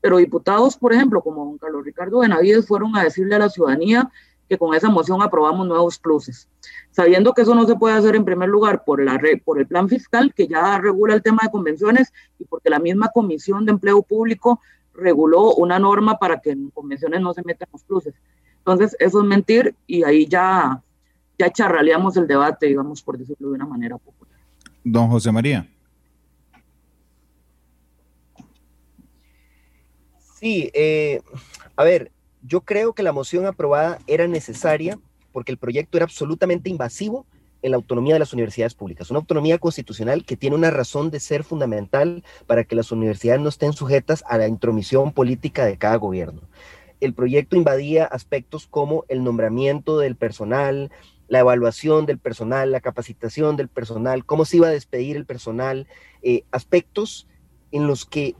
Pero 0.00 0.16
diputados, 0.16 0.76
por 0.76 0.92
ejemplo, 0.92 1.20
como 1.20 1.44
don 1.44 1.58
Carlos 1.58 1.84
Ricardo 1.84 2.20
Benavides, 2.20 2.66
fueron 2.66 2.96
a 2.96 3.04
decirle 3.04 3.34
a 3.34 3.40
la 3.40 3.48
ciudadanía 3.48 4.10
que 4.50 4.58
con 4.58 4.74
esa 4.74 4.90
moción 4.90 5.22
aprobamos 5.22 5.66
nuevos 5.68 5.98
pluses, 5.98 6.48
sabiendo 6.90 7.32
que 7.34 7.42
eso 7.42 7.54
no 7.54 7.66
se 7.66 7.76
puede 7.76 7.96
hacer 7.96 8.16
en 8.16 8.24
primer 8.24 8.48
lugar 8.48 8.82
por, 8.84 9.00
la, 9.00 9.20
por 9.44 9.60
el 9.60 9.66
plan 9.68 9.88
fiscal 9.88 10.34
que 10.34 10.48
ya 10.48 10.76
regula 10.78 11.14
el 11.14 11.22
tema 11.22 11.42
de 11.44 11.52
convenciones 11.52 12.12
y 12.36 12.44
porque 12.46 12.68
la 12.68 12.80
misma 12.80 13.10
Comisión 13.14 13.64
de 13.64 13.70
Empleo 13.70 14.02
Público 14.02 14.60
reguló 14.92 15.54
una 15.54 15.78
norma 15.78 16.18
para 16.18 16.40
que 16.40 16.50
en 16.50 16.70
convenciones 16.70 17.20
no 17.20 17.32
se 17.32 17.42
metan 17.44 17.68
los 17.72 17.84
pluses. 17.84 18.14
Entonces, 18.58 18.96
eso 18.98 19.20
es 19.20 19.26
mentir 19.26 19.74
y 19.86 20.02
ahí 20.02 20.26
ya, 20.26 20.82
ya 21.38 21.50
charraleamos 21.52 22.16
el 22.16 22.26
debate, 22.26 22.66
digamos, 22.66 23.02
por 23.02 23.18
decirlo 23.18 23.50
de 23.50 23.54
una 23.54 23.66
manera 23.66 23.98
popular. 23.98 24.34
Don 24.82 25.08
José 25.08 25.30
María. 25.30 25.68
Sí, 30.40 30.70
eh, 30.72 31.20
a 31.76 31.84
ver, 31.84 32.12
yo 32.42 32.62
creo 32.62 32.94
que 32.94 33.02
la 33.02 33.12
moción 33.12 33.44
aprobada 33.44 33.98
era 34.06 34.26
necesaria 34.26 34.98
porque 35.32 35.52
el 35.52 35.58
proyecto 35.58 35.98
era 35.98 36.04
absolutamente 36.04 36.70
invasivo 36.70 37.26
en 37.60 37.72
la 37.72 37.76
autonomía 37.76 38.14
de 38.14 38.20
las 38.20 38.32
universidades 38.32 38.72
públicas, 38.72 39.10
una 39.10 39.18
autonomía 39.18 39.58
constitucional 39.58 40.24
que 40.24 40.38
tiene 40.38 40.56
una 40.56 40.70
razón 40.70 41.10
de 41.10 41.20
ser 41.20 41.44
fundamental 41.44 42.24
para 42.46 42.64
que 42.64 42.74
las 42.74 42.90
universidades 42.90 43.42
no 43.42 43.50
estén 43.50 43.74
sujetas 43.74 44.24
a 44.26 44.38
la 44.38 44.48
intromisión 44.48 45.12
política 45.12 45.66
de 45.66 45.76
cada 45.76 45.96
gobierno. 45.96 46.40
El 47.00 47.12
proyecto 47.12 47.56
invadía 47.56 48.06
aspectos 48.06 48.66
como 48.66 49.04
el 49.08 49.22
nombramiento 49.22 49.98
del 49.98 50.16
personal, 50.16 50.90
la 51.28 51.40
evaluación 51.40 52.06
del 52.06 52.18
personal, 52.18 52.72
la 52.72 52.80
capacitación 52.80 53.56
del 53.56 53.68
personal, 53.68 54.24
cómo 54.24 54.46
se 54.46 54.56
iba 54.56 54.68
a 54.68 54.72
despedir 54.72 55.18
el 55.18 55.26
personal, 55.26 55.86
eh, 56.22 56.44
aspectos 56.50 57.28
en 57.72 57.86
los 57.86 58.06
que, 58.06 58.34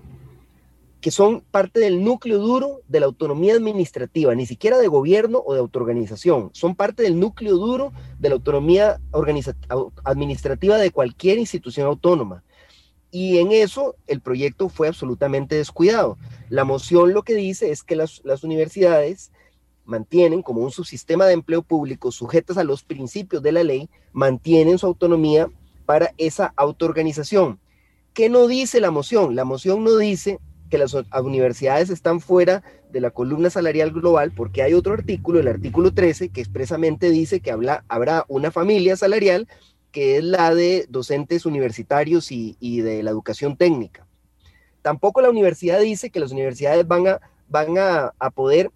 que 1.01 1.11
son 1.11 1.41
parte 1.51 1.81
del 1.81 2.05
núcleo 2.05 2.39
duro 2.39 2.83
de 2.89 3.01
la 3.01 3.07
autonomía 3.07 3.55
administrativa, 3.55 4.35
ni 4.35 4.47
siquiera 4.47 4.79
de 4.79 4.89
gobierno 4.89 5.43
o 5.45 5.55
de 5.55 5.61
autoorganización, 5.61 6.51
son 6.53 6.75
parte 6.75 7.03
del 7.03 7.19
núcleo 7.19 7.57
duro 7.57 7.93
de 8.19 8.29
la 8.29 8.35
autonomía 8.35 9.01
administrativa 10.05 10.77
de 10.77 10.91
cualquier 10.91 11.39
institución 11.39 11.87
autónoma. 11.87 12.45
Y 13.11 13.39
en 13.39 13.51
eso 13.51 13.97
el 14.07 14.21
proyecto 14.21 14.69
fue 14.69 14.89
absolutamente 14.89 15.57
descuidado. 15.57 16.19
La 16.49 16.65
moción 16.65 17.13
lo 17.13 17.23
que 17.23 17.35
dice 17.35 17.71
es 17.71 17.83
que 17.83 17.97
las, 17.97 18.21
universidades 18.43 19.33
mantienen 19.85 20.43
como 20.43 20.61
un 20.61 20.71
subsistema 20.71 21.27
de 21.27 21.33
empleo 21.33 21.63
público 21.63 22.13
sujetas 22.13 22.59
a 22.59 22.65
los 22.65 22.85
principios 22.85 23.43
de 23.43 23.53
la 23.53 23.65
ley, 23.65 23.89
mantienen 24.13 24.79
su 24.79 24.87
autonomía 24.87 25.49
para 25.87 26.13
esa 26.19 26.53
autoorganización. 26.57 27.59
¿Qué 28.13 28.29
no 28.29 28.47
dice 28.47 28.81
la 28.81 28.91
moción? 28.91 29.35
La 29.35 29.45
moción 29.45 29.83
no 29.83 29.97
dice 29.97 30.39
que 30.71 30.79
las 30.79 30.95
universidades 31.23 31.91
están 31.91 32.21
fuera 32.21 32.63
de 32.91 33.01
la 33.01 33.11
columna 33.11 33.51
salarial 33.51 33.91
global 33.91 34.33
porque 34.35 34.63
hay 34.63 34.73
otro 34.73 34.95
artículo, 34.95 35.41
el 35.41 35.49
artículo 35.49 35.93
13, 35.93 36.31
que 36.31 36.41
expresamente 36.41 37.11
dice 37.11 37.41
que 37.41 37.51
habla, 37.51 37.85
habrá 37.89 38.25
una 38.29 38.51
familia 38.51 38.97
salarial 38.97 39.49
que 39.93 40.17
es 40.17 40.25
la 40.25 40.55
de 40.55 40.87
docentes 40.89 41.45
universitarios 41.45 42.31
y, 42.31 42.57
y, 42.61 42.81
de 42.81 43.03
la 43.03 43.11
educación 43.11 43.57
técnica. 43.57 44.07
Tampoco 44.83 45.21
la 45.21 45.31
universidad 45.31 45.81
dice 45.81 46.11
que 46.11 46.21
las 46.21 46.31
universidades 46.31 46.87
van 46.87 47.09
a, 47.09 47.21
van 47.49 47.77
a, 47.77 48.13
a 48.19 48.31
poder 48.31 48.71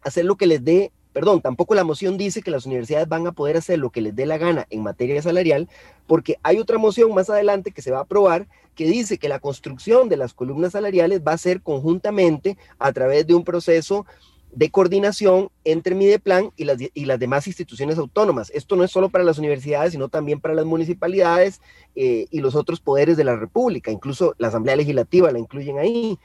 hacer 0.00 0.24
lo 0.24 0.36
que 0.36 0.46
les 0.46 0.64
dé, 0.64 0.90
perdón, 1.12 1.42
tampoco 1.42 1.74
la 1.74 1.84
moción 1.84 2.16
dice 2.16 2.40
que 2.40 2.50
las 2.50 2.64
universidades 2.64 3.08
van 3.08 3.26
a 3.26 3.32
poder 3.32 3.58
hacer 3.58 3.78
lo 3.78 3.90
que 3.90 4.00
les 4.00 4.16
dé 4.16 4.24
la 4.24 4.38
gana 4.38 4.66
en 4.70 4.82
materia 4.82 5.20
salarial, 5.20 5.68
porque 6.06 6.38
hay 6.42 6.58
otra 6.58 6.78
moción 6.78 7.12
más 7.14 7.28
adelante 7.28 7.70
que 7.70 7.82
se 7.82 7.90
va 7.90 7.98
a 7.98 8.02
aprobar 8.02 8.48
que 8.78 8.86
dice 8.86 9.18
que 9.18 9.28
la 9.28 9.40
construcción 9.40 10.08
de 10.08 10.16
las 10.16 10.34
columnas 10.34 10.70
salariales 10.70 11.20
va 11.26 11.32
a 11.32 11.38
ser 11.38 11.62
conjuntamente 11.62 12.56
a 12.78 12.92
través 12.92 13.26
de 13.26 13.34
un 13.34 13.42
proceso 13.42 14.06
de 14.52 14.70
coordinación 14.70 15.50
entre 15.64 15.96
Mideplan 15.96 16.52
y 16.56 16.62
las, 16.62 16.78
y 16.94 17.04
las 17.04 17.18
demás 17.18 17.48
instituciones 17.48 17.98
autónomas. 17.98 18.52
Esto 18.54 18.76
no 18.76 18.84
es 18.84 18.92
solo 18.92 19.08
para 19.08 19.24
las 19.24 19.36
universidades, 19.36 19.90
sino 19.90 20.08
también 20.08 20.38
para 20.38 20.54
las 20.54 20.64
municipalidades 20.64 21.60
eh, 21.96 22.26
y 22.30 22.38
los 22.38 22.54
otros 22.54 22.78
poderes 22.78 23.16
de 23.16 23.24
la 23.24 23.34
República, 23.34 23.90
incluso 23.90 24.36
la 24.38 24.46
Asamblea 24.46 24.76
Legislativa 24.76 25.32
la 25.32 25.40
incluyen 25.40 25.80
ahí. 25.80 26.16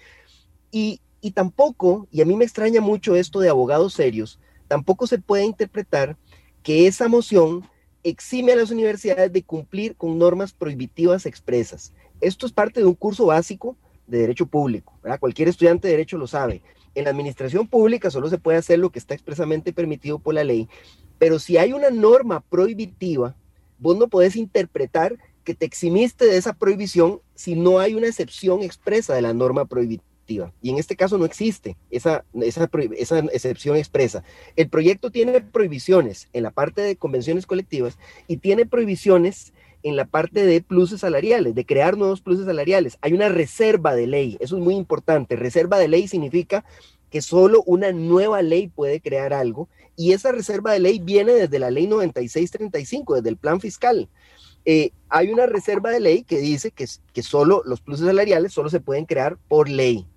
Y, 0.69 1.01
y 1.21 1.31
tampoco, 1.31 2.07
y 2.11 2.21
a 2.21 2.25
mí 2.25 2.35
me 2.35 2.45
extraña 2.45 2.81
mucho 2.81 3.15
esto 3.15 3.39
de 3.39 3.49
abogados 3.49 3.95
serios, 3.95 4.39
tampoco 4.67 5.07
se 5.07 5.17
puede 5.17 5.43
interpretar 5.43 6.17
que 6.61 6.85
esa 6.85 7.07
moción 7.07 7.67
exime 8.03 8.51
a 8.51 8.57
las 8.57 8.69
universidades 8.69 9.33
de 9.33 9.41
cumplir 9.41 9.95
con 9.95 10.19
normas 10.19 10.53
prohibitivas 10.53 11.25
expresas. 11.25 11.93
Esto 12.23 12.45
es 12.45 12.51
parte 12.51 12.79
de 12.79 12.85
un 12.85 12.95
curso 12.95 13.27
básico 13.27 13.75
de 14.07 14.19
derecho 14.19 14.45
público, 14.45 14.93
¿verdad? 15.03 15.19
Cualquier 15.19 15.47
estudiante 15.47 15.87
de 15.87 15.93
derecho 15.93 16.17
lo 16.17 16.27
sabe 16.27 16.61
en 16.95 17.05
la 17.05 17.09
administración 17.09 17.67
pública 17.67 18.11
solo 18.11 18.29
se 18.29 18.37
puede 18.37 18.57
hacer 18.57 18.79
lo 18.79 18.91
que 18.91 18.99
está 18.99 19.13
expresamente 19.13 19.73
permitido 19.73 20.19
por 20.19 20.33
la 20.33 20.43
ley, 20.43 20.69
pero 21.17 21.39
si 21.39 21.57
hay 21.57 21.73
una 21.73 21.89
norma 21.89 22.41
prohibitiva, 22.41 23.35
vos 23.79 23.97
no 23.97 24.07
podés 24.07 24.35
interpretar 24.35 25.17
que 25.43 25.55
te 25.55 25.65
eximiste 25.65 26.25
de 26.25 26.37
esa 26.37 26.53
prohibición 26.53 27.19
si 27.35 27.55
no 27.55 27.79
hay 27.79 27.95
una 27.95 28.07
excepción 28.07 28.61
expresa 28.61 29.13
de 29.13 29.21
la 29.21 29.33
norma 29.33 29.65
prohibitiva. 29.65 30.53
Y 30.61 30.69
en 30.69 30.77
este 30.77 30.95
caso 30.95 31.17
no 31.17 31.25
existe 31.25 31.75
esa, 31.91 32.23
esa, 32.41 32.69
esa 32.97 33.19
excepción 33.19 33.75
expresa. 33.75 34.23
El 34.55 34.69
proyecto 34.69 35.11
tiene 35.11 35.41
prohibiciones 35.41 36.29
en 36.31 36.43
la 36.43 36.51
parte 36.51 36.81
de 36.81 36.95
convenciones 36.95 37.45
colectivas 37.45 37.97
y 38.27 38.37
tiene 38.37 38.65
prohibiciones 38.65 39.51
en 39.83 39.95
la 39.95 40.05
parte 40.05 40.45
de 40.45 40.61
pluses 40.61 41.01
salariales, 41.01 41.53
de 41.53 41.65
crear 41.65 41.97
nuevos 41.97 42.21
pluses 42.21 42.45
salariales. 42.45 42.97
Hay 43.01 43.13
una 43.13 43.29
reserva 43.29 43.93
de 43.93 44.07
ley, 44.07 44.37
eso 44.39 44.57
es 44.57 44.63
muy 44.63 44.75
importante. 44.75 45.35
Reserva 45.35 45.77
de 45.77 45.89
ley 45.89 46.07
significa 46.07 46.63
que 47.09 47.21
solo 47.21 47.61
una 47.65 47.91
nueva 47.91 48.41
ley 48.41 48.69
puede 48.69 49.01
crear 49.01 49.33
algo 49.33 49.69
y 49.95 50.13
esa 50.13 50.31
reserva 50.31 50.71
de 50.71 50.79
ley 50.79 50.99
viene 50.99 51.33
desde 51.33 51.59
la 51.59 51.69
ley 51.69 51.85
9635, 51.85 53.15
desde 53.15 53.29
el 53.29 53.37
plan 53.37 53.59
fiscal. 53.59 54.09
Eh, 54.65 54.91
hay 55.09 55.29
una 55.31 55.45
reserva 55.45 55.91
de 55.91 55.99
ley 55.99 56.23
que 56.23 56.39
dice 56.39 56.71
que, 56.71 56.87
que 57.13 57.21
solo 57.21 57.61
los 57.65 57.81
pluses 57.81 58.07
salariales 58.07 58.53
solo 58.53 58.69
se 58.69 58.79
pueden 58.79 59.05
crear 59.05 59.37
por 59.47 59.69
ley. 59.69 60.07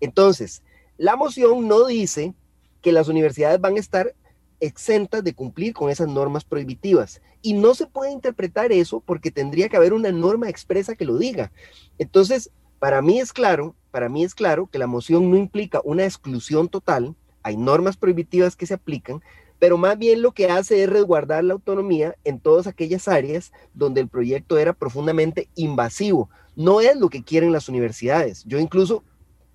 Entonces, 0.00 0.62
la 0.98 1.16
moción 1.16 1.68
no 1.68 1.86
dice 1.86 2.34
que 2.82 2.92
las 2.92 3.08
universidades 3.08 3.60
van 3.60 3.76
a 3.76 3.80
estar 3.80 4.14
exentas 4.62 5.24
de 5.24 5.34
cumplir 5.34 5.74
con 5.74 5.90
esas 5.90 6.08
normas 6.08 6.44
prohibitivas. 6.44 7.20
Y 7.42 7.52
no 7.52 7.74
se 7.74 7.86
puede 7.86 8.12
interpretar 8.12 8.72
eso 8.72 9.00
porque 9.00 9.30
tendría 9.30 9.68
que 9.68 9.76
haber 9.76 9.92
una 9.92 10.12
norma 10.12 10.48
expresa 10.48 10.94
que 10.94 11.04
lo 11.04 11.18
diga. 11.18 11.52
Entonces, 11.98 12.50
para 12.78 13.02
mí 13.02 13.18
es 13.18 13.32
claro, 13.32 13.74
para 13.90 14.08
mí 14.08 14.24
es 14.24 14.34
claro 14.34 14.68
que 14.68 14.78
la 14.78 14.86
moción 14.86 15.30
no 15.30 15.36
implica 15.36 15.80
una 15.84 16.04
exclusión 16.04 16.68
total, 16.68 17.14
hay 17.42 17.56
normas 17.56 17.96
prohibitivas 17.96 18.54
que 18.54 18.66
se 18.66 18.74
aplican, 18.74 19.20
pero 19.58 19.76
más 19.78 19.98
bien 19.98 20.22
lo 20.22 20.32
que 20.32 20.48
hace 20.48 20.82
es 20.82 20.88
resguardar 20.88 21.42
la 21.42 21.54
autonomía 21.54 22.16
en 22.24 22.38
todas 22.38 22.66
aquellas 22.66 23.08
áreas 23.08 23.52
donde 23.74 24.00
el 24.00 24.08
proyecto 24.08 24.58
era 24.58 24.72
profundamente 24.72 25.48
invasivo. 25.56 26.30
No 26.54 26.80
es 26.80 26.96
lo 26.96 27.08
que 27.08 27.24
quieren 27.24 27.52
las 27.52 27.68
universidades. 27.68 28.44
Yo 28.44 28.58
incluso 28.58 29.02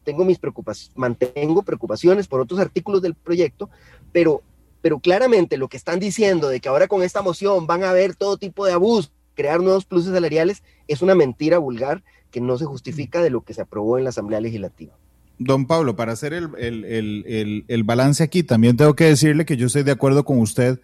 tengo 0.04 0.24
mis 0.24 0.40
preocupaciones, 0.40 0.98
mantengo 0.98 1.64
preocupaciones 1.64 2.28
por 2.28 2.40
otros 2.40 2.60
artículos 2.60 3.02
del 3.02 3.16
proyecto, 3.16 3.70
pero, 4.14 4.42
pero 4.82 5.00
claramente 5.00 5.58
lo 5.58 5.68
que 5.68 5.78
están 5.78 6.00
diciendo 6.00 6.50
de 6.50 6.60
que 6.60 6.70
ahora 6.70 6.88
con 6.88 7.04
esta 7.04 7.22
moción 7.22 7.68
van 7.68 7.84
a 7.84 7.90
haber 7.90 8.16
todo 8.16 8.38
tipo 8.38 8.66
de 8.66 8.74
abusos, 8.74 9.12
crear 9.36 9.62
nuevos 9.62 9.86
pluses 9.86 10.14
salariales, 10.14 10.64
es 10.88 11.02
una 11.02 11.16
mentira 11.16 11.58
vulgar 11.58 12.04
que 12.32 12.42
no 12.42 12.58
se 12.58 12.66
justifica 12.66 13.22
de 13.22 13.30
lo 13.30 13.42
que 13.42 13.54
se 13.54 13.62
aprobó 13.62 13.98
en 13.98 14.04
la 14.04 14.10
Asamblea 14.10 14.42
Legislativa. 14.42 14.94
Don 15.40 15.68
Pablo, 15.68 15.96
para 15.96 16.14
hacer 16.14 16.34
el, 16.34 16.50
el, 16.56 17.66
el, 17.68 17.84
balance 17.84 18.24
aquí, 18.24 18.42
también 18.42 18.76
tengo 18.76 18.96
que 18.96 19.06
decirle 19.06 19.46
que 19.46 19.56
yo 19.56 19.68
estoy 19.68 19.84
de 19.84 19.92
acuerdo 19.92 20.26
con 20.26 20.40
usted 20.40 20.80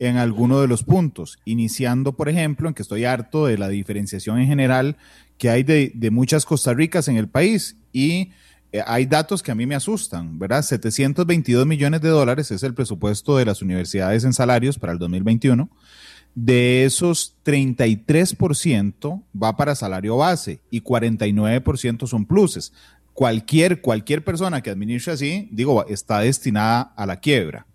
en 0.00 0.16
alguno 0.16 0.60
de 0.60 0.66
los 0.66 0.82
puntos, 0.82 1.38
iniciando, 1.44 2.12
por 2.12 2.28
ejemplo, 2.28 2.66
en 2.66 2.74
que 2.74 2.82
estoy 2.82 3.04
harto 3.04 3.46
de 3.46 3.58
la 3.58 3.68
diferenciación 3.68 4.40
en 4.40 4.48
general 4.48 4.96
que 5.38 5.50
hay 5.50 5.62
de, 5.62 5.92
de 5.94 6.10
muchas 6.10 6.44
Costa 6.44 6.74
Ricas 6.74 7.06
en 7.06 7.16
el 7.16 7.28
país 7.28 7.76
y 7.92 8.32
hay 8.86 9.06
datos 9.06 9.42
que 9.42 9.50
a 9.52 9.54
mí 9.54 9.66
me 9.66 9.74
asustan, 9.74 10.38
¿verdad? 10.38 10.62
722 10.62 11.66
millones 11.66 12.00
de 12.00 12.08
dólares 12.08 12.50
es 12.50 12.62
el 12.62 12.74
presupuesto 12.74 13.36
de 13.36 13.44
las 13.44 13.60
universidades 13.60 14.24
en 14.24 14.32
salarios 14.32 14.78
para 14.78 14.92
el 14.92 14.98
2021. 14.98 15.68
De 16.34 16.84
esos, 16.84 17.36
33% 17.44 19.22
va 19.40 19.56
para 19.56 19.74
salario 19.74 20.16
base 20.16 20.60
y 20.70 20.80
49% 20.80 22.06
son 22.06 22.24
pluses. 22.24 22.72
Cualquier, 23.12 23.82
cualquier 23.82 24.24
persona 24.24 24.62
que 24.62 24.70
administre 24.70 25.12
así, 25.12 25.48
digo, 25.52 25.86
está 25.86 26.20
destinada 26.20 26.94
a 26.96 27.04
la 27.04 27.20
quiebra. 27.20 27.66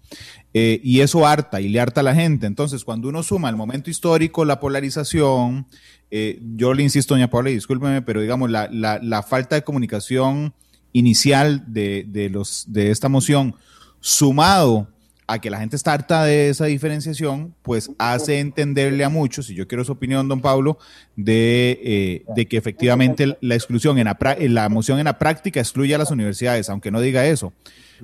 Eh, 0.53 0.79
y 0.83 1.01
eso 1.01 1.27
harta 1.27 1.61
y 1.61 1.69
le 1.69 1.79
harta 1.79 2.01
a 2.01 2.03
la 2.03 2.15
gente. 2.15 2.47
Entonces, 2.47 2.83
cuando 2.83 3.09
uno 3.09 3.21
suma 3.21 3.49
el 3.49 3.55
momento 3.55 3.91
histórico, 3.91 4.43
la 4.43 4.59
polarización, 4.59 5.67
eh, 6.09 6.41
yo 6.55 6.73
le 6.73 6.81
insisto, 6.81 7.13
doña 7.13 7.29
Paula, 7.29 7.51
discúlpeme, 7.51 8.01
pero 8.01 8.21
digamos, 8.21 8.49
la, 8.49 8.67
la 8.71 9.21
falta 9.21 9.55
de 9.55 9.63
comunicación 9.63 10.55
inicial 10.93 11.63
de, 11.67 12.29
los, 12.31 12.65
de 12.67 12.91
esta 12.91 13.09
moción, 13.09 13.55
sumado 13.99 14.87
a 15.27 15.39
que 15.39 15.49
la 15.49 15.59
gente 15.59 15.75
está 15.75 15.93
harta 15.93 16.23
de 16.23 16.49
esa 16.49 16.65
diferenciación, 16.65 17.53
pues 17.61 17.91
hace 17.97 18.39
entenderle 18.39 19.03
a 19.03 19.09
muchos, 19.09 19.49
y 19.49 19.55
yo 19.55 19.67
quiero 19.67 19.83
su 19.83 19.91
opinión, 19.91 20.29
don 20.29 20.39
Pablo, 20.39 20.77
de, 21.17 22.23
eh, 22.35 22.45
que 22.45 22.57
efectivamente 22.57 23.37
la 23.41 23.55
exclusión 23.55 23.97
en 23.97 24.05
la, 24.05 24.17
la, 24.39 24.69
moción 24.69 24.99
en 24.99 25.05
la 25.05 25.19
práctica 25.19 25.59
excluye 25.59 25.93
a 25.93 25.97
las 25.97 26.11
universidades, 26.11 26.69
aunque 26.69 26.91
no 26.91 27.01
diga 27.01 27.25
eso. 27.25 27.51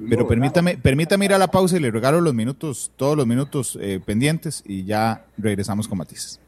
Pero 0.09 0.27
permítame, 0.27 0.77
permítame 0.77 1.25
ir 1.25 1.33
a 1.33 1.37
la 1.37 1.47
pausa 1.47 1.77
y 1.77 1.79
le 1.79 1.91
regalo 1.91 2.19
los 2.19 2.33
minutos, 2.33 2.91
todos 2.97 3.15
los 3.15 3.27
minutos 3.27 3.77
eh, 3.79 3.99
pendientes 4.03 4.63
y 4.65 4.85
ya 4.85 5.25
regresamos 5.37 5.87
con 5.87 5.99
matices. 5.99 6.39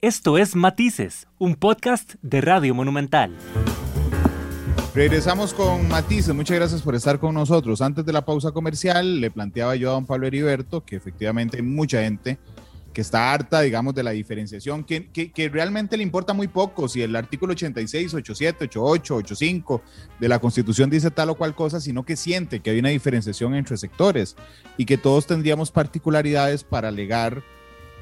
Esto 0.00 0.38
es 0.38 0.56
Matices, 0.56 1.26
un 1.38 1.56
podcast 1.56 2.14
de 2.22 2.40
Radio 2.40 2.74
Monumental. 2.74 3.36
Regresamos 4.92 5.54
con 5.54 5.86
Matices. 5.86 6.34
Muchas 6.34 6.56
gracias 6.56 6.82
por 6.82 6.96
estar 6.96 7.20
con 7.20 7.32
nosotros. 7.32 7.80
Antes 7.80 8.04
de 8.04 8.12
la 8.12 8.24
pausa 8.24 8.50
comercial, 8.50 9.20
le 9.20 9.30
planteaba 9.30 9.76
yo 9.76 9.90
a 9.90 9.92
don 9.92 10.04
Pablo 10.04 10.26
Heriberto 10.26 10.84
que 10.84 10.96
efectivamente 10.96 11.58
hay 11.58 11.62
mucha 11.62 12.02
gente 12.02 12.38
que 12.92 13.00
está 13.00 13.32
harta, 13.32 13.60
digamos, 13.60 13.94
de 13.94 14.02
la 14.02 14.10
diferenciación, 14.10 14.82
que, 14.82 15.06
que, 15.12 15.48
realmente 15.48 15.96
le 15.96 16.02
importa 16.02 16.32
muy 16.32 16.48
poco 16.48 16.88
si 16.88 17.02
el 17.02 17.14
artículo 17.14 17.52
86, 17.52 18.14
87, 18.14 18.64
88, 18.64 19.14
85 19.14 19.82
de 20.18 20.28
la 20.28 20.40
Constitución 20.40 20.90
dice 20.90 21.12
tal 21.12 21.30
o 21.30 21.36
cual 21.36 21.54
cosa, 21.54 21.80
sino 21.80 22.04
que 22.04 22.16
siente 22.16 22.58
que 22.58 22.70
hay 22.70 22.80
una 22.80 22.88
diferenciación 22.88 23.54
entre 23.54 23.76
sectores 23.76 24.34
y 24.76 24.86
que 24.86 24.98
todos 24.98 25.24
tendríamos 25.28 25.70
particularidades 25.70 26.64
para 26.64 26.88
alegar 26.88 27.44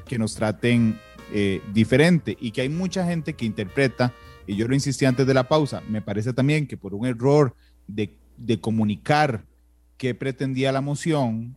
que 0.07 0.17
nos 0.17 0.33
traten 0.33 0.99
eh, 1.31 1.61
diferente 1.71 2.35
y 2.39 2.49
que 2.49 2.61
hay 2.61 2.69
mucha 2.69 3.05
gente 3.05 3.33
que 3.33 3.45
interpreta 3.45 4.11
y 4.49 4.55
yo 4.55 4.67
lo 4.67 4.73
insistí 4.73 5.05
antes 5.05 5.27
de 5.27 5.33
la 5.35 5.47
pausa, 5.47 5.83
me 5.87 6.01
parece 6.01 6.33
también 6.33 6.65
que 6.65 6.75
por 6.75 6.95
un 6.95 7.05
error 7.05 7.53
de, 7.87 8.17
comunicar 8.59 9.43
qué 9.95 10.15
pretendía 10.15 10.71
la 10.71 10.81
moción, 10.81 11.55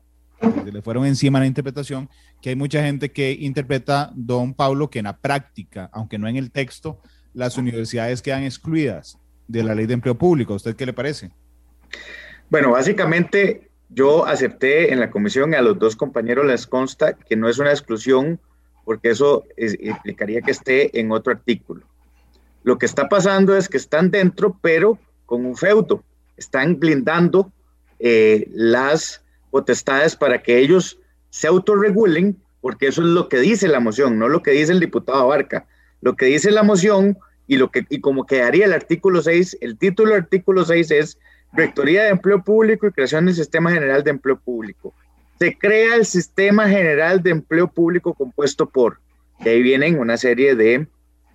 le 0.71 0.83
fueron 0.83 1.07
encima 1.07 1.41
la 1.41 1.47
interpretación, 1.47 2.11
que 2.43 2.51
hay 2.51 2.57
mucha 2.57 2.83
gente 2.83 3.11
que 3.11 3.33
interpreta, 3.33 4.13
don 4.15 4.53
Pablo, 4.53 4.91
que 4.91 4.99
en 4.99 5.07
la 5.07 5.17
práctica, 5.17 5.89
aunque 5.91 6.19
no 6.19 6.29
en 6.29 6.37
el 6.37 6.51
texto, 6.51 7.01
las 7.33 7.57
universidades 7.57 8.21
quedan 8.21 8.43
excluidas 8.43 9.19
de 9.49 9.65
la 9.65 9.75
ley 9.75 9.87
de 9.87 9.95
empleo 9.95 10.19
público. 10.19 10.53
¿A 10.53 10.57
usted 10.57 10.77
qué 10.77 10.85
le 10.85 10.93
parece? 10.93 11.31
Bueno, 12.51 12.73
básicamente 12.73 13.71
yo 13.89 14.27
acepté 14.27 14.93
en 14.93 15.01
la 15.01 15.11
comisión, 15.11 15.55
a 15.55 15.63
los 15.63 15.79
dos 15.79 15.97
compañeros 15.97 16.45
les 16.45 16.67
consta 16.67 17.15
que 17.15 17.37
no 17.37 17.49
es 17.49 17.59
una 17.59 17.71
exclusión, 17.71 18.39
porque 18.85 19.09
eso 19.09 19.45
implicaría 19.57 20.43
que 20.43 20.51
esté 20.51 21.01
en 21.01 21.11
otro 21.11 21.33
artículo. 21.33 21.87
Lo 22.63 22.79
que 22.79 22.87
está 22.87 23.09
pasando 23.09 23.57
es 23.57 23.69
que 23.69 23.77
están 23.77 24.11
dentro, 24.11 24.59
pero 24.63 24.99
con 25.27 25.45
un 25.45 25.57
feudo. 25.57 26.05
Están 26.37 26.79
blindando 26.79 27.53
eh, 27.99 28.49
las 28.53 29.23
potestades 29.51 30.17
para 30.17 30.43
que 30.43 30.59
ellos 30.59 30.99
se 31.31 31.47
autorregulen, 31.49 32.37
porque 32.61 32.89
eso 32.89 33.03
es 33.03 33.09
lo 33.09 33.29
que 33.29 33.39
dice 33.39 33.69
la 33.69 33.81
moción, 33.81 34.19
no 34.19 34.29
lo 34.29 34.43
que 34.43 34.53
dice 34.53 34.73
el 34.73 34.81
diputado 34.81 35.21
Abarca. 35.21 35.67
Lo 36.01 36.15
que 36.15 36.27
dice 36.27 36.51
la 36.51 36.63
moción 36.63 37.19
y, 37.47 37.57
lo 37.57 37.71
que, 37.71 37.87
y 37.89 38.01
como 38.01 38.27
quedaría 38.27 38.67
el 38.67 38.73
artículo 38.73 39.23
6, 39.23 39.59
el 39.61 39.79
título 39.79 40.11
del 40.11 40.23
artículo 40.23 40.65
6 40.65 40.91
es 40.91 41.19
Rectoría 41.53 42.05
de 42.05 42.11
Empleo 42.11 42.43
Público 42.43 42.87
y 42.87 42.93
creación 42.93 43.27
del 43.27 43.35
Sistema 43.35 43.71
General 43.71 44.03
de 44.03 44.11
Empleo 44.11 44.39
Público. 44.39 44.95
Se 45.39 45.57
crea 45.59 45.97
el 45.97 46.07
Sistema 46.07 46.69
General 46.69 47.23
de 47.23 47.31
Empleo 47.31 47.69
Público 47.69 48.15
compuesto 48.15 48.69
por, 48.69 48.99
de 49.41 49.51
ahí 49.51 49.63
vienen 49.63 49.99
una 49.99 50.17
serie 50.17 50.55
de, 50.55 50.87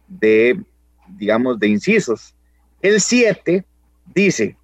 de 0.07 0.59
digamos, 1.09 1.59
de 1.59 1.67
incisos. 1.67 2.33
El 2.81 3.01
7 3.01 3.63
dice, 4.13 4.55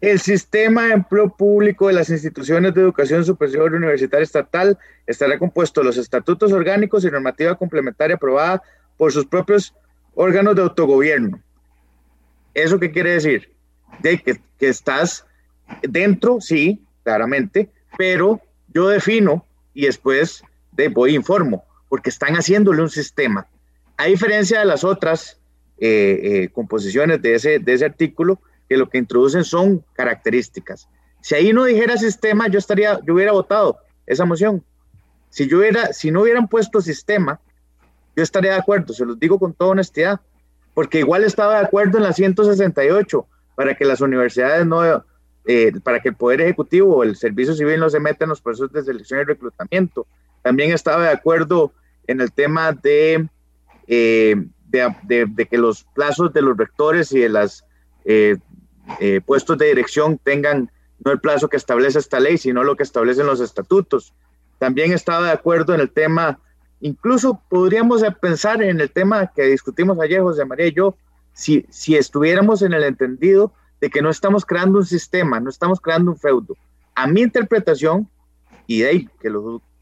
el 0.00 0.20
sistema 0.20 0.84
de 0.86 0.92
empleo 0.94 1.30
público 1.30 1.86
de 1.86 1.94
las 1.94 2.10
instituciones 2.10 2.74
de 2.74 2.82
educación 2.82 3.24
superior 3.24 3.72
universitaria 3.72 4.24
estatal 4.24 4.78
estará 5.06 5.38
compuesto 5.38 5.80
de 5.80 5.86
los 5.86 5.96
estatutos 5.96 6.52
orgánicos 6.52 7.04
y 7.04 7.10
normativa 7.10 7.54
complementaria 7.56 8.16
aprobada 8.16 8.62
por 8.96 9.12
sus 9.12 9.24
propios 9.26 9.74
órganos 10.14 10.54
de 10.56 10.62
autogobierno. 10.62 11.40
¿Eso 12.52 12.78
qué 12.78 12.92
quiere 12.92 13.12
decir? 13.12 13.50
De 14.00 14.18
que, 14.18 14.40
que 14.58 14.68
estás 14.68 15.26
dentro, 15.82 16.40
sí, 16.40 16.84
claramente, 17.02 17.70
pero 17.96 18.40
yo 18.68 18.88
defino 18.88 19.46
y 19.72 19.86
después 19.86 20.42
de 20.72 20.88
voy 20.88 21.14
informo, 21.14 21.64
porque 21.88 22.10
están 22.10 22.34
haciéndole 22.34 22.82
un 22.82 22.90
sistema. 22.90 23.46
A 23.96 24.06
diferencia 24.06 24.58
de 24.58 24.66
las 24.66 24.84
otras 24.84 25.40
eh, 25.78 26.20
eh, 26.22 26.48
composiciones 26.52 27.20
de 27.20 27.34
ese, 27.34 27.58
de 27.58 27.72
ese 27.72 27.84
artículo 27.84 28.40
que 28.68 28.76
lo 28.76 28.88
que 28.88 28.98
introducen 28.98 29.42
son 29.44 29.84
características. 29.94 30.88
Si 31.20 31.34
ahí 31.34 31.52
no 31.52 31.64
dijera 31.64 31.96
sistema, 31.96 32.48
yo 32.48 32.58
estaría, 32.58 33.00
yo 33.04 33.14
hubiera 33.14 33.32
votado 33.32 33.78
esa 34.06 34.24
moción. 34.24 34.64
Si 35.30 35.48
yo 35.48 35.58
hubiera, 35.58 35.92
si 35.92 36.10
no 36.10 36.22
hubieran 36.22 36.46
puesto 36.46 36.80
sistema, 36.80 37.40
yo 38.14 38.22
estaría 38.22 38.52
de 38.52 38.58
acuerdo, 38.58 38.94
se 38.94 39.04
los 39.04 39.18
digo 39.18 39.38
con 39.38 39.52
toda 39.52 39.72
honestidad, 39.72 40.20
porque 40.74 41.00
igual 41.00 41.24
estaba 41.24 41.58
de 41.58 41.66
acuerdo 41.66 41.98
en 41.98 42.04
la 42.04 42.12
168 42.12 43.26
para 43.56 43.74
que 43.74 43.84
las 43.84 44.00
universidades 44.00 44.64
no, 44.66 45.04
eh, 45.46 45.72
para 45.82 46.00
que 46.00 46.10
el 46.10 46.14
Poder 46.14 46.40
Ejecutivo 46.40 46.96
o 46.96 47.02
el 47.02 47.16
Servicio 47.16 47.54
Civil 47.54 47.80
no 47.80 47.90
se 47.90 47.98
meta 47.98 48.24
en 48.24 48.30
los 48.30 48.40
procesos 48.40 48.72
de 48.72 48.84
selección 48.84 49.20
y 49.20 49.24
reclutamiento. 49.24 50.06
También 50.42 50.72
estaba 50.72 51.02
de 51.02 51.10
acuerdo 51.10 51.72
en 52.06 52.20
el 52.20 52.32
tema 52.32 52.72
de 52.72 53.28
de, 54.78 55.48
que 55.50 55.58
los 55.58 55.84
plazos 55.94 56.32
de 56.32 56.42
los 56.42 56.56
rectores 56.56 57.12
y 57.12 57.20
de 57.20 57.28
los 57.28 57.64
eh, 58.04 58.36
eh, 59.00 59.20
puestos 59.24 59.58
de 59.58 59.66
dirección 59.66 60.18
tengan 60.18 60.70
no 61.04 61.12
el 61.12 61.20
plazo 61.20 61.48
que 61.48 61.56
establece 61.56 61.98
esta 61.98 62.20
ley, 62.20 62.38
sino 62.38 62.64
lo 62.64 62.76
que 62.76 62.82
establecen 62.82 63.26
los 63.26 63.40
estatutos. 63.40 64.14
También 64.58 64.92
estaba 64.92 65.26
de 65.26 65.32
acuerdo 65.32 65.74
en 65.74 65.80
el 65.80 65.90
tema, 65.90 66.38
incluso 66.80 67.42
podríamos 67.48 68.02
pensar 68.20 68.62
en 68.62 68.80
el 68.80 68.90
tema 68.90 69.30
que 69.34 69.42
discutimos 69.44 69.98
ayer, 70.00 70.22
José 70.22 70.44
María 70.44 70.66
y 70.68 70.72
yo, 70.72 70.96
si, 71.32 71.66
si 71.68 71.96
estuviéramos 71.96 72.62
en 72.62 72.72
el 72.72 72.84
entendido 72.84 73.52
de 73.80 73.90
que 73.90 74.00
no 74.00 74.08
estamos 74.08 74.44
creando 74.44 74.78
un 74.78 74.86
sistema, 74.86 75.40
no 75.40 75.50
estamos 75.50 75.80
creando 75.80 76.12
un 76.12 76.18
feudo. 76.18 76.56
A 76.94 77.06
mi 77.06 77.22
interpretación, 77.22 78.08
y 78.66 78.80
de 78.80 78.88
ahí 78.88 79.08
que, 79.20 79.30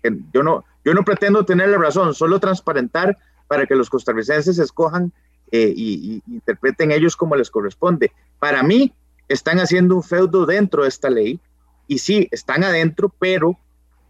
que 0.02 0.18
yo, 0.32 0.42
no, 0.42 0.64
yo 0.84 0.94
no 0.94 1.04
pretendo 1.04 1.44
tener 1.44 1.68
la 1.68 1.78
razón, 1.78 2.14
solo 2.14 2.40
transparentar 2.40 3.16
para 3.52 3.66
que 3.66 3.74
los 3.74 3.90
costarricenses 3.90 4.58
escojan 4.58 5.12
eh, 5.50 5.74
y, 5.76 6.22
interpreten 6.26 6.90
ellos 6.90 7.18
como 7.18 7.36
les 7.36 7.50
corresponde. 7.50 8.10
Para 8.38 8.62
mí, 8.62 8.94
están 9.28 9.58
haciendo 9.60 9.94
un 9.94 10.02
feudo 10.02 10.46
dentro 10.46 10.84
de 10.84 10.88
esta 10.88 11.10
ley 11.10 11.38
y 11.86 11.98
sí, 11.98 12.28
están 12.30 12.64
adentro, 12.64 13.14
pero 13.18 13.58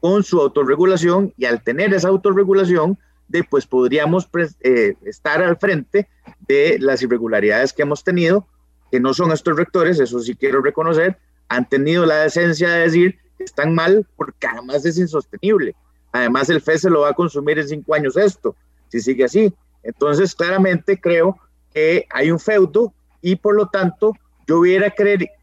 con 0.01 0.23
su 0.23 0.41
autorregulación 0.41 1.35
y 1.37 1.47
al 1.47 1.61
tener 1.65 1.93
esa 1.93 2.07
autorregulación, 2.07 2.97
de, 3.27 3.43
pues 3.43 3.67
podríamos 3.67 4.29
eh, 4.61 4.95
estar 5.07 5.43
al 5.43 5.57
frente 5.57 6.09
de 6.47 6.77
las 6.79 7.03
irregularidades 7.03 7.73
que 7.73 7.83
hemos 7.83 8.05
tenido, 8.05 8.47
que 8.93 9.01
no 9.01 9.13
son 9.13 9.33
estos 9.33 9.57
rectores, 9.57 9.99
eso 9.99 10.21
sí 10.21 10.37
quiero 10.37 10.63
reconocer, 10.63 11.19
han 11.49 11.69
tenido 11.69 12.07
la 12.07 12.19
decencia 12.19 12.71
de 12.71 12.83
decir 12.83 13.19
que 13.37 13.43
están 13.43 13.75
mal 13.75 14.07
porque 14.15 14.47
además 14.47 14.87
es 14.87 14.99
insostenible. 14.99 15.75
Además 16.13 16.49
el 16.49 16.61
FED 16.61 16.77
se 16.77 16.91
lo 16.91 17.01
va 17.01 17.09
a 17.09 17.15
consumir 17.15 17.59
en 17.59 17.67
cinco 17.67 17.95
años 17.95 18.17
esto, 18.17 18.55
si 18.93 19.01
sigue 19.01 19.25
así. 19.25 19.53
Entonces 19.83 20.35
claramente 20.35 21.01
creo 21.01 21.39
que 21.73 22.07
hay 22.11 22.31
un 22.31 22.39
feudo 22.39 22.93
y 23.23 23.37
por 23.37 23.57
lo 23.57 23.69
tanto 23.69 24.13
yo 24.47 24.59
hubiera 24.59 24.93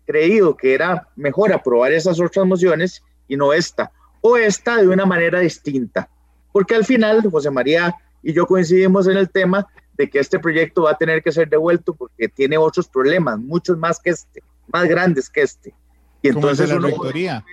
creído 0.05 0.55
que 0.55 0.73
era 0.75 1.07
mejor 1.15 1.51
aprobar 1.51 1.91
esas 1.91 2.19
otras 2.19 2.45
mociones 2.45 3.01
y 3.27 3.35
no 3.35 3.51
esta, 3.53 3.91
o 4.21 4.37
esta 4.37 4.77
de 4.77 4.87
una 4.87 5.05
manera 5.05 5.39
distinta, 5.39 6.09
porque 6.51 6.75
al 6.75 6.85
final 6.85 7.21
José 7.31 7.49
María 7.49 7.95
y 8.21 8.33
yo 8.33 8.45
coincidimos 8.45 9.07
en 9.07 9.17
el 9.17 9.29
tema 9.29 9.67
de 9.97 10.09
que 10.09 10.19
este 10.19 10.37
proyecto 10.37 10.83
va 10.83 10.91
a 10.91 10.97
tener 10.97 11.23
que 11.23 11.31
ser 11.31 11.49
devuelto 11.49 11.93
porque 11.93 12.27
tiene 12.27 12.57
otros 12.57 12.87
problemas, 12.87 13.39
muchos 13.39 13.77
más 13.77 13.99
que 13.99 14.11
este, 14.11 14.43
más 14.67 14.87
grandes 14.87 15.29
que 15.29 15.41
este. 15.41 15.73
Y 16.21 16.29
entonces 16.29 16.69
como 16.69 16.81
la 16.81 16.87
rectoría. 16.87 17.45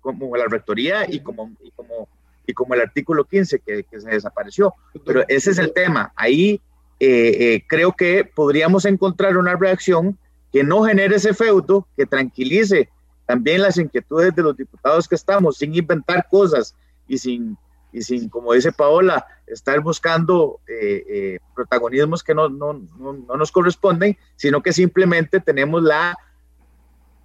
Como 0.00 0.36
la 0.36 0.44
rectoría 0.46 1.10
y 1.10 1.20
como, 1.20 1.50
y 1.62 1.70
como, 1.70 2.08
y 2.46 2.52
como 2.52 2.74
el 2.74 2.80
artículo 2.80 3.24
15 3.24 3.60
que, 3.60 3.84
que 3.84 4.00
se 4.00 4.10
desapareció. 4.10 4.74
Pero 5.04 5.24
ese 5.28 5.50
es 5.50 5.58
el 5.58 5.72
tema. 5.72 6.12
Ahí 6.16 6.60
eh, 7.00 7.54
eh, 7.54 7.64
creo 7.66 7.92
que 7.92 8.24
podríamos 8.24 8.84
encontrar 8.84 9.36
una 9.36 9.56
reacción 9.56 10.18
que 10.52 10.62
no 10.62 10.84
genere 10.84 11.16
ese 11.16 11.34
feudo, 11.34 11.88
que 11.96 12.06
tranquilice 12.06 12.88
también 13.26 13.62
las 13.62 13.78
inquietudes 13.78 14.34
de 14.34 14.42
los 14.42 14.56
diputados 14.56 15.08
que 15.08 15.14
estamos, 15.14 15.56
sin 15.56 15.74
inventar 15.74 16.28
cosas 16.30 16.74
y 17.08 17.18
sin, 17.18 17.56
y 17.92 18.02
sin 18.02 18.28
como 18.28 18.52
dice 18.52 18.70
Paola, 18.70 19.26
estar 19.46 19.80
buscando 19.80 20.60
eh, 20.68 21.38
protagonismos 21.54 22.22
que 22.22 22.34
no, 22.34 22.48
no, 22.48 22.74
no, 22.74 23.14
no 23.14 23.36
nos 23.36 23.50
corresponden, 23.50 24.16
sino 24.36 24.62
que 24.62 24.72
simplemente 24.72 25.40
tenemos 25.40 25.82
la, 25.82 26.16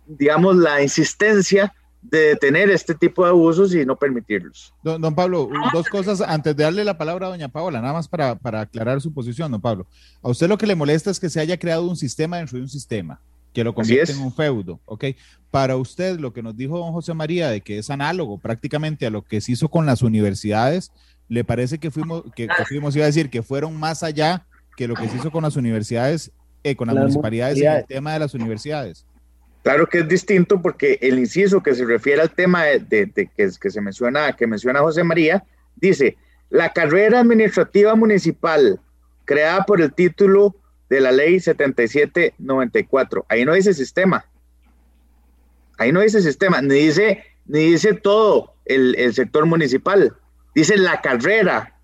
digamos, 0.07 0.55
la 0.55 0.81
insistencia 0.81 1.73
de 2.01 2.19
detener 2.29 2.69
este 2.69 2.95
tipo 2.95 3.23
de 3.23 3.31
abusos 3.31 3.73
y 3.73 3.85
no 3.85 3.95
permitirlos. 3.95 4.73
Don, 4.83 5.13
Pablo, 5.13 5.49
dos 5.73 5.87
cosas 5.89 6.21
antes 6.21 6.55
de 6.55 6.63
darle 6.63 6.85
la 6.85 6.97
palabra 6.97 7.27
a 7.27 7.29
doña 7.29 7.49
Paola, 7.49 7.81
nada 7.81 7.93
más 7.93 8.07
para, 8.07 8.35
para, 8.35 8.61
aclarar 8.61 9.01
su 9.01 9.13
posición, 9.13 9.51
don 9.51 9.61
Pablo. 9.61 9.85
A 10.21 10.29
usted 10.29 10.47
lo 10.47 10.57
que 10.57 10.67
le 10.67 10.75
molesta 10.75 11.11
es 11.11 11.19
que 11.19 11.29
se 11.29 11.39
haya 11.39 11.57
creado 11.57 11.87
un 11.87 11.97
sistema 11.97 12.37
dentro 12.37 12.57
de 12.57 12.63
un 12.63 12.69
sistema, 12.69 13.19
que 13.53 13.63
lo 13.63 13.73
convierte 13.73 14.13
en 14.13 14.19
un 14.19 14.33
feudo, 14.33 14.79
¿ok? 14.85 15.05
Para 15.51 15.75
usted, 15.75 16.19
lo 16.19 16.31
que 16.31 16.41
nos 16.41 16.55
dijo 16.55 16.77
don 16.77 16.93
José 16.93 17.13
María 17.13 17.49
de 17.49 17.61
que 17.61 17.77
es 17.77 17.89
análogo 17.89 18.37
prácticamente 18.37 19.05
a 19.05 19.09
lo 19.09 19.23
que 19.23 19.41
se 19.41 19.51
hizo 19.51 19.69
con 19.69 19.85
las 19.85 20.01
universidades, 20.01 20.91
¿le 21.27 21.43
parece 21.43 21.79
que 21.79 21.91
fuimos, 21.91 22.23
que, 22.35 22.47
fuimos, 22.67 22.95
iba 22.95 23.05
a 23.05 23.07
decir, 23.07 23.29
que 23.29 23.43
fueron 23.43 23.75
más 23.75 24.03
allá 24.03 24.45
que 24.77 24.87
lo 24.87 24.95
que 24.95 25.09
se 25.09 25.17
hizo 25.17 25.31
con 25.31 25.43
las 25.43 25.57
universidades, 25.57 26.31
eh, 26.63 26.75
con 26.75 26.87
las, 26.87 26.95
municipalidades 26.95 27.59
en 27.59 27.71
el 27.71 27.85
tema 27.85 28.13
de 28.13 28.19
las 28.19 28.33
universidades? 28.33 29.05
Claro 29.63 29.87
que 29.87 29.99
es 29.99 30.07
distinto 30.07 30.61
porque 30.61 30.97
el 31.01 31.19
inciso 31.19 31.61
que 31.61 31.75
se 31.75 31.85
refiere 31.85 32.21
al 32.21 32.31
tema 32.31 32.63
de, 32.63 33.29
que, 33.35 33.51
se 33.51 33.81
menciona, 33.81 34.33
que 34.33 34.47
menciona 34.47 34.79
José 34.79 35.03
María, 35.03 35.43
dice, 35.75 36.17
la 36.49 36.71
carrera 36.71 37.19
administrativa 37.19 37.93
municipal 37.95 38.79
creada 39.25 39.65
por 39.65 39.81
el 39.81 39.93
título 39.93 40.55
de 40.89 41.01
la 41.01 41.11
ley 41.11 41.39
7794. 41.39 43.25
Ahí 43.29 43.45
no 43.45 43.53
dice 43.53 43.73
sistema. 43.73 44.25
Ahí 45.77 45.91
no 45.91 46.01
dice 46.01 46.21
sistema, 46.21 46.61
ni 46.61 46.75
dice, 46.75 47.23
ni 47.45 47.71
dice 47.71 47.93
todo 47.93 48.55
el, 48.65 48.95
el 48.95 49.13
sector 49.13 49.45
municipal. 49.45 50.15
Dice 50.55 50.77
la 50.77 51.01
carrera 51.01 51.75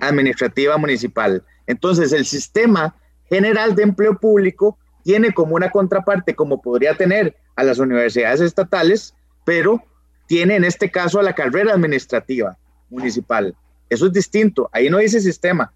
administrativa 0.00 0.76
municipal. 0.76 1.42
Entonces, 1.66 2.12
el 2.12 2.24
sistema 2.24 2.94
general 3.28 3.74
de 3.74 3.82
empleo 3.82 4.18
público 4.18 4.78
tiene 5.02 5.32
como 5.32 5.56
una 5.56 5.70
contraparte, 5.70 6.34
como 6.34 6.62
podría 6.62 6.96
tener 6.96 7.36
a 7.56 7.64
las 7.64 7.78
universidades 7.78 8.40
estatales, 8.40 9.14
pero 9.44 9.82
tiene 10.26 10.56
en 10.56 10.64
este 10.64 10.90
caso 10.90 11.18
a 11.18 11.22
la 11.22 11.34
carrera 11.34 11.74
administrativa 11.74 12.56
municipal. 12.90 13.54
Eso 13.90 14.06
es 14.06 14.12
distinto, 14.12 14.70
ahí 14.72 14.88
no 14.88 14.98
dice 14.98 15.20
sistema. 15.20 15.72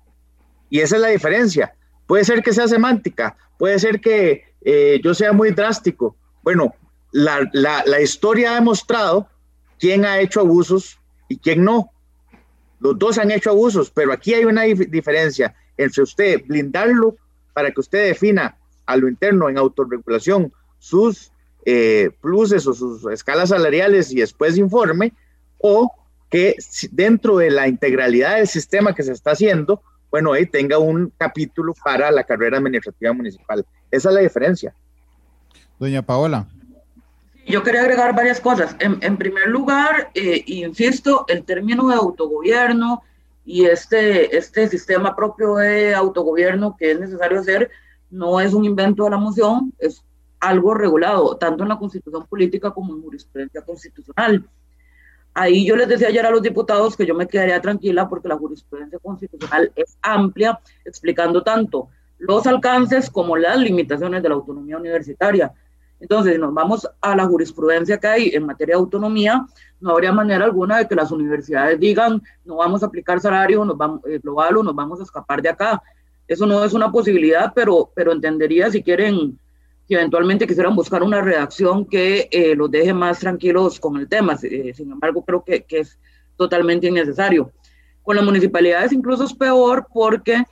Y 0.71 0.81
esa 0.81 0.97
es 0.97 1.03
la 1.03 1.09
diferencia. 1.09 1.75
Puede 2.07 2.25
ser 2.25 2.43
que 2.43 2.53
sea 2.53 2.69
semántica, 2.69 3.37
puede 3.59 3.79
ser 3.79 4.01
que 4.01 4.45
eh, 4.65 5.01
yo 5.03 5.15
sea 5.15 5.33
muy 5.33 5.51
drástico. 5.51 6.17
Bueno, 6.43 6.75
la, 7.13 7.49
la 7.53 8.01
historia 8.01 8.53
ha 8.53 8.55
demostrado 8.57 9.29
quién 9.79 10.05
ha 10.05 10.21
hecho 10.21 10.41
abusos 10.41 10.99
y 11.29 11.39
quién 11.39 11.65
no. 11.65 11.91
Los 12.79 12.99
dos 12.99 13.19
han 13.19 13.31
hecho 13.31 13.51
abusos, 13.51 13.91
pero 13.91 14.13
aquí 14.13 14.35
hay 14.35 14.45
una 14.45 14.63
diferencia 14.63 15.55
entre 15.77 16.03
usted 16.03 16.43
blindarlo 16.47 17.17
para 17.53 17.71
que 17.71 17.81
usted 17.81 18.09
defina 18.09 18.59
a 18.87 18.97
lo 18.97 19.09
interno 19.09 19.49
en 19.49 19.59
autorregulación 19.59 20.53
sus 20.79 21.33
eh, 21.65 22.11
pluses 22.21 22.67
o 22.67 22.75
sus 22.75 23.05
escalas 23.13 23.49
salariales 23.49 24.13
y 24.13 24.21
después 24.21 24.57
informe, 24.57 25.13
o 25.59 25.93
que 26.31 26.57
dentro 26.93 27.39
de 27.39 27.51
la 27.51 27.67
integralidad 27.69 28.37
del 28.37 28.47
sistema 28.47 28.95
que 28.95 29.03
se 29.03 29.13
está 29.13 29.33
haciendo, 29.33 29.83
bueno, 30.11 30.33
ahí 30.33 30.47
tenga 30.47 30.79
un 30.79 31.13
capítulo 31.19 31.75
para 31.85 32.11
la 32.11 32.25
carrera 32.25 32.59
administrativa 32.59 33.13
municipal. 33.13 33.67
Esa 33.91 34.09
es 34.11 34.15
la 34.15 34.21
diferencia. 34.21 34.75
Doña 35.79 36.03
Paola. 36.03 36.47
Yo 37.47 37.63
quería 37.63 37.83
agregar 37.83 38.15
varias 38.15 38.41
cosas. 38.41 38.77
En, 38.81 39.17
primer 39.17 39.49
lugar, 39.49 40.11
eh, 40.15 40.43
insisto, 40.47 41.25
el 41.29 41.45
término 41.45 41.89
de 41.89 41.95
autogobierno 41.95 43.03
y 43.45 43.67
este, 43.67 44.37
este 44.37 44.69
sistema 44.69 45.15
propio 45.15 45.57
de 45.57 45.95
autogobierno 45.95 46.77
que 46.77 46.93
es 46.93 47.01
necesario 47.01 47.41
hacer 47.41 47.71
no 48.11 48.41
es 48.41 48.55
un 48.55 48.65
invento 48.65 49.05
de 49.05 49.11
la 49.11 49.17
moción, 49.19 49.73
es 49.79 50.05
algo 50.41 50.75
regulado 50.75 51.37
tanto 51.37 51.63
en 51.63 51.71
la 51.71 51.79
constitución 51.79 52.27
política 52.27 52.71
como 52.71 52.95
en 52.95 53.03
jurisprudencia 53.03 53.63
constitucional. 53.63 54.49
Ahí 55.35 55.67
yo 55.67 55.77
les 55.77 55.89
decía 55.89 56.09
ayer 56.09 56.25
a 56.25 56.31
los 56.31 56.43
diputados 56.43 56.97
que 56.97 57.05
yo 57.05 57.15
me 57.15 57.27
quedaría 57.27 57.61
tranquila 57.61 58.09
porque 58.09 58.29
la 58.29 58.39
jurisprudencia 58.39 58.99
constitucional 58.99 59.71
es 59.77 59.99
amplia, 60.01 60.59
explicando 60.85 61.43
tanto 61.43 61.91
los 62.19 62.47
alcances 62.47 63.11
como 63.11 63.37
las 63.37 63.59
limitaciones 63.59 64.23
de 64.23 64.29
la 64.31 64.35
autonomía 64.35 64.79
universitaria. 64.79 65.53
Entonces, 66.01 66.35
si 66.35 66.39
nos 66.39 66.53
vamos 66.53 66.89
a 67.01 67.17
la 67.17 67.27
jurisprudencia 67.27 67.99
que 67.99 68.07
hay 68.07 68.29
en 68.35 68.47
materia 68.47 68.75
de 68.75 68.81
autonomía, 68.81 69.47
no 69.81 69.91
habría 69.91 70.13
manera 70.13 70.45
alguna 70.45 70.79
de 70.79 70.89
que 70.89 70.95
las 70.95 71.11
universidades 71.11 71.79
digan 71.81 72.23
no 72.45 72.57
vamos 72.57 72.83
a 72.83 72.87
aplicar 72.87 73.21
salario 73.21 73.65
nos 73.65 73.77
vamos, 73.77 74.01
eh, 74.07 74.19
global 74.19 74.59
o 74.59 74.63
nos 74.63 74.75
vamos 74.75 75.01
a 75.01 75.05
escapar 75.05 75.43
de 75.43 75.51
acá. 75.51 75.83
Eso 76.29 76.47
no 76.47 76.65
es 76.65 76.73
una 76.73 76.91
posibilidad, 76.91 77.53
pero, 77.55 77.91
pero 77.95 78.13
entendería 78.13 78.71
si 78.71 78.83
quieren, 78.83 79.39
si 79.87 79.95
eventualmente 79.95 80.47
quisieran 80.47 80.75
buscar 80.75 81.03
una 81.03 81.21
redacción 81.21 81.87
que 81.87 82.29
eh, 82.31 82.55
los 82.57 82.71
deje 82.71 82.93
más 82.93 83.21
tranquilos 83.21 83.79
con 83.79 83.97
el 83.97 84.09
tema. 84.09 84.37
Eh, 84.43 84.73
sin 84.75 84.91
embargo, 84.91 85.25
creo 85.25 85.45
que, 85.45 85.65
que, 85.65 85.81
es 85.81 85.99
totalmente 86.37 86.87
innecesario. 86.87 87.53
Con 88.03 88.17
las 88.17 88.25
municipalidades 88.25 88.93
incluso 88.93 89.25
es 89.25 89.35
peor 89.35 89.87
porque 89.93 90.45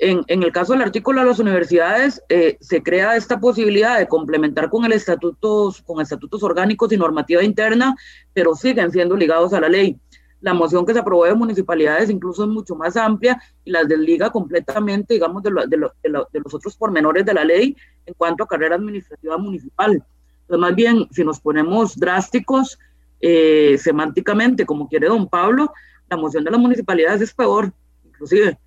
en, 0.00 0.24
en 0.28 0.42
el 0.42 0.50
caso 0.50 0.72
del 0.72 0.82
artículo 0.82 1.20
de 1.20 1.26
las 1.26 1.38
universidades 1.38 2.22
eh, 2.30 2.56
se 2.60 2.82
crea 2.82 3.16
esta 3.16 3.38
posibilidad 3.38 3.98
de 3.98 4.08
complementar 4.08 4.70
con 4.70 4.84
el 4.86 4.92
estatutos, 4.92 5.82
con 5.82 6.00
estatutos 6.00 6.42
orgánicos 6.42 6.90
y 6.92 6.96
normativa 6.96 7.44
interna, 7.44 7.94
pero 8.32 8.54
siguen 8.54 8.90
siendo 8.90 9.14
ligados 9.14 9.52
a 9.52 9.60
la 9.60 9.68
ley. 9.68 9.98
La 10.40 10.54
moción 10.54 10.86
que 10.86 10.94
se 10.94 10.98
aprobó 10.98 11.26
de 11.26 11.34
municipalidades 11.34 12.08
incluso 12.08 12.44
es 12.44 12.48
mucho 12.48 12.74
más 12.74 12.96
amplia 12.96 13.40
y 13.64 13.70
las 13.70 13.86
desliga 13.86 14.30
completamente, 14.30 15.14
digamos, 15.14 15.42
de, 15.42 15.50
de, 15.68 15.90
de, 16.02 16.40
los 16.40 16.54
otros 16.54 16.76
pormenores 16.76 17.26
de 17.26 17.34
la 17.34 17.44
ley 17.44 17.76
en 18.06 18.14
cuanto 18.14 18.44
a 18.44 18.48
carrera 18.48 18.76
administrativa 18.76 19.36
municipal. 19.36 20.02
Entonces, 20.42 20.58
más 20.58 20.74
bien, 20.74 21.06
si 21.10 21.24
nos 21.24 21.40
ponemos 21.40 21.98
drásticos 21.98 22.78
eh, 23.20 23.76
semánticamente, 23.78 24.64
como 24.64 24.88
quiere 24.88 25.08
don 25.08 25.28
Pablo, 25.28 25.72
la 26.08 26.16
moción 26.16 26.42
de 26.42 26.50
las 26.50 26.60
municipalidades 26.60 27.20
es 27.20 27.34
peor, 27.34 27.72
inclusive. 28.04 28.58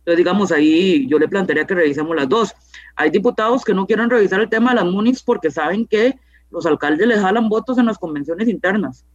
Entonces, 0.00 0.16
digamos, 0.18 0.52
ahí 0.52 1.08
yo 1.08 1.18
le 1.18 1.28
plantearía 1.28 1.66
que 1.66 1.74
revisemos 1.74 2.14
las 2.14 2.28
dos. 2.28 2.52
Hay 2.94 3.10
diputados 3.10 3.64
que 3.64 3.72
no 3.72 3.86
quieren 3.86 4.10
revisar 4.10 4.40
el 4.40 4.50
tema 4.50 4.70
de 4.70 4.76
las 4.76 4.84
munis 4.84 5.22
porque 5.22 5.50
saben 5.50 5.86
que 5.86 6.18
los 6.50 6.66
alcaldes 6.66 7.06
les 7.06 7.20
jalan 7.20 7.48
votos 7.48 7.78
en 7.78 7.86
las 7.86 7.98
convenciones 7.98 8.48
internas 8.48 9.06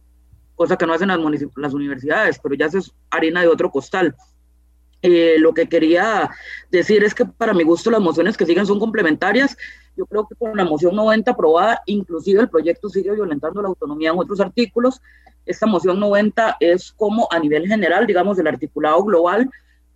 cosa 0.58 0.76
que 0.76 0.86
no 0.86 0.92
hacen 0.92 1.08
las, 1.08 1.18
las 1.56 1.72
universidades, 1.72 2.40
pero 2.42 2.56
ya 2.56 2.66
es 2.66 2.92
harina 3.10 3.40
de 3.40 3.48
otro 3.48 3.70
costal. 3.70 4.14
Eh, 5.00 5.36
lo 5.38 5.54
que 5.54 5.68
quería 5.68 6.28
decir 6.72 7.04
es 7.04 7.14
que 7.14 7.24
para 7.24 7.54
mi 7.54 7.62
gusto 7.62 7.88
las 7.90 8.00
mociones 8.00 8.36
que 8.36 8.44
siguen 8.44 8.66
son 8.66 8.80
complementarias. 8.80 9.56
Yo 9.96 10.04
creo 10.06 10.26
que 10.26 10.34
con 10.34 10.56
la 10.56 10.64
moción 10.64 10.96
90 10.96 11.30
aprobada, 11.30 11.80
inclusive 11.86 12.40
el 12.40 12.48
proyecto 12.48 12.88
sigue 12.88 13.12
violentando 13.12 13.62
la 13.62 13.68
autonomía 13.68 14.10
en 14.10 14.18
otros 14.18 14.40
artículos. 14.40 15.00
Esta 15.46 15.66
moción 15.66 16.00
90 16.00 16.56
es 16.58 16.92
como 16.92 17.28
a 17.30 17.38
nivel 17.38 17.68
general, 17.68 18.06
digamos, 18.06 18.36
del 18.36 18.48
articulado 18.48 19.02
global 19.04 19.48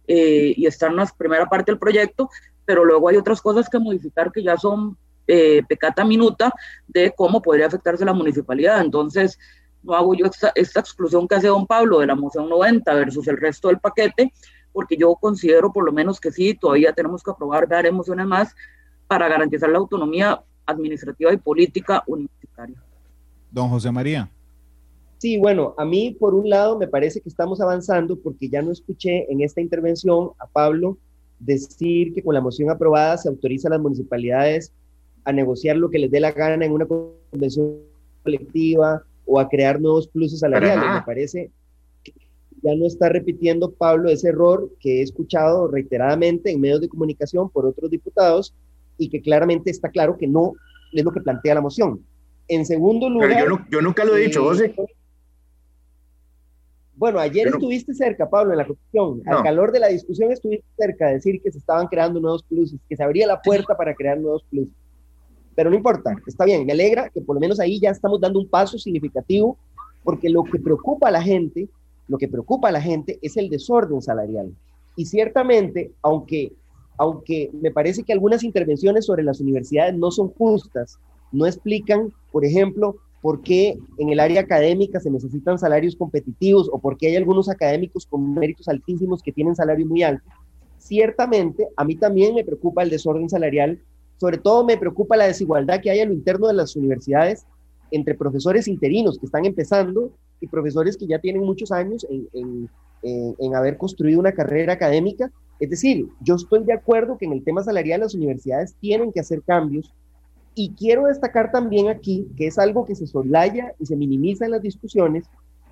eh, 0.07 0.55
y 0.57 0.67
está 0.67 0.87
en 0.87 0.97
la 0.97 1.07
primera 1.19 1.47
parte 1.49 1.73
del 1.73 1.79
proyecto, 1.79 2.31
pero 2.65 2.85
luego 2.85 3.09
hay 3.09 3.17
otras 3.17 3.43
cosas 3.43 3.69
que 3.69 3.81
modificar 3.81 4.31
que 4.31 4.45
ya 4.45 4.57
son 4.57 4.97
eh, 5.27 5.63
pecata 5.69 6.05
minuta 6.05 6.53
de 6.87 7.13
cómo 7.17 7.43
podría 7.43 7.67
afectarse 7.67 8.05
la 8.05 8.13
municipalidad. 8.13 8.81
Entonces, 8.81 9.39
no 9.83 9.95
hago 9.95 10.15
yo 10.15 10.27
esta, 10.27 10.53
esta 10.55 10.81
exclusión 10.81 11.27
que 11.27 11.35
hace 11.35 11.49
don 11.49 11.67
Pablo 11.67 12.01
de 12.01 12.07
la 12.07 12.15
moción 12.15 12.49
90 12.49 12.95
versus 12.95 13.27
el 13.29 13.37
resto 13.37 13.69
del 13.69 13.79
paquete, 13.79 14.33
porque 14.73 14.97
yo 14.97 15.15
considero 15.15 15.73
por 15.73 15.85
lo 15.85 15.93
menos 15.93 16.21
que 16.21 16.33
sí, 16.33 16.55
todavía 16.55 16.93
tenemos 16.93 17.23
que 17.23 17.31
aprobar 17.31 17.69
varias 17.69 17.93
mociones 17.93 18.27
más 18.27 18.55
para 19.07 19.29
garantizar 19.29 19.69
la 19.69 19.79
autonomía 19.79 20.43
administrativa 20.67 21.33
y 21.33 21.37
política 21.37 22.03
universitaria. 22.07 22.83
Don 23.51 23.69
José 23.69 23.91
María. 23.91 24.31
Sí, 25.19 25.39
bueno, 25.39 25.75
a 25.79 25.85
mí 25.85 26.17
por 26.19 26.35
un 26.35 26.49
lado 26.49 26.79
me 26.79 26.89
parece 26.89 27.21
que 27.21 27.29
estamos 27.29 27.61
avanzando 27.61 28.19
porque 28.19 28.49
ya 28.49 28.63
no 28.63 28.73
escuché 28.73 29.31
en 29.31 29.41
esta 29.43 29.61
intervención 29.61 30.31
a 30.39 30.47
Pablo 30.47 30.99
decir 31.39 32.13
que 32.15 32.23
con 32.23 32.35
la 32.35 32.41
moción 32.41 32.71
aprobada 32.71 33.17
se 33.19 33.29
autoriza 33.29 33.69
a 33.69 33.73
las 33.73 33.81
municipalidades 33.81 34.73
a 35.25 35.33
negociar 35.33 35.77
lo 35.77 35.91
que 35.91 35.99
les 35.99 36.11
dé 36.11 36.19
la 36.19 36.33
gana 36.33 36.65
en 36.65 36.73
una 36.73 36.87
convención 36.87 37.79
colectiva 38.23 39.05
o 39.25 39.39
a 39.41 39.49
crear 39.49 39.81
nuevos 39.81 40.09
pluses 40.09 40.41
salariales. 40.41 40.85
Me 40.85 41.03
parece 41.03 41.51
que 42.03 42.13
ya 42.63 42.75
no 42.75 42.87
está 42.87 43.09
repitiendo 43.09 43.73
Pablo 43.73 44.11
ese 44.11 44.29
error 44.29 44.71
que 44.81 45.01
he 45.01 45.03
escuchado 45.03 45.69
reiteradamente 45.69 46.51
en 46.51 46.61
medios 46.61 46.81
de 46.81 46.89
comunicación 46.89 47.51
por 47.51 47.67
otros 47.67 47.91
diputados 47.91 48.55
y 48.99 49.09
que 49.09 49.21
claramente 49.21 49.71
está 49.71 49.89
claro 49.89 50.17
que 50.17 50.27
no 50.27 50.53
es 50.93 51.05
lo 51.05 51.13
que 51.13 51.21
plantea 51.21 51.55
la 51.55 51.61
moción. 51.61 52.05
En 52.49 52.67
segundo 52.67 53.09
lugar... 53.09 53.31
Pero 53.31 53.59
yo, 53.71 53.81
nunca 53.81 54.05
lo 54.05 54.17
he 54.17 54.23
dicho, 54.23 54.43
José. 54.43 54.75
Bueno, 56.95 57.19
ayer 57.19 57.49
estuviste 57.49 57.95
cerca, 57.95 58.29
Pablo, 58.29 58.53
en 58.53 58.59
la 58.59 58.67
comisión. 58.67 59.23
Al 59.27 59.43
calor 59.43 59.73
de 59.73 59.81
la 59.81 59.89
discusión 59.89 60.31
estuviste 60.31 60.65
cerca 60.77 61.09
de 61.09 61.15
decir 61.15 61.41
que 61.43 61.51
se 61.51 61.59
estaban 61.59 61.89
creando 61.89 62.21
nuevos 62.21 62.45
pluses, 62.45 62.79
que 62.89 62.97
se 62.97 63.03
abría 63.03 63.27
la 63.27 63.41
puerta 63.41 63.77
para 63.77 63.95
crear 63.95 64.21
nuevos 64.21 64.45
pluses. 64.45 64.75
Pero 65.55 65.71
no 65.71 65.77
importa, 65.77 66.17
está 66.27 66.45
bien, 66.45 66.65
me 66.65 66.73
alegra 66.73 67.11
que 67.11 67.21
por 67.21 67.37
lo 67.37 67.41
menos 67.41 67.61
ahí 67.61 67.79
ya 67.79 67.91
estamos 67.91 68.21
dando 68.21 68.39
un 68.39 68.49
paso 68.49 68.79
significativo, 68.79 69.59
porque 70.03 70.31
lo 70.31 70.45
que 70.45 70.59
preocupa 70.59 71.09
a 71.09 71.11
la 71.11 71.23
gente, 71.23 71.69
lo 72.09 72.19
que 72.19 72.29
preocupa 72.29 72.69
a 72.69 72.73
la 72.73 72.81
gente 72.81 73.19
es 73.23 73.37
el 73.37 73.49
desorden 73.49 74.01
salarial. 74.03 74.53
Y 74.97 75.07
ciertamente, 75.07 75.93
aunque, 76.03 76.53
aunque 76.99 77.51
me 77.53 77.71
parece 77.71 78.03
que 78.03 78.13
algunas 78.13 78.45
intervenciones 78.45 79.07
sobre 79.07 79.23
las 79.23 79.41
universidades 79.41 79.95
no 79.95 80.11
son 80.11 80.29
justas, 80.29 80.99
no 81.31 81.47
explican, 81.47 82.13
por 82.31 82.45
ejemplo, 82.45 82.97
por 83.21 83.41
qué 83.41 83.79
en 83.99 84.11
el 84.11 84.21
área 84.21 84.41
académica 84.41 85.01
se 85.01 85.11
necesitan 85.11 85.59
salarios 85.59 85.97
competitivos 85.97 86.69
o 86.73 86.79
por 86.79 86.97
qué 86.97 87.07
hay 87.07 87.17
algunos 87.17 87.49
académicos 87.49 88.05
con 88.05 88.35
méritos 88.35 88.69
altísimos 88.69 89.23
que 89.23 89.33
tienen 89.33 89.55
salarios 89.55 89.89
muy 89.89 90.03
altos. 90.03 90.31
Ciertamente, 90.79 91.69
a 91.77 91.85
mí 91.85 91.95
también 91.95 92.35
me 92.35 92.45
preocupa 92.45 92.83
el 92.83 92.91
desorden 92.91 93.31
salarial 93.31 93.81
sobre 94.23 94.39
todo 94.39 94.65
me 94.65 94.77
preocupa 94.77 95.17
la 95.17 95.27
desigualdad 95.27 95.81
que 95.81 95.91
hay 95.91 95.99
a 95.99 96.07
lo 96.07 96.13
interno 96.13 96.47
de 96.47 96.55
las 96.55 96.77
universidades 96.77 97.45
entre 97.91 98.15
profesores 98.15 98.69
interinos 98.69 99.19
que 99.19 99.27
están 99.27 99.45
empezando 99.45 100.13
y 100.41 100.47
profesores 100.47 100.97
que 100.97 101.09
ya 101.09 101.19
tienen 101.19 101.43
muchos 101.43 101.73
años 101.73 102.07
en, 102.09 102.71
haber 103.53 103.77
construido 103.79 104.21
una 104.21 104.31
carrera 104.31 104.75
académica. 104.75 105.33
Es 105.59 105.71
decir, 105.71 106.07
yo 106.21 106.37
estoy 106.37 106.63
de 106.63 106.73
acuerdo 106.73 107.19
que 107.19 107.25
en 107.25 107.33
el 107.33 107.43
tema 107.43 107.65
salarial 107.65 107.99
las 107.99 108.15
universidades 108.15 108.77
tienen 108.79 109.11
que 109.11 109.19
hacer 109.19 109.43
cambios 109.43 109.93
y 110.55 110.71
quiero 110.71 111.07
destacar 111.07 111.51
también 111.51 111.89
aquí 111.89 112.29
que 112.37 112.47
es 112.47 112.61
algo 112.61 112.85
que 112.85 112.95
se 112.95 113.09
soslaya 113.09 113.75
y 113.81 113.87
se 113.87 113.97
minimiza 113.97 114.45
en 114.45 114.53
las 114.53 114.63
discusiones, 114.63 115.25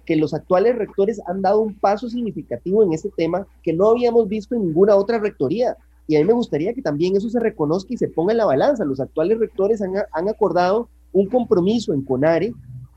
que 0.05 0.17
los 0.17 0.35
actuales 0.35 0.75
rectores 0.75 1.21
han 1.29 1.41
dado 1.41 1.61
un 1.61 1.79
paso 1.79 2.11
significativo 2.11 2.83
en 2.83 2.95
este 2.95 3.11
tema 3.17 3.47
que 3.63 3.73
no 3.73 3.91
habíamos 3.91 4.27
visto 4.27 4.57
en 4.57 4.63
ninguna 4.67 4.97
otra 4.97 5.21
rectoría. 5.21 5.77
Y 6.11 6.17
a 6.17 6.19
mí 6.19 6.25
me 6.25 6.33
gustaría 6.33 6.75
que 6.75 6.83
también 6.83 7.15
eso 7.15 7.31
se 7.31 7.39
reconozca 7.39 7.95
y 7.95 7.97
se 7.97 8.09
ponga 8.09 8.33
en 8.33 8.39
la 8.39 8.45
balanza. 8.45 8.85
Los 8.85 8.99
actuales 8.99 9.39
rectores 9.39 9.81
han, 9.81 9.93
han 10.11 10.29
acordado 10.29 10.89
un 11.13 11.29
compromiso 11.29 11.95
en 11.95 12.03
CONARE 12.03 12.53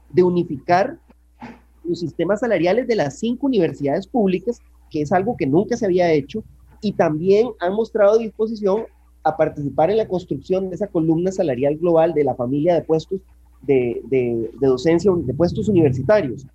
de 0.09 0.24
unificar 0.24 0.97
los 1.84 1.99
sistemas 1.99 2.39
salariales 2.39 2.88
de 2.88 2.95
las 2.95 3.20
cinco 3.20 3.45
universidades 3.45 4.07
públicas, 4.07 4.57
que 4.89 5.01
es 5.01 5.11
algo 5.11 5.38
que 5.38 5.45
nunca 5.45 5.78
se 5.78 5.86
había 5.86 6.11
hecho, 6.11 6.43
y 6.82 6.93
también 6.93 7.49
han 7.59 7.76
mostrado 7.76 8.18
disposición 8.18 8.86
a 9.22 9.38
participar 9.38 9.91
en 9.91 9.97
la 9.97 10.07
construcción 10.07 10.70
de 10.70 10.76
esa 10.76 10.88
columna 10.88 11.32
salarial 11.32 11.78
global 11.78 12.16
de 12.16 12.24
la 12.24 12.34
familia 12.34 12.74
de 12.74 12.82
puestos 12.82 13.22
de, 13.61 14.01
de, 14.05 14.49
de 14.59 14.68
docencia, 14.68 15.11
de 15.16 15.34
puestos 15.36 15.70
universitarios. 15.70 16.47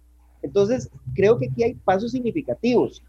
Entonces, 0.42 0.90
creo 1.14 1.38
que 1.38 1.46
aquí 1.46 1.62
hay 1.62 1.74
pasos 1.74 2.10
significativos, 2.10 3.00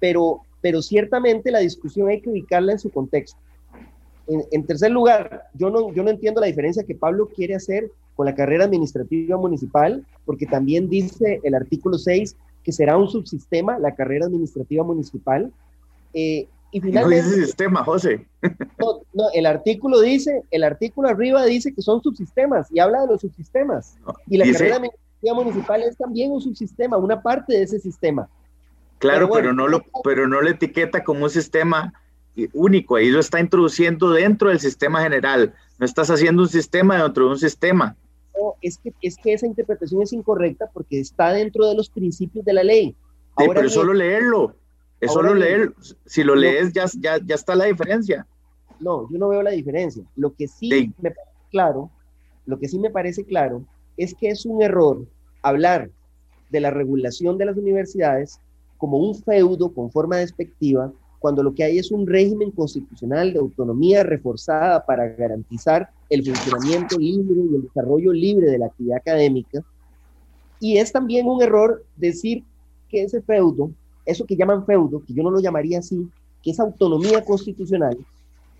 pero 0.00 0.40
pero 0.68 0.82
ciertamente 0.82 1.50
la 1.50 1.60
discusión 1.60 2.10
hay 2.10 2.20
que 2.20 2.28
ubicarla 2.28 2.72
en 2.72 2.78
su 2.78 2.90
contexto. 2.90 3.38
En, 4.26 4.66
tercer 4.66 4.90
lugar, 4.90 5.44
yo 5.54 5.70
no, 5.70 5.94
yo 5.94 6.02
no 6.02 6.10
entiendo 6.10 6.42
la 6.42 6.46
diferencia 6.46 6.82
que 6.82 6.94
Pablo 6.94 7.26
quiere 7.34 7.54
hacer 7.54 7.90
con 8.14 8.26
la 8.26 8.34
carrera 8.34 8.66
administrativa 8.66 9.38
municipal, 9.38 10.04
porque 10.26 10.44
también 10.44 10.90
dice 10.90 11.40
el 11.42 11.54
artículo 11.54 11.96
6 11.96 12.36
que 12.62 12.72
será 12.72 12.98
un 12.98 13.08
subsistema 13.08 13.78
la 13.78 13.94
carrera 13.94 14.26
administrativa 14.26 14.84
municipal. 14.84 15.50
Eh, 16.12 16.46
y 16.70 16.80
finalmente, 16.82 17.24
no 17.24 17.30
dice 17.30 17.46
sistema, 17.46 17.82
José. 17.82 18.26
No, 18.78 19.00
no, 19.14 19.24
el 19.32 19.46
artículo 19.46 20.02
dice, 20.02 20.42
el 20.50 20.64
artículo 20.64 21.08
arriba 21.08 21.46
dice 21.46 21.72
que 21.72 21.80
son 21.80 22.02
subsistemas 22.02 22.70
y 22.70 22.78
habla 22.78 23.00
de 23.00 23.06
los 23.06 23.22
subsistemas. 23.22 23.96
y 24.26 24.36
la 24.36 24.44
carrera 24.52 24.76
administrativa 24.76 25.34
municipal 25.34 25.82
es 25.82 25.96
también 25.96 26.30
un 26.30 26.42
subsistema, 26.42 26.98
una 26.98 27.22
parte 27.22 27.54
de 27.54 27.62
ese 27.62 27.80
sistema. 27.80 28.28
Claro, 28.98 29.30
pero, 29.32 29.52
no 29.52 29.68
lo, 29.68 29.84
pero 30.02 30.26
no 30.26 30.40
lo 30.40 30.48
etiqueta 30.48 31.04
como 31.04 31.24
un 31.24 31.30
sistema 31.30 31.92
único, 32.52 32.96
ahí 32.96 33.10
lo 33.10 33.20
está 33.20 33.40
introduciendo 33.40 34.10
dentro 34.10 34.48
del 34.50 34.60
sistema 34.60 35.02
general, 35.02 35.54
no 35.78 35.86
estás 35.86 36.10
haciendo 36.10 36.42
un 36.42 36.48
sistema 36.48 37.02
dentro 37.02 37.26
de 37.26 37.30
un 37.32 37.38
sistema. 37.38 37.96
No, 38.40 38.54
es 38.60 38.78
que, 38.78 38.92
es 39.02 39.16
que 39.16 39.32
esa 39.32 39.46
interpretación 39.46 40.02
es 40.02 40.12
incorrecta 40.12 40.68
porque 40.72 41.00
está 41.00 41.32
dentro 41.32 41.66
de 41.66 41.74
los 41.74 41.90
principios 41.90 42.44
de 42.44 42.52
la 42.52 42.62
ley. 42.62 42.94
Ahora 43.34 43.54
pero 43.54 43.66
es 43.66 43.72
solo 43.72 43.92
leerlo, 43.92 44.54
es 45.00 45.12
solo 45.12 45.34
leerlo, 45.34 45.74
si 46.06 46.22
lo 46.22 46.36
lees 46.36 46.72
ya, 46.72 46.86
ya, 46.98 47.18
ya, 47.18 47.34
está 47.34 47.54
la 47.54 47.64
diferencia. 47.64 48.26
No, 48.80 49.08
yo 49.10 49.18
no 49.18 49.28
veo 49.28 49.42
la 49.42 49.50
diferencia. 49.50 50.04
Lo 50.14 50.34
que 50.34 50.46
sí 50.46 50.92
me 50.98 51.10
parece 51.10 51.48
claro, 51.50 51.90
lo 52.46 52.58
que 52.58 52.68
sí 52.68 52.78
me 52.78 52.90
parece 52.90 53.24
claro 53.24 53.64
es 53.96 54.14
que 54.14 54.28
es 54.28 54.46
un 54.46 54.62
error 54.62 55.04
hablar 55.42 55.90
de 56.50 56.60
la 56.60 56.70
regulación 56.70 57.38
de 57.38 57.46
las 57.46 57.56
universidades 57.56 58.40
como 58.78 58.98
un 58.98 59.14
feudo 59.14 59.70
con 59.70 59.90
forma 59.90 60.16
despectiva, 60.16 60.92
cuando 61.18 61.42
lo 61.42 61.52
que 61.52 61.64
hay 61.64 61.78
es 61.78 61.90
un 61.90 62.06
régimen 62.06 62.52
constitucional 62.52 63.32
de 63.32 63.40
autonomía 63.40 64.04
reforzada 64.04 64.84
para 64.86 65.08
garantizar 65.08 65.90
el 66.08 66.24
funcionamiento 66.24 66.96
libre 66.96 67.40
y 67.50 67.56
el 67.56 67.62
desarrollo 67.62 68.12
libre 68.12 68.50
de 68.50 68.58
la 68.58 68.66
actividad 68.66 68.98
académica. 68.98 69.62
Y 70.60 70.78
es 70.78 70.92
también 70.92 71.26
un 71.26 71.42
error 71.42 71.84
decir 71.96 72.44
que 72.88 73.02
ese 73.02 73.20
feudo, 73.20 73.70
eso 74.06 74.24
que 74.24 74.36
llaman 74.36 74.64
feudo, 74.64 75.02
que 75.04 75.12
yo 75.12 75.22
no 75.22 75.30
lo 75.30 75.40
llamaría 75.40 75.80
así, 75.80 76.08
que 76.42 76.52
es 76.52 76.60
autonomía 76.60 77.24
constitucional, 77.24 77.98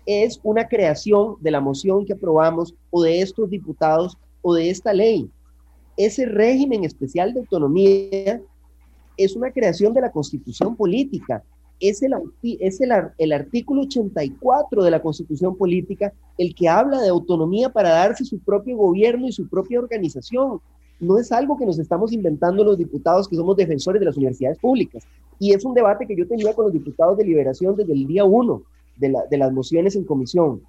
es 0.05 0.39
una 0.43 0.67
creación 0.67 1.35
de 1.39 1.51
la 1.51 1.61
moción 1.61 2.05
que 2.05 2.13
aprobamos 2.13 2.73
o 2.89 3.03
de 3.03 3.21
estos 3.21 3.49
diputados 3.49 4.17
o 4.41 4.53
de 4.53 4.69
esta 4.69 4.93
ley. 4.93 5.29
Ese 5.97 6.25
régimen 6.25 6.83
especial 6.83 7.33
de 7.33 7.41
autonomía 7.41 8.41
es 9.19 9.35
una 9.35 9.51
creación 9.51 9.93
de 9.93 10.01
la 10.01 10.11
constitución 10.11 10.75
política. 10.75 11.43
Es, 11.79 12.01
el, 12.01 13.31
artículo 13.33 13.81
84 13.81 14.83
de 14.83 14.91
la 14.91 15.01
constitución 15.01 15.55
política 15.55 16.13
el 16.37 16.55
que 16.55 16.67
habla 16.67 17.01
de 17.01 17.09
autonomía 17.09 17.69
para 17.69 17.89
darse 17.89 18.25
su 18.25 18.39
propio 18.39 18.77
gobierno 18.77 19.27
y 19.27 19.31
su 19.33 19.47
propia 19.47 19.79
organización. 19.79 20.59
No 21.01 21.17
es 21.17 21.31
algo 21.31 21.57
que 21.57 21.65
nos 21.65 21.79
estamos 21.79 22.11
inventando 22.13 22.63
los 22.63 22.77
diputados 22.77 23.27
que 23.27 23.35
somos 23.35 23.55
defensores 23.57 23.99
de 23.99 24.05
las 24.05 24.17
universidades 24.17 24.57
públicas. 24.57 25.03
Y 25.37 25.53
es 25.53 25.63
un 25.63 25.73
debate 25.73 26.05
que 26.05 26.15
yo 26.15 26.27
tenía 26.27 26.53
con 26.53 26.65
los 26.65 26.73
diputados 26.73 27.17
de 27.17 27.25
liberación 27.25 27.75
desde 27.75 27.93
el 27.93 28.07
día 28.07 28.23
uno 28.23 28.63
de, 28.97 29.09
la, 29.09 29.25
de 29.29 29.37
las 29.37 29.51
mociones 29.51 29.95
en 29.95 30.05
comisión. 30.05 30.61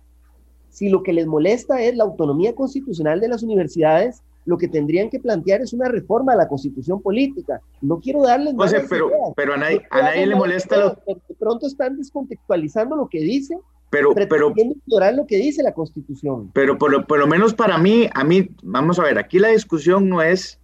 Si 0.71 0.89
lo 0.89 1.03
que 1.03 1.13
les 1.13 1.27
molesta 1.27 1.83
es 1.83 1.97
la 1.97 2.05
autonomía 2.05 2.55
constitucional 2.55 3.21
de 3.21 3.29
las 3.29 3.43
universidades, 3.43 4.23
lo 4.47 4.59
que 4.59 4.69
tendrían 4.69 5.11
que 5.11 5.21
plantear 5.21 5.61
es 5.61 5.73
una 5.73 5.89
reforma 5.89 6.33
a 6.33 6.37
la 6.37 6.49
constitución 6.49 7.03
política. 7.03 7.61
No 7.81 8.01
quiero 8.01 8.23
darles 8.23 8.55
más. 8.55 8.75
pero, 8.89 9.11
pero 9.37 9.55
a 9.55 9.57
nadie, 9.57 9.83
a 9.91 10.03
nadie 10.03 10.27
le 10.27 10.35
molesta. 10.35 10.77
Lo... 10.77 10.99
de 11.07 11.35
pronto 11.39 11.67
están 11.67 11.97
descontextualizando 11.97 12.97
lo 12.97 13.09
que 13.09 13.21
dice, 13.21 13.57
pero, 13.91 14.15
pero 14.15 14.53
ignorar 14.57 15.15
lo 15.15 15.27
que 15.27 15.37
dice 15.37 15.63
la 15.63 15.75
constitución. 15.75 16.51
Pero 16.55 16.79
por 16.79 16.93
lo, 16.93 17.07
por 17.07 17.19
lo 17.19 17.27
menos 17.27 17.55
para 17.55 17.77
mí, 17.77 18.09
a 18.15 18.25
mí, 18.25 18.49
vamos 18.63 18.99
a 18.99 19.03
ver, 19.03 19.19
aquí 19.19 19.39
la 19.39 19.49
discusión 19.49 20.09
no 20.09 20.23
es 20.23 20.59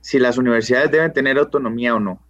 si 0.00 0.18
las 0.18 0.38
universidades 0.38 0.90
deben 0.90 1.12
tener 1.12 1.38
autonomía 1.38 1.94
o 1.94 2.00
no. 2.00 2.20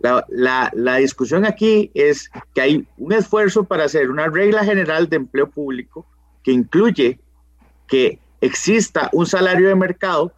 La, 0.00 0.26
la, 0.28 0.70
la, 0.74 0.96
discusión 0.96 1.44
aquí 1.44 1.90
es 1.94 2.30
que 2.52 2.60
hay 2.60 2.88
un 2.98 3.12
esfuerzo 3.12 3.64
para 3.64 3.84
hacer 3.84 4.10
una 4.10 4.26
regla 4.26 4.64
general 4.64 5.08
de 5.08 5.16
empleo 5.16 5.48
público 5.48 6.04
que 6.42 6.52
incluye 6.52 7.20
que 7.86 8.18
exista 8.44 9.08
un 9.12 9.26
salario 9.26 9.68
de 9.68 9.74
mercado 9.74 10.32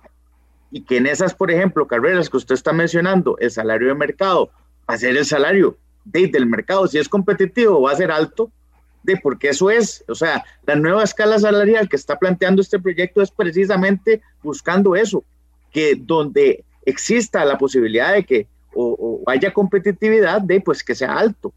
y 0.71 0.83
que 0.83 0.99
en 0.99 1.07
esas, 1.07 1.35
por 1.35 1.51
ejemplo, 1.51 1.87
carreras 1.87 2.31
que 2.31 2.37
usted 2.37 2.55
está 2.55 2.73
mencionando, 2.73 3.37
el 3.39 3.51
salario 3.51 3.89
de 3.89 3.95
mercado 3.95 4.51
va 4.89 4.95
a 4.95 4.99
ser 4.99 5.17
el 5.17 5.25
salario 5.25 5.77
del 6.05 6.47
mercado. 6.47 6.87
Si 6.87 6.99
es 6.99 7.09
competitivo, 7.09 7.83
va 7.83 7.93
a 7.93 7.97
ser 7.97 8.11
alto. 8.11 8.51
de 9.03 9.17
porque 9.17 9.51
eso 9.51 9.71
es, 9.71 10.05
o 10.09 10.17
sea, 10.17 10.45
la 10.67 10.75
nueva 10.75 11.05
escala 11.05 11.39
salarial 11.39 11.89
que 11.89 11.95
está 11.95 12.19
planteando 12.19 12.61
este 12.61 12.81
proyecto 12.81 13.23
es 13.23 13.31
precisamente 13.31 14.21
buscando 14.43 14.97
eso, 14.97 15.25
que 15.71 15.95
donde 15.97 16.65
exista 16.85 17.45
la 17.45 17.57
posibilidad 17.57 18.15
de 18.15 18.25
que 18.25 18.49
o, 18.75 19.23
haya 19.27 19.53
competitividad, 19.53 20.41
de 20.43 20.61
pues 20.61 20.83
que 20.83 20.95
sea 20.95 21.17
alto. 21.17 21.53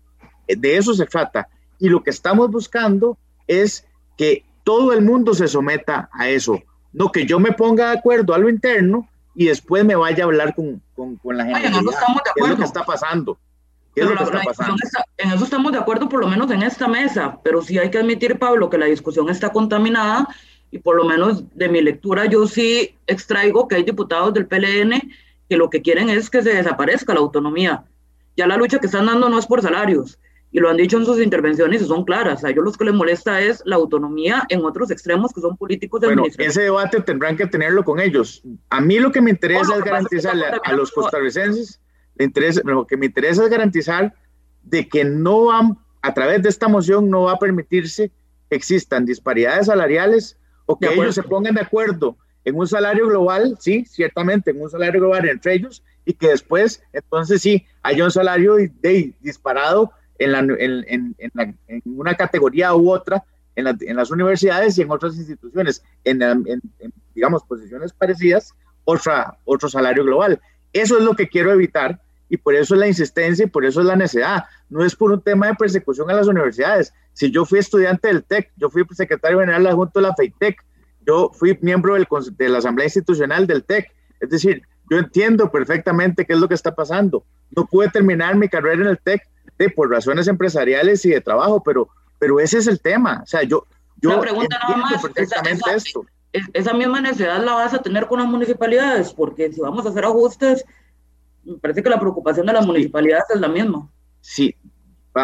De 0.47 0.77
eso 0.77 0.93
se 0.93 1.05
trata. 1.05 1.47
Y 1.79 1.89
lo 1.89 2.03
que 2.03 2.11
estamos 2.11 2.49
buscando 2.49 3.17
es 3.47 3.85
que 4.15 4.45
todo 4.69 4.93
el 4.93 5.01
mundo 5.01 5.33
se 5.33 5.47
someta 5.47 6.11
a 6.13 6.29
eso, 6.29 6.61
no 6.93 7.11
que 7.11 7.25
yo 7.25 7.39
me 7.39 7.53
ponga 7.53 7.89
de 7.89 7.97
acuerdo 7.97 8.35
a 8.35 8.37
lo 8.37 8.47
interno 8.47 9.09
y 9.33 9.45
después 9.45 9.83
me 9.83 9.95
vaya 9.95 10.23
a 10.23 10.27
hablar 10.27 10.53
con, 10.53 10.79
con, 10.95 11.37
la 11.37 11.43
gente. 11.43 11.71
No 11.71 11.89
estamos 11.89 12.21
de 12.23 12.29
acuerdo. 12.29 12.35
¿Qué 12.35 12.43
es 12.43 12.49
lo 12.49 12.55
que 12.55 12.63
está 12.65 12.83
pasando? 12.83 13.39
¿Qué 13.95 14.01
es 14.01 14.07
lo 14.07 14.15
que 14.15 14.23
está 14.25 14.41
pasando? 14.43 14.75
en 15.17 15.31
eso 15.31 15.43
estamos 15.43 15.71
de 15.71 15.79
acuerdo, 15.79 16.07
por 16.07 16.19
lo 16.19 16.27
menos 16.27 16.51
en 16.51 16.61
esta 16.61 16.87
mesa, 16.87 17.39
pero 17.43 17.63
sí 17.63 17.79
hay 17.79 17.89
que 17.89 17.97
admitir, 17.97 18.37
Pablo, 18.37 18.69
que 18.69 18.77
la 18.77 18.85
discusión 18.85 19.27
está 19.29 19.51
contaminada 19.51 20.27
y 20.69 20.77
por 20.77 20.97
lo 20.97 21.03
menos 21.03 21.45
de 21.55 21.67
mi 21.67 21.81
lectura 21.81 22.27
yo 22.27 22.45
sí 22.45 22.95
extraigo 23.07 23.67
que 23.67 23.77
hay 23.77 23.83
diputados 23.83 24.35
del 24.35 24.45
PLN 24.45 25.01
que 25.49 25.57
lo 25.57 25.71
que 25.71 25.81
quieren 25.81 26.11
es 26.11 26.29
que 26.29 26.43
se 26.43 26.53
desaparezca 26.53 27.15
la 27.15 27.21
autonomía. 27.21 27.85
Ya 28.37 28.45
la 28.45 28.55
lucha 28.55 28.77
que 28.77 28.85
están 28.85 29.07
dando 29.07 29.29
no 29.29 29.39
es 29.39 29.47
por 29.47 29.63
salarios, 29.63 30.19
y 30.51 30.59
lo 30.59 30.69
han 30.69 30.77
dicho 30.77 30.97
en 30.97 31.05
sus 31.05 31.21
intervenciones 31.21 31.81
y 31.81 31.85
son 31.85 32.03
claras. 32.03 32.43
A 32.43 32.49
ellos 32.49 32.65
lo 32.65 32.71
que 32.71 32.85
les 32.85 32.93
molesta 32.93 33.39
es 33.39 33.61
la 33.65 33.75
autonomía 33.75 34.45
en 34.49 34.65
otros 34.65 34.89
extremos 34.91 35.31
que 35.33 35.41
son 35.41 35.55
políticos 35.57 36.01
de 36.01 36.07
bueno, 36.07 36.23
Ese 36.37 36.63
debate 36.63 37.01
tendrán 37.01 37.37
que 37.37 37.45
tenerlo 37.45 37.83
con 37.83 37.99
ellos. 37.99 38.41
A 38.69 38.81
mí 38.81 38.99
lo 38.99 39.11
que 39.11 39.21
me 39.21 39.29
interesa 39.29 39.75
es 39.75 39.83
garantizarle 39.83 40.45
a, 40.63 40.73
los 40.73 40.91
costarricenses, 40.91 41.79
le 42.15 42.25
interesa, 42.25 42.61
lo 42.63 42.87
que 42.87 42.97
me 42.97 43.05
interesa 43.05 43.43
es 43.43 43.49
garantizar 43.49 44.13
de 44.63 44.87
que 44.87 45.03
no 45.03 45.45
van, 45.45 45.77
a 46.01 46.13
través 46.13 46.41
de 46.41 46.49
esta 46.49 46.67
moción, 46.67 47.09
no 47.09 47.23
va 47.23 47.33
a 47.33 47.39
permitirse 47.39 48.11
que 48.49 48.55
existan 48.55 49.05
disparidades 49.05 49.67
salariales 49.67 50.37
o 50.65 50.77
que 50.77 50.91
ellos 50.93 51.15
se 51.15 51.23
pongan 51.23 51.55
de 51.55 51.61
acuerdo 51.61 52.17
en 52.45 52.55
un 52.55 52.67
salario 52.67 53.07
global, 53.07 53.57
sí, 53.59 53.85
ciertamente, 53.85 54.51
en 54.51 54.61
un 54.61 54.69
salario 54.69 55.01
global 55.01 55.27
entre 55.29 55.53
ellos, 55.53 55.83
y 56.05 56.13
que 56.13 56.29
después, 56.29 56.81
entonces 56.93 57.41
sí, 57.41 57.65
haya 57.83 58.03
un 58.03 58.11
salario 58.11 58.55
de, 58.55 59.13
disparado 59.19 59.91
en, 60.19 60.31
la, 60.31 60.39
en, 60.39 61.15
en, 61.17 61.81
una 61.85 62.15
categoría 62.15 62.75
u 62.75 62.91
otra 62.91 63.23
en, 63.55 63.67
en, 63.67 63.95
las 63.95 64.11
universidades 64.11 64.77
y 64.77 64.83
en 64.83 64.91
otras 64.91 65.15
instituciones, 65.15 65.83
en, 66.03 66.21
digamos, 67.15 67.43
posiciones 67.43 67.93
parecidas, 67.93 68.53
otra, 68.83 69.37
otro 69.45 69.69
salario 69.69 70.03
global. 70.03 70.39
Eso 70.71 70.97
es 70.97 71.03
lo 71.03 71.15
que 71.15 71.27
quiero 71.27 71.51
evitar 71.51 71.99
y 72.29 72.37
por 72.37 72.53
eso 72.53 72.75
es 72.75 72.79
la 72.79 72.87
insistencia 72.87 73.45
y 73.45 73.49
por 73.49 73.65
eso 73.65 73.79
es 73.79 73.87
la 73.87 73.95
necesidad. 73.95 74.43
No 74.69 74.85
es 74.85 74.95
por 74.95 75.11
un 75.11 75.21
tema 75.21 75.47
de 75.47 75.55
persecución 75.55 76.09
a 76.11 76.13
las 76.13 76.27
universidades. 76.27 76.93
Si 77.13 77.31
yo 77.31 77.45
fui 77.45 77.59
estudiante 77.59 78.07
del 78.07 78.23
TEC, 78.23 78.51
yo 78.55 78.69
fui 78.69 78.85
secretario 78.91 79.39
general 79.39 79.65
adjunto 79.65 79.99
de 79.99 80.07
la 80.07 80.15
FEITEC, 80.15 80.63
yo 81.05 81.31
fui 81.33 81.57
miembro 81.61 81.95
del, 81.95 82.07
de 82.37 82.49
la 82.49 82.59
Asamblea 82.59 82.85
Institucional 82.85 83.47
del 83.47 83.63
TEC, 83.63 83.91
es 84.19 84.29
decir, 84.29 84.61
yo 84.89 84.97
entiendo 84.97 85.51
perfectamente 85.51 86.25
qué 86.25 86.33
es 86.33 86.39
lo 86.39 86.47
que 86.47 86.53
está 86.55 86.73
pasando. 86.75 87.25
No 87.55 87.65
pude 87.65 87.89
terminar 87.89 88.35
mi 88.35 88.47
carrera 88.47 88.81
en 88.81 88.87
el 88.87 88.99
TEC 88.99 89.23
de, 89.59 89.69
por 89.69 89.91
razones 89.91 90.27
empresariales 90.27 91.05
y 91.05 91.11
de 91.11 91.21
trabajo, 91.21 91.61
pero, 91.61 91.89
pero 92.17 92.39
ese 92.39 92.57
es 92.57 92.67
el 92.67 92.79
tema. 92.81 93.21
O 93.23 93.27
sea, 93.27 93.43
yo, 93.43 93.67
yo 94.01 94.19
pregunta 94.19 94.55
entiendo 94.59 94.83
nada 94.83 94.91
más, 94.91 95.01
perfectamente 95.01 95.61
esa, 95.65 95.75
esto. 95.75 96.05
Esa 96.53 96.73
misma 96.73 97.01
necesidad 97.01 97.43
la 97.43 97.53
vas 97.53 97.73
a 97.73 97.81
tener 97.81 98.07
con 98.07 98.19
las 98.19 98.27
municipalidades, 98.27 99.13
porque 99.13 99.51
si 99.51 99.61
vamos 99.61 99.85
a 99.85 99.89
hacer 99.89 100.05
ajustes, 100.05 100.65
me 101.43 101.57
parece 101.57 101.83
que 101.83 101.89
la 101.89 101.99
preocupación 101.99 102.45
de 102.47 102.53
las 102.53 102.65
municipalidades 102.65 103.25
es 103.33 103.39
la 103.39 103.47
misma. 103.47 103.87
Sí, 104.21 104.55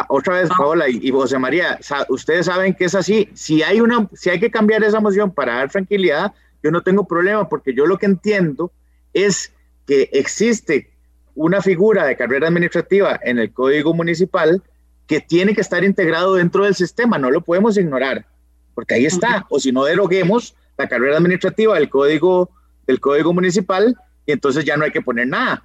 otra 0.10 0.42
vez, 0.42 0.50
ah. 0.52 0.56
Paola 0.58 0.90
y, 0.90 1.12
José 1.12 1.38
María, 1.38 1.80
ustedes 2.10 2.48
saben 2.48 2.74
que 2.74 2.86
es 2.86 2.96
así. 2.96 3.30
Si 3.34 3.64
hay, 3.64 3.82
una, 3.82 4.10
si 4.14 4.30
hay 4.30 4.40
que 4.40 4.52
cambiar 4.52 4.84
esa 4.84 5.00
moción 5.00 5.32
para 5.32 5.56
dar 5.56 5.72
tranquilidad, 5.72 6.34
yo 6.64 6.72
no 6.72 6.82
tengo 6.82 7.08
problema, 7.08 7.48
porque 7.48 7.74
yo 7.74 7.86
lo 7.86 7.98
que 7.98 8.08
entiendo 8.08 8.72
es 9.14 9.54
que 9.86 10.10
existe 10.14 10.92
una 11.36 11.62
figura 11.62 12.06
de 12.06 12.16
carrera 12.16 12.48
administrativa 12.48 13.20
en 13.22 13.40
el 13.40 13.52
código 13.54 13.94
municipal 13.94 14.64
que 15.06 15.20
tiene 15.20 15.54
que 15.54 15.62
estar 15.62 15.84
integrado 15.84 16.36
dentro 16.36 16.64
del 16.64 16.76
sistema, 16.76 17.18
no 17.18 17.30
lo 17.30 17.42
podemos 17.42 17.78
ignorar, 17.78 18.26
porque 18.74 18.96
ahí 18.96 19.06
está, 19.06 19.46
o 19.50 19.60
si 19.60 19.72
no 19.72 19.84
deroguemos 19.84 20.56
la 20.78 20.88
carrera 20.88 21.18
administrativa 21.18 21.76
del 21.76 21.90
código, 21.90 22.50
del 22.88 23.00
código 23.00 23.34
municipal, 23.34 23.96
y 24.26 24.32
entonces 24.32 24.66
ya 24.66 24.78
no 24.78 24.86
hay 24.86 24.92
que 24.92 25.02
poner 25.02 25.28
nada. 25.28 25.64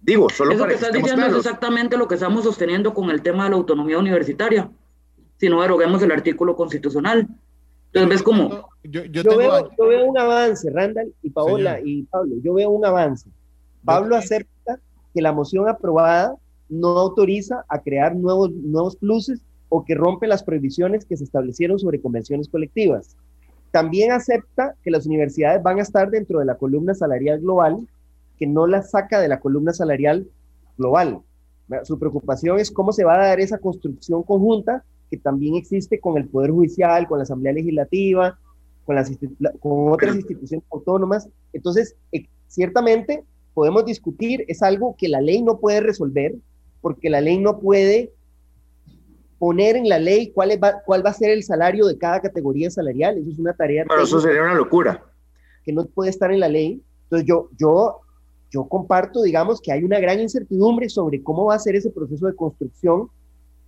Digo, 0.00 0.30
solo 0.30 0.52
Eso 0.52 0.66
que 0.66 0.74
estás 0.74 0.92
diciendo 0.92 1.26
es 1.26 1.36
exactamente 1.36 1.96
lo 1.96 2.06
que 2.06 2.14
estamos 2.14 2.44
sosteniendo 2.44 2.94
con 2.94 3.10
el 3.10 3.22
tema 3.22 3.44
de 3.44 3.50
la 3.50 3.56
autonomía 3.56 3.98
universitaria. 3.98 4.70
Si 5.36 5.48
no 5.48 5.60
deroguemos 5.60 6.02
el 6.02 6.12
artículo 6.12 6.56
constitucional. 6.56 7.26
Entonces 7.86 8.08
ves 8.08 8.22
como... 8.22 8.68
Yo, 8.84 9.02
veo, 9.36 10.04
un 10.04 10.16
avance, 10.16 10.70
Randall 10.70 11.12
y 11.22 11.30
Paola 11.30 11.80
y 11.82 12.04
Pablo, 12.04 12.36
yo 12.42 12.54
veo 12.54 12.70
un 12.70 12.84
avance. 12.84 13.28
Pablo 13.86 14.16
acepta 14.16 14.80
que 15.14 15.22
la 15.22 15.32
moción 15.32 15.68
aprobada 15.68 16.36
no 16.68 16.88
autoriza 16.88 17.64
a 17.68 17.80
crear 17.80 18.14
nuevos, 18.16 18.50
nuevos 18.50 18.96
pluses 18.96 19.40
o 19.68 19.84
que 19.84 19.94
rompe 19.94 20.26
las 20.26 20.42
prohibiciones 20.42 21.04
que 21.04 21.16
se 21.16 21.24
establecieron 21.24 21.78
sobre 21.78 22.00
convenciones 22.00 22.48
colectivas. 22.48 23.16
También 23.70 24.10
acepta 24.10 24.74
que 24.82 24.90
las 24.90 25.06
universidades 25.06 25.62
van 25.62 25.78
a 25.78 25.82
estar 25.82 26.10
dentro 26.10 26.40
de 26.40 26.44
la 26.44 26.56
columna 26.56 26.94
salarial 26.94 27.40
global 27.40 27.86
que 28.38 28.46
no 28.46 28.66
la 28.66 28.82
saca 28.82 29.20
de 29.20 29.28
la 29.28 29.40
columna 29.40 29.72
salarial 29.72 30.26
global. 30.76 31.20
Su 31.84 31.98
preocupación 31.98 32.58
es 32.58 32.70
cómo 32.70 32.92
se 32.92 33.04
va 33.04 33.14
a 33.14 33.28
dar 33.28 33.40
esa 33.40 33.58
construcción 33.58 34.22
conjunta 34.22 34.84
que 35.10 35.16
también 35.16 35.54
existe 35.54 36.00
con 36.00 36.16
el 36.16 36.28
Poder 36.28 36.50
Judicial, 36.50 37.06
con 37.06 37.18
la 37.18 37.22
Asamblea 37.22 37.52
Legislativa, 37.52 38.38
con, 38.84 38.96
las, 38.96 39.10
con 39.60 39.92
otras 39.92 40.16
instituciones 40.16 40.66
autónomas. 40.70 41.28
Entonces, 41.52 41.96
eh, 42.12 42.26
ciertamente 42.48 43.24
podemos 43.56 43.86
discutir, 43.86 44.44
es 44.48 44.62
algo 44.62 44.96
que 44.98 45.08
la 45.08 45.22
ley 45.22 45.40
no 45.40 45.58
puede 45.58 45.80
resolver, 45.80 46.34
porque 46.82 47.08
la 47.08 47.22
ley 47.22 47.38
no 47.38 47.58
puede 47.58 48.12
poner 49.38 49.76
en 49.76 49.88
la 49.88 49.98
ley 49.98 50.30
cuál, 50.30 50.50
va, 50.62 50.82
cuál 50.84 51.04
va 51.04 51.08
a 51.08 51.14
ser 51.14 51.30
el 51.30 51.42
salario 51.42 51.86
de 51.86 51.96
cada 51.96 52.20
categoría 52.20 52.70
salarial. 52.70 53.16
Eso 53.16 53.30
es 53.30 53.38
una 53.38 53.54
tarea. 53.54 53.86
Pero 53.88 54.02
eso 54.02 54.20
sería 54.20 54.42
una 54.42 54.54
locura. 54.54 55.02
Que 55.64 55.72
no 55.72 55.86
puede 55.86 56.10
estar 56.10 56.30
en 56.30 56.40
la 56.40 56.50
ley. 56.50 56.82
Entonces, 57.04 57.26
yo, 57.26 57.48
yo 57.56 58.02
yo 58.50 58.68
comparto, 58.68 59.22
digamos, 59.22 59.58
que 59.62 59.72
hay 59.72 59.84
una 59.84 59.98
gran 60.00 60.20
incertidumbre 60.20 60.90
sobre 60.90 61.22
cómo 61.22 61.46
va 61.46 61.54
a 61.54 61.58
ser 61.58 61.76
ese 61.76 61.90
proceso 61.90 62.26
de 62.26 62.36
construcción, 62.36 63.08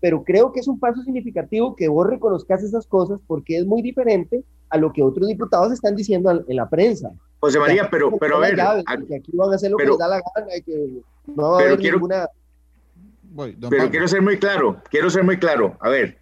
pero 0.00 0.22
creo 0.22 0.52
que 0.52 0.60
es 0.60 0.68
un 0.68 0.78
paso 0.78 1.02
significativo 1.02 1.74
que 1.74 1.88
vos 1.88 2.06
reconozcas 2.06 2.62
esas 2.62 2.86
cosas 2.86 3.18
porque 3.26 3.56
es 3.56 3.64
muy 3.66 3.80
diferente 3.80 4.44
a 4.68 4.76
lo 4.76 4.92
que 4.92 5.02
otros 5.02 5.28
diputados 5.28 5.72
están 5.72 5.96
diciendo 5.96 6.44
en 6.46 6.56
la 6.56 6.68
prensa. 6.68 7.10
José 7.40 7.58
María, 7.58 7.88
pero, 7.90 8.16
pero 8.18 8.36
a 8.36 8.40
ver, 8.40 8.60
aquí 8.60 9.30
van 9.34 9.52
a 9.52 9.54
hacer 9.54 9.70
lo 9.70 9.76
que 9.76 9.86
les 9.86 9.98
da 9.98 10.08
la 10.08 10.22
gana, 10.34 10.56
y 10.56 10.62
que 10.62 11.02
no 11.26 11.50
va 11.50 11.58
a 11.58 11.62
haber 11.62 11.78
ninguna... 11.78 12.28
pero 13.70 13.90
quiero 13.90 14.08
ser 14.08 14.22
muy 14.22 14.38
claro, 14.38 14.82
quiero 14.90 15.08
ser 15.08 15.22
muy 15.22 15.38
claro. 15.38 15.76
A 15.80 15.88
ver, 15.88 16.18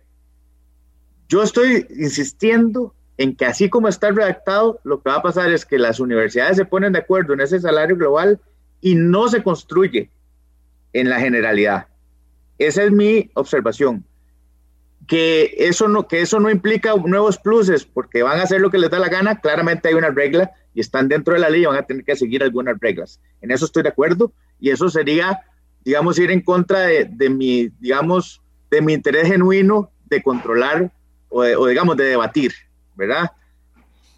yo 1.29 1.43
estoy 1.43 1.87
insistiendo 1.91 2.95
en 3.17 3.35
que 3.35 3.47
así 3.47 3.71
como 3.71 3.89
está 3.89 4.11
redactado, 4.11 4.79
lo 4.85 5.03
que 5.03 5.11
va 5.11 5.17
a 5.17 5.23
pasar 5.23 5.51
es 5.51 5.65
que 5.65 5.79
las 5.79 6.01
universidades 6.01 6.57
se 6.57 6.67
ponen 6.67 6.93
de 6.93 6.99
acuerdo 6.99 7.33
en 7.33 7.41
ese 7.41 7.61
salario 7.61 7.97
global 7.97 8.41
y 8.81 8.95
no 8.95 9.29
se 9.29 9.43
construye 9.43 10.11
en 10.93 11.09
la 11.09 11.19
generalidad. 11.19 11.87
Esa 12.59 12.85
es 12.85 12.93
mi 12.93 13.31
observación. 13.35 14.05
Que 15.07 15.55
eso 15.59 15.89
no, 15.89 16.09
que 16.09 16.21
eso 16.21 16.41
no 16.41 16.51
implica 16.51 16.95
nuevos 16.95 17.39
pluses, 17.39 17.87
porque 17.87 18.23
van 18.23 18.41
a 18.41 18.43
hacer 18.43 18.61
lo 18.61 18.71
que 18.71 18.79
les 18.79 18.91
da 18.91 18.99
la 18.99 19.09
gana. 19.09 19.41
Claramente 19.41 19.89
hay 19.89 19.95
una 19.95 20.11
regla 20.11 20.53
y 20.77 20.81
están 20.81 21.09
dentro 21.09 21.33
de 21.33 21.41
la 21.41 21.49
ley 21.49 21.63
y 21.63 21.65
van 21.65 21.79
a 21.79 21.87
tener 21.87 22.05
que 22.05 22.15
seguir 22.15 22.43
algunas 22.43 22.79
reglas. 22.79 23.19
En 23.41 23.51
eso 23.51 23.65
estoy 23.65 23.83
de 23.83 23.89
acuerdo 23.89 24.31
y 24.61 24.69
eso 24.69 24.91
sería, 24.91 25.41
digamos, 25.83 26.19
ir 26.19 26.31
en 26.31 26.43
contra 26.43 26.81
de, 26.81 27.31
mi, 27.31 27.69
digamos, 27.81 28.43
de 28.71 28.83
mi 28.83 28.93
interés 28.93 29.27
genuino 29.27 29.91
de 30.05 30.23
controlar 30.23 30.93
o, 31.31 31.67
digamos, 31.67 31.97
de 31.97 32.05
debatir. 32.05 32.53
¿verdad? 32.95 33.33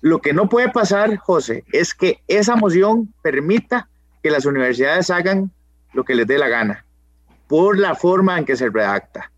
Lo 0.00 0.20
que 0.20 0.32
no 0.32 0.48
puede 0.48 0.68
pasar, 0.70 1.16
José, 1.16 1.62
es 1.72 1.94
que 1.94 2.22
esa 2.26 2.56
moción 2.56 3.14
permita 3.22 3.88
que 4.20 4.30
las 4.30 4.44
universidades 4.44 5.10
hagan 5.10 5.52
lo 5.92 6.04
que 6.04 6.16
les 6.16 6.26
dé 6.26 6.38
la 6.38 6.48
gana, 6.48 6.84
por 7.46 7.78
la 7.78 7.94
forma 7.94 8.36
en 8.36 8.44
que 8.44 8.56
se 8.56 8.68
redacta. 8.68 9.30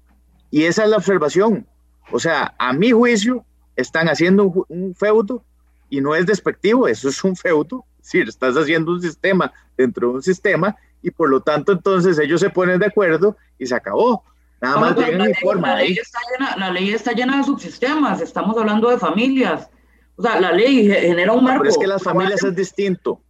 Y 0.51 0.65
esa 0.65 0.85
es 0.85 0.91
la 0.91 0.97
observación. 0.97 1.67
O 2.13 2.19
sea, 2.19 2.55
a 2.59 2.73
mi 2.73 2.93
juicio, 2.93 3.45
están 3.77 4.09
haciendo 4.09 4.67
un, 4.69 4.95
feudo 4.95 5.45
y 5.91 6.01
no 6.01 6.15
es 6.15 6.25
despectivo, 6.25 6.89
eso 6.89 7.09
es 7.09 7.23
un 7.23 7.37
feudo. 7.37 7.85
Si 8.01 8.21
estás 8.21 8.55
haciendo 8.55 8.93
un 8.93 9.03
sistema 9.03 9.53
dentro 9.77 10.09
de 10.09 10.15
un 10.15 10.23
sistema 10.23 10.75
y 11.03 11.11
por 11.11 11.29
lo 11.29 11.43
tanto 11.43 11.73
entonces 11.73 12.19
ellos 12.19 12.41
se 12.41 12.49
ponen 12.49 12.79
de 12.79 12.87
acuerdo 12.87 13.37
y 13.59 13.67
se 13.67 13.75
acabó. 13.75 14.25
Nada 14.61 14.77
más 14.77 14.97
la, 14.97 15.09
ley, 15.09 15.33
la, 15.43 15.77
ley 15.77 15.93
está 15.93 16.19
llena, 16.31 16.57
la 16.57 16.71
ley 16.71 16.91
está 16.91 17.13
llena 17.13 17.39
de 17.39 17.45
subsistemas, 17.45 18.21
estamos 18.21 18.57
hablando 18.57 18.91
de 18.91 18.99
familias. 18.99 19.69
O 20.17 20.23
sea, 20.23 20.39
la 20.39 20.53
ley 20.53 20.87
genera 20.87 21.33
un 21.33 21.45
marco. 21.45 21.63
Pero 21.63 21.71
es 21.71 21.79
que 21.79 21.87
las 21.87 22.03
familias 22.03 22.43
es 22.45 22.55
distinto. 22.55 23.23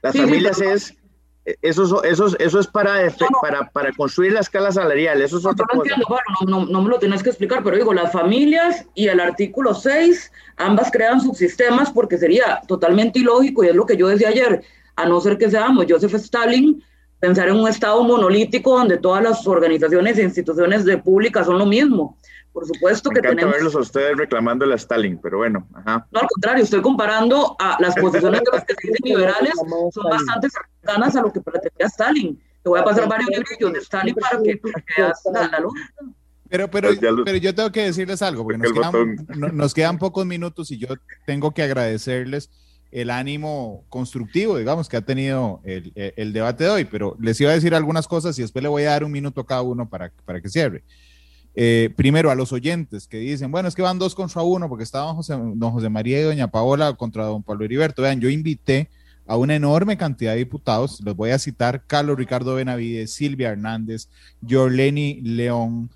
Las 0.00 0.16
familias 0.16 0.60
es, 0.60 0.94
eso, 1.44 2.02
eso, 2.04 2.38
eso 2.38 2.60
es 2.60 2.66
para, 2.66 3.10
para, 3.40 3.70
para 3.70 3.92
construir 3.92 4.32
la 4.32 4.40
escala 4.40 4.70
salarial, 4.70 5.22
eso 5.22 5.38
es 5.38 5.46
otra 5.46 5.66
no, 5.72 5.80
cosa. 5.80 6.22
no, 6.46 6.66
no, 6.66 6.82
me 6.82 6.88
lo 6.90 6.98
tienes 6.98 7.22
que 7.22 7.30
explicar, 7.30 7.62
pero 7.64 7.76
digo, 7.76 7.94
las 7.94 8.12
familias 8.12 8.86
y 8.94 9.08
el 9.08 9.20
artículo 9.20 9.74
6, 9.74 10.30
ambas 10.58 10.90
crean 10.90 11.20
subsistemas 11.20 11.90
porque 11.90 12.18
sería 12.18 12.60
totalmente 12.68 13.20
ilógico, 13.20 13.64
y 13.64 13.68
es 13.68 13.74
lo 13.74 13.86
que 13.86 13.96
yo 13.96 14.08
decía 14.08 14.28
ayer, 14.28 14.62
a 14.96 15.06
no 15.06 15.20
ser 15.20 15.38
que 15.38 15.50
seamos 15.50 15.86
Joseph 15.88 16.14
Stalin, 16.14 16.82
pensar 17.20 17.48
en 17.48 17.56
un 17.56 17.68
Estado 17.68 18.02
monolítico 18.02 18.76
donde 18.76 18.98
todas 18.98 19.22
las 19.22 19.46
organizaciones 19.46 20.18
e 20.18 20.22
instituciones 20.22 20.84
de 20.84 20.98
públicas 20.98 21.46
son 21.46 21.58
lo 21.58 21.66
mismo. 21.66 22.16
Por 22.52 22.66
supuesto 22.66 23.10
Me 23.10 23.20
que 23.20 23.28
tenemos... 23.28 23.52
verlos 23.52 23.74
a 23.76 23.78
ustedes 23.78 24.16
reclamando 24.16 24.64
a 24.70 24.74
Stalin, 24.74 25.18
pero 25.22 25.38
bueno. 25.38 25.68
Ajá. 25.74 26.06
No, 26.10 26.20
al 26.20 26.26
contrario, 26.26 26.64
estoy 26.64 26.82
comparando 26.82 27.56
a 27.58 27.76
las 27.80 27.94
posiciones 27.94 28.40
de 28.40 28.50
los 28.52 28.64
que 28.64 28.74
se 28.74 28.88
dicen 28.88 29.00
liberales, 29.04 29.52
son 29.92 30.10
bastante 30.10 30.48
cercanas 30.50 31.16
a 31.16 31.22
lo 31.22 31.32
que 31.32 31.40
pretendía 31.40 31.86
Stalin. 31.86 32.42
Te 32.62 32.68
voy 32.68 32.80
a 32.80 32.84
pasar 32.84 33.08
varios 33.08 33.30
libros 33.30 33.72
de 33.72 33.78
Stalin 33.78 34.14
para 34.14 34.42
que, 34.42 34.56
para 34.56 34.80
que 34.80 35.02
veas 35.02 35.20
la, 35.32 35.48
la 35.48 35.60
lógica. 35.60 35.94
Pero, 36.50 36.68
pero, 36.68 36.88
pero 37.24 37.36
yo 37.36 37.54
tengo 37.54 37.70
que 37.70 37.84
decirles 37.84 38.20
algo, 38.22 38.42
porque 38.42 38.58
nos 38.58 38.72
quedan, 38.72 39.56
nos 39.56 39.72
quedan 39.72 39.98
pocos 39.98 40.26
minutos 40.26 40.72
y 40.72 40.78
yo 40.78 40.88
tengo 41.24 41.52
que 41.52 41.62
agradecerles 41.62 42.50
el 42.90 43.10
ánimo 43.10 43.84
constructivo, 43.88 44.58
digamos, 44.58 44.88
que 44.88 44.96
ha 44.96 45.02
tenido 45.02 45.60
el, 45.62 45.92
el, 45.94 46.32
debate 46.32 46.64
de 46.64 46.70
hoy, 46.70 46.84
pero 46.86 47.16
les 47.20 47.40
iba 47.40 47.52
a 47.52 47.54
decir 47.54 47.72
algunas 47.72 48.08
cosas 48.08 48.36
y 48.36 48.42
después 48.42 48.64
le 48.64 48.68
voy 48.68 48.82
a 48.82 48.90
dar 48.90 49.04
un 49.04 49.12
minuto 49.12 49.42
a 49.42 49.46
cada 49.46 49.62
uno 49.62 49.88
para, 49.88 50.10
para 50.24 50.40
que 50.40 50.48
cierre. 50.48 50.82
Eh, 51.54 51.92
primero, 51.96 52.30
a 52.30 52.34
los 52.34 52.52
oyentes 52.52 53.06
que 53.06 53.18
dicen, 53.18 53.50
bueno, 53.50 53.68
es 53.68 53.74
que 53.74 53.82
van 53.82 53.98
dos 53.98 54.14
contra 54.14 54.42
uno 54.42 54.68
porque 54.68 54.84
estaban 54.84 55.14
José, 55.16 55.34
don 55.34 55.72
José 55.72 55.88
María 55.88 56.20
y 56.20 56.22
doña 56.22 56.50
Paola 56.50 56.92
contra 56.94 57.24
don 57.24 57.42
Pablo 57.42 57.64
Heriberto. 57.64 58.02
Vean, 58.02 58.20
yo 58.20 58.28
invité 58.28 58.88
a 59.26 59.36
una 59.36 59.54
enorme 59.54 59.96
cantidad 59.96 60.32
de 60.32 60.38
diputados, 60.38 61.00
los 61.04 61.14
voy 61.14 61.30
a 61.30 61.38
citar, 61.38 61.84
Carlos 61.86 62.16
Ricardo 62.16 62.54
Benavides, 62.54 63.12
Silvia 63.12 63.50
Hernández, 63.50 64.08
Jorleni 64.48 65.20
León, 65.22 65.90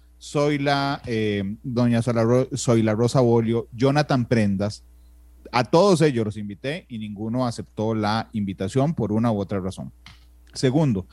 eh, 1.07 1.57
doña 1.63 2.01
Zoila 2.03 2.95
Rosa 2.95 3.21
Bolio, 3.21 3.69
Jonathan 3.73 4.27
Prendas, 4.27 4.85
a 5.53 5.65
todos 5.65 6.01
ellos 6.01 6.25
los 6.25 6.37
invité 6.37 6.87
y 6.89 6.99
ninguno 6.99 7.47
aceptó 7.47 7.95
la 7.95 8.29
invitación 8.33 8.95
por 8.95 9.13
una 9.13 9.31
u 9.31 9.39
otra 9.39 9.61
razón. 9.61 9.93
Segundo, 10.53 11.07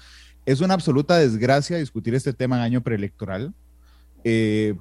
es 0.46 0.62
una 0.62 0.74
absoluta 0.74 1.18
desgracia 1.18 1.78
discutir 1.78 2.16
este 2.16 2.34
tema 2.34 2.58
en 2.58 2.64
año 2.64 2.82
preelectoral. 2.82 3.54
Eh, 4.24 4.76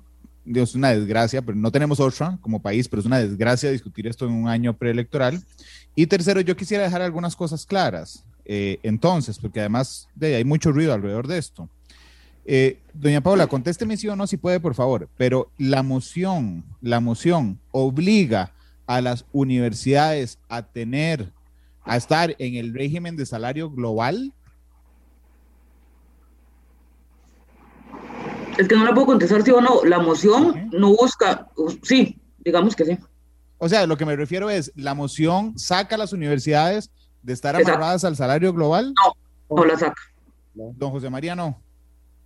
es 0.46 0.74
una 0.74 0.90
desgracia, 0.90 1.42
pero 1.42 1.56
no 1.56 1.70
tenemos 1.70 2.00
otra 2.00 2.38
como 2.40 2.60
país, 2.60 2.88
pero 2.88 3.00
es 3.00 3.06
una 3.06 3.18
desgracia 3.18 3.70
discutir 3.70 4.06
esto 4.06 4.26
en 4.26 4.32
un 4.32 4.48
año 4.48 4.76
preelectoral. 4.76 5.42
Y 5.94 6.06
tercero, 6.06 6.40
yo 6.40 6.56
quisiera 6.56 6.84
dejar 6.84 7.02
algunas 7.02 7.36
cosas 7.36 7.66
claras. 7.66 8.24
Eh, 8.44 8.78
entonces, 8.82 9.38
porque 9.38 9.60
además 9.60 10.08
de, 10.14 10.36
hay 10.36 10.44
mucho 10.44 10.72
ruido 10.72 10.92
alrededor 10.92 11.28
de 11.28 11.38
esto. 11.38 11.68
Eh, 12.44 12.78
doña 12.94 13.20
Paula, 13.20 13.46
contésteme 13.46 13.96
sí 13.96 14.08
o 14.08 14.16
no 14.16 14.26
si 14.26 14.36
puede, 14.36 14.58
por 14.60 14.74
favor, 14.74 15.08
pero 15.16 15.50
la 15.58 15.82
moción, 15.82 16.64
la 16.80 16.98
moción 16.98 17.60
obliga 17.70 18.52
a 18.86 19.00
las 19.00 19.24
universidades 19.32 20.38
a 20.48 20.62
tener, 20.62 21.30
a 21.84 21.96
estar 21.96 22.34
en 22.38 22.56
el 22.56 22.74
régimen 22.74 23.14
de 23.14 23.26
salario 23.26 23.70
global? 23.70 24.32
Es 28.60 28.68
que 28.68 28.76
no 28.76 28.84
le 28.84 28.92
puedo 28.92 29.06
contestar 29.06 29.40
si 29.42 29.50
o 29.52 29.60
no. 29.62 29.82
La 29.86 30.00
moción 30.00 30.68
no 30.70 30.94
busca, 30.94 31.48
sí, 31.82 32.20
digamos 32.44 32.76
que 32.76 32.84
sí. 32.84 32.98
O 33.56 33.66
sea, 33.70 33.86
lo 33.86 33.96
que 33.96 34.04
me 34.04 34.14
refiero 34.14 34.50
es, 34.50 34.70
¿la 34.76 34.92
moción 34.92 35.58
saca 35.58 35.94
a 35.94 35.98
las 35.98 36.12
universidades 36.12 36.90
de 37.22 37.32
estar 37.32 37.56
amarradas 37.56 38.04
al 38.04 38.16
salario 38.16 38.52
global? 38.52 38.92
No, 39.48 39.56
no 39.56 39.64
la 39.64 39.78
saca. 39.78 40.02
Don 40.54 40.90
José 40.90 41.08
María, 41.08 41.34
no. 41.34 41.58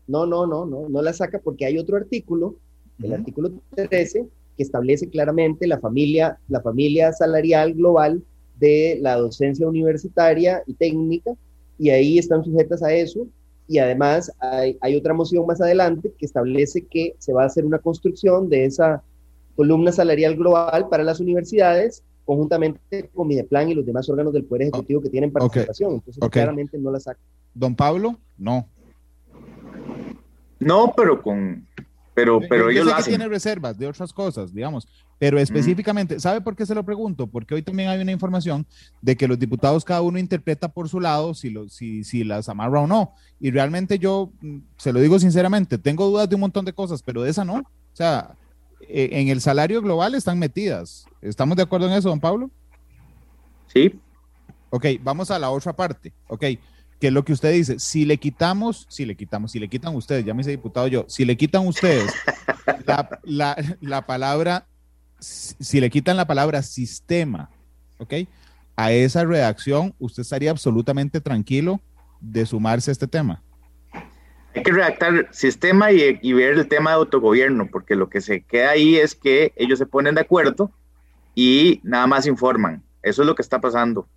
No, 0.08 0.26
no, 0.26 0.44
no, 0.44 0.66
no, 0.66 0.88
no 0.88 1.02
la 1.02 1.12
saca 1.12 1.38
porque 1.38 1.66
hay 1.66 1.78
otro 1.78 1.96
artículo, 1.96 2.56
el 3.00 3.12
artículo 3.12 3.52
13, 3.76 4.26
que 4.56 4.62
establece 4.62 5.08
claramente 5.08 5.68
la 5.68 5.78
familia, 5.78 6.40
la 6.48 6.60
familia 6.62 7.12
salarial 7.12 7.74
global 7.74 8.24
de 8.58 8.98
la 9.00 9.14
docencia 9.18 9.68
universitaria 9.68 10.64
y 10.66 10.74
técnica, 10.74 11.30
y 11.78 11.90
ahí 11.90 12.18
están 12.18 12.44
sujetas 12.44 12.82
a 12.82 12.92
eso. 12.92 13.28
Y 13.66 13.78
además 13.78 14.30
hay, 14.40 14.76
hay 14.80 14.96
otra 14.96 15.14
moción 15.14 15.46
más 15.46 15.60
adelante 15.60 16.12
que 16.18 16.26
establece 16.26 16.86
que 16.86 17.14
se 17.18 17.32
va 17.32 17.44
a 17.44 17.46
hacer 17.46 17.64
una 17.64 17.78
construcción 17.78 18.48
de 18.48 18.66
esa 18.66 19.02
columna 19.56 19.92
salarial 19.92 20.36
global 20.36 20.88
para 20.88 21.04
las 21.04 21.20
universidades 21.20 22.02
conjuntamente 22.24 23.10
con 23.14 23.28
Mideplan 23.28 23.70
y 23.70 23.74
los 23.74 23.86
demás 23.86 24.08
órganos 24.08 24.32
del 24.32 24.44
Poder 24.44 24.62
Ejecutivo 24.62 25.02
que 25.02 25.10
tienen 25.10 25.30
participación. 25.30 25.94
Entonces, 25.94 26.22
claramente 26.30 26.78
no 26.78 26.90
la 26.90 27.00
saca. 27.00 27.20
Don 27.52 27.74
Pablo, 27.74 28.18
no. 28.38 28.66
No, 30.58 30.92
pero 30.96 31.22
con, 31.22 31.66
pero, 32.14 32.40
pero 32.48 32.70
ellos 32.70 32.88
sé 32.88 32.94
que 32.96 33.10
tiene 33.10 33.28
reservas 33.28 33.78
de 33.78 33.86
otras 33.86 34.12
cosas, 34.12 34.54
digamos, 34.54 34.88
pero 35.24 35.38
específicamente, 35.38 36.20
¿sabe 36.20 36.42
por 36.42 36.54
qué 36.54 36.66
se 36.66 36.74
lo 36.74 36.84
pregunto? 36.84 37.26
Porque 37.26 37.54
hoy 37.54 37.62
también 37.62 37.88
hay 37.88 37.98
una 37.98 38.12
información 38.12 38.66
de 39.00 39.16
que 39.16 39.26
los 39.26 39.38
diputados 39.38 39.82
cada 39.82 40.02
uno 40.02 40.18
interpreta 40.18 40.68
por 40.68 40.86
su 40.86 41.00
lado 41.00 41.32
si, 41.32 41.48
lo, 41.48 41.66
si, 41.70 42.04
si 42.04 42.24
las 42.24 42.50
amarra 42.50 42.82
o 42.82 42.86
no. 42.86 43.14
Y 43.40 43.50
realmente 43.50 43.98
yo, 43.98 44.30
mm, 44.42 44.58
se 44.76 44.92
lo 44.92 45.00
digo 45.00 45.18
sinceramente, 45.18 45.78
tengo 45.78 46.04
dudas 46.04 46.28
de 46.28 46.34
un 46.34 46.42
montón 46.42 46.66
de 46.66 46.74
cosas, 46.74 47.02
pero 47.02 47.22
de 47.22 47.30
esa 47.30 47.42
no. 47.42 47.54
O 47.54 47.96
sea, 47.96 48.36
e, 48.82 49.08
en 49.12 49.28
el 49.28 49.40
salario 49.40 49.80
global 49.80 50.14
están 50.14 50.38
metidas. 50.38 51.06
¿Estamos 51.22 51.56
de 51.56 51.62
acuerdo 51.62 51.86
en 51.86 51.94
eso, 51.94 52.10
don 52.10 52.20
Pablo? 52.20 52.50
Sí. 53.72 53.98
Ok, 54.68 54.84
vamos 55.02 55.30
a 55.30 55.38
la 55.38 55.48
otra 55.48 55.74
parte. 55.74 56.12
Ok, 56.28 56.44
que 57.00 57.06
es 57.06 57.12
lo 57.14 57.24
que 57.24 57.32
usted 57.32 57.50
dice, 57.50 57.78
si 57.78 58.04
le 58.04 58.18
quitamos, 58.18 58.84
si 58.90 59.06
le 59.06 59.16
quitamos, 59.16 59.52
si 59.52 59.58
le 59.58 59.70
quitan 59.70 59.96
ustedes, 59.96 60.22
ya 60.22 60.34
me 60.34 60.42
hice 60.42 60.50
diputado 60.50 60.86
yo, 60.86 61.06
si 61.08 61.24
le 61.24 61.34
quitan 61.34 61.66
ustedes 61.66 62.12
la, 62.84 63.20
la, 63.22 63.56
la, 63.80 64.06
palabra, 64.06 64.66
si 65.24 65.80
le 65.80 65.90
quitan 65.90 66.16
la 66.16 66.26
palabra 66.26 66.62
sistema, 66.62 67.50
¿ok? 67.98 68.14
A 68.76 68.92
esa 68.92 69.24
redacción, 69.24 69.94
usted 69.98 70.22
estaría 70.22 70.50
absolutamente 70.50 71.20
tranquilo 71.20 71.80
de 72.20 72.46
sumarse 72.46 72.90
a 72.90 72.92
este 72.92 73.06
tema. 73.06 73.42
Hay 74.54 74.62
que 74.62 74.72
redactar 74.72 75.28
sistema 75.32 75.92
y, 75.92 76.18
y 76.22 76.32
ver 76.32 76.54
el 76.54 76.68
tema 76.68 76.90
de 76.90 76.96
autogobierno, 76.96 77.68
porque 77.70 77.96
lo 77.96 78.08
que 78.08 78.20
se 78.20 78.42
queda 78.42 78.70
ahí 78.70 78.96
es 78.96 79.14
que 79.14 79.52
ellos 79.56 79.78
se 79.78 79.86
ponen 79.86 80.14
de 80.14 80.20
acuerdo 80.20 80.70
y 81.34 81.80
nada 81.82 82.06
más 82.06 82.26
informan. 82.26 82.82
Eso 83.02 83.22
es 83.22 83.26
lo 83.26 83.34
que 83.34 83.42
está 83.42 83.60
pasando. 83.60 84.08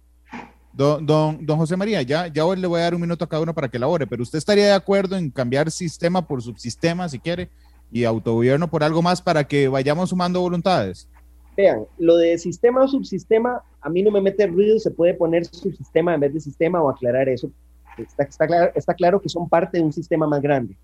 Don, 0.74 1.04
don, 1.04 1.44
don, 1.44 1.58
José 1.58 1.76
María, 1.76 2.04
ya, 2.04 2.28
ya 2.28 2.46
hoy 2.46 2.58
le 2.58 2.68
voy 2.68 2.80
a 2.80 2.84
dar 2.84 2.94
un 2.94 3.02
minuto 3.02 3.26
a 3.26 3.28
cada 3.28 3.42
uno 3.42 3.54
para 3.54 3.68
que 3.68 3.78
elabore, 3.78 4.06
pero 4.06 4.22
usted 4.22 4.38
estaría 4.38 4.66
de 4.66 4.74
acuerdo 4.74 5.18
en 5.18 5.32
cambiar 5.32 5.72
sistema 5.72 6.28
por 6.28 6.44
subsistema, 6.44 7.10
si 7.10 7.18
quiere, 7.18 7.50
y 7.92 8.04
autogobierno 8.04 8.70
por 8.70 8.84
algo 8.84 9.02
más 9.02 9.22
para 9.22 9.46
que 9.46 9.68
vayamos 9.68 10.10
sumando 10.10 10.42
voluntades. 10.42 11.08
Vean, 11.56 11.86
lo 11.98 12.18
de 12.18 12.38
sistema 12.38 12.84
o 12.84 12.88
subsistema, 12.88 13.62
a 13.82 13.90
mí 13.90 14.04
no 14.04 14.12
me 14.12 14.22
mete 14.22 14.46
ruido, 14.46 14.80
se 14.80 14.92
puede 14.92 15.14
poner 15.14 15.46
subsistema 15.46 16.14
en 16.14 16.20
vez 16.20 16.34
de 16.34 16.40
sistema 16.40 16.82
o 16.82 16.90
aclarar 16.90 17.30
eso. 17.30 17.50
Está, 17.98 18.94
claro 18.96 19.20
que 19.20 19.30
son 19.30 19.50
parte 19.50 19.80
de 19.80 19.84
un 19.84 19.92
sistema 19.92 20.28
más 20.28 20.42
grande. 20.42 20.78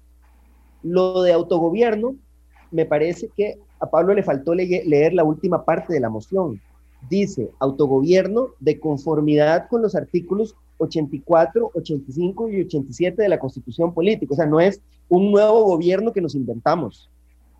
Lo 0.82 1.22
de 1.22 1.32
autogobierno, 1.32 2.16
me 2.72 2.86
parece 2.86 3.30
que 3.38 3.60
a 3.80 3.86
Pablo 3.86 4.16
le 4.16 4.24
faltó 4.24 4.56
leer 4.56 5.14
la 5.14 5.24
última 5.24 5.64
parte 5.64 5.93
de 5.93 5.99
la 5.99 6.10
moción 6.10 6.60
dice 7.10 7.51
autogobierno 7.60 8.49
de 8.60 8.80
conformidad 8.80 9.68
con 9.70 9.82
los 9.82 9.95
artículos 9.95 10.56
84, 10.84 11.72
85 11.74 12.50
y 12.50 12.62
87 12.62 13.22
de 13.22 13.30
la 13.30 13.40
Constitución 13.40 13.94
Política. 13.94 14.34
O 14.34 14.38
sea, 14.38 14.46
no 14.46 14.60
es 14.60 14.82
un 15.10 15.32
nuevo 15.32 15.64
gobierno 15.64 16.14
que 16.14 16.22
nos 16.22 16.36
inventamos, 16.36 17.10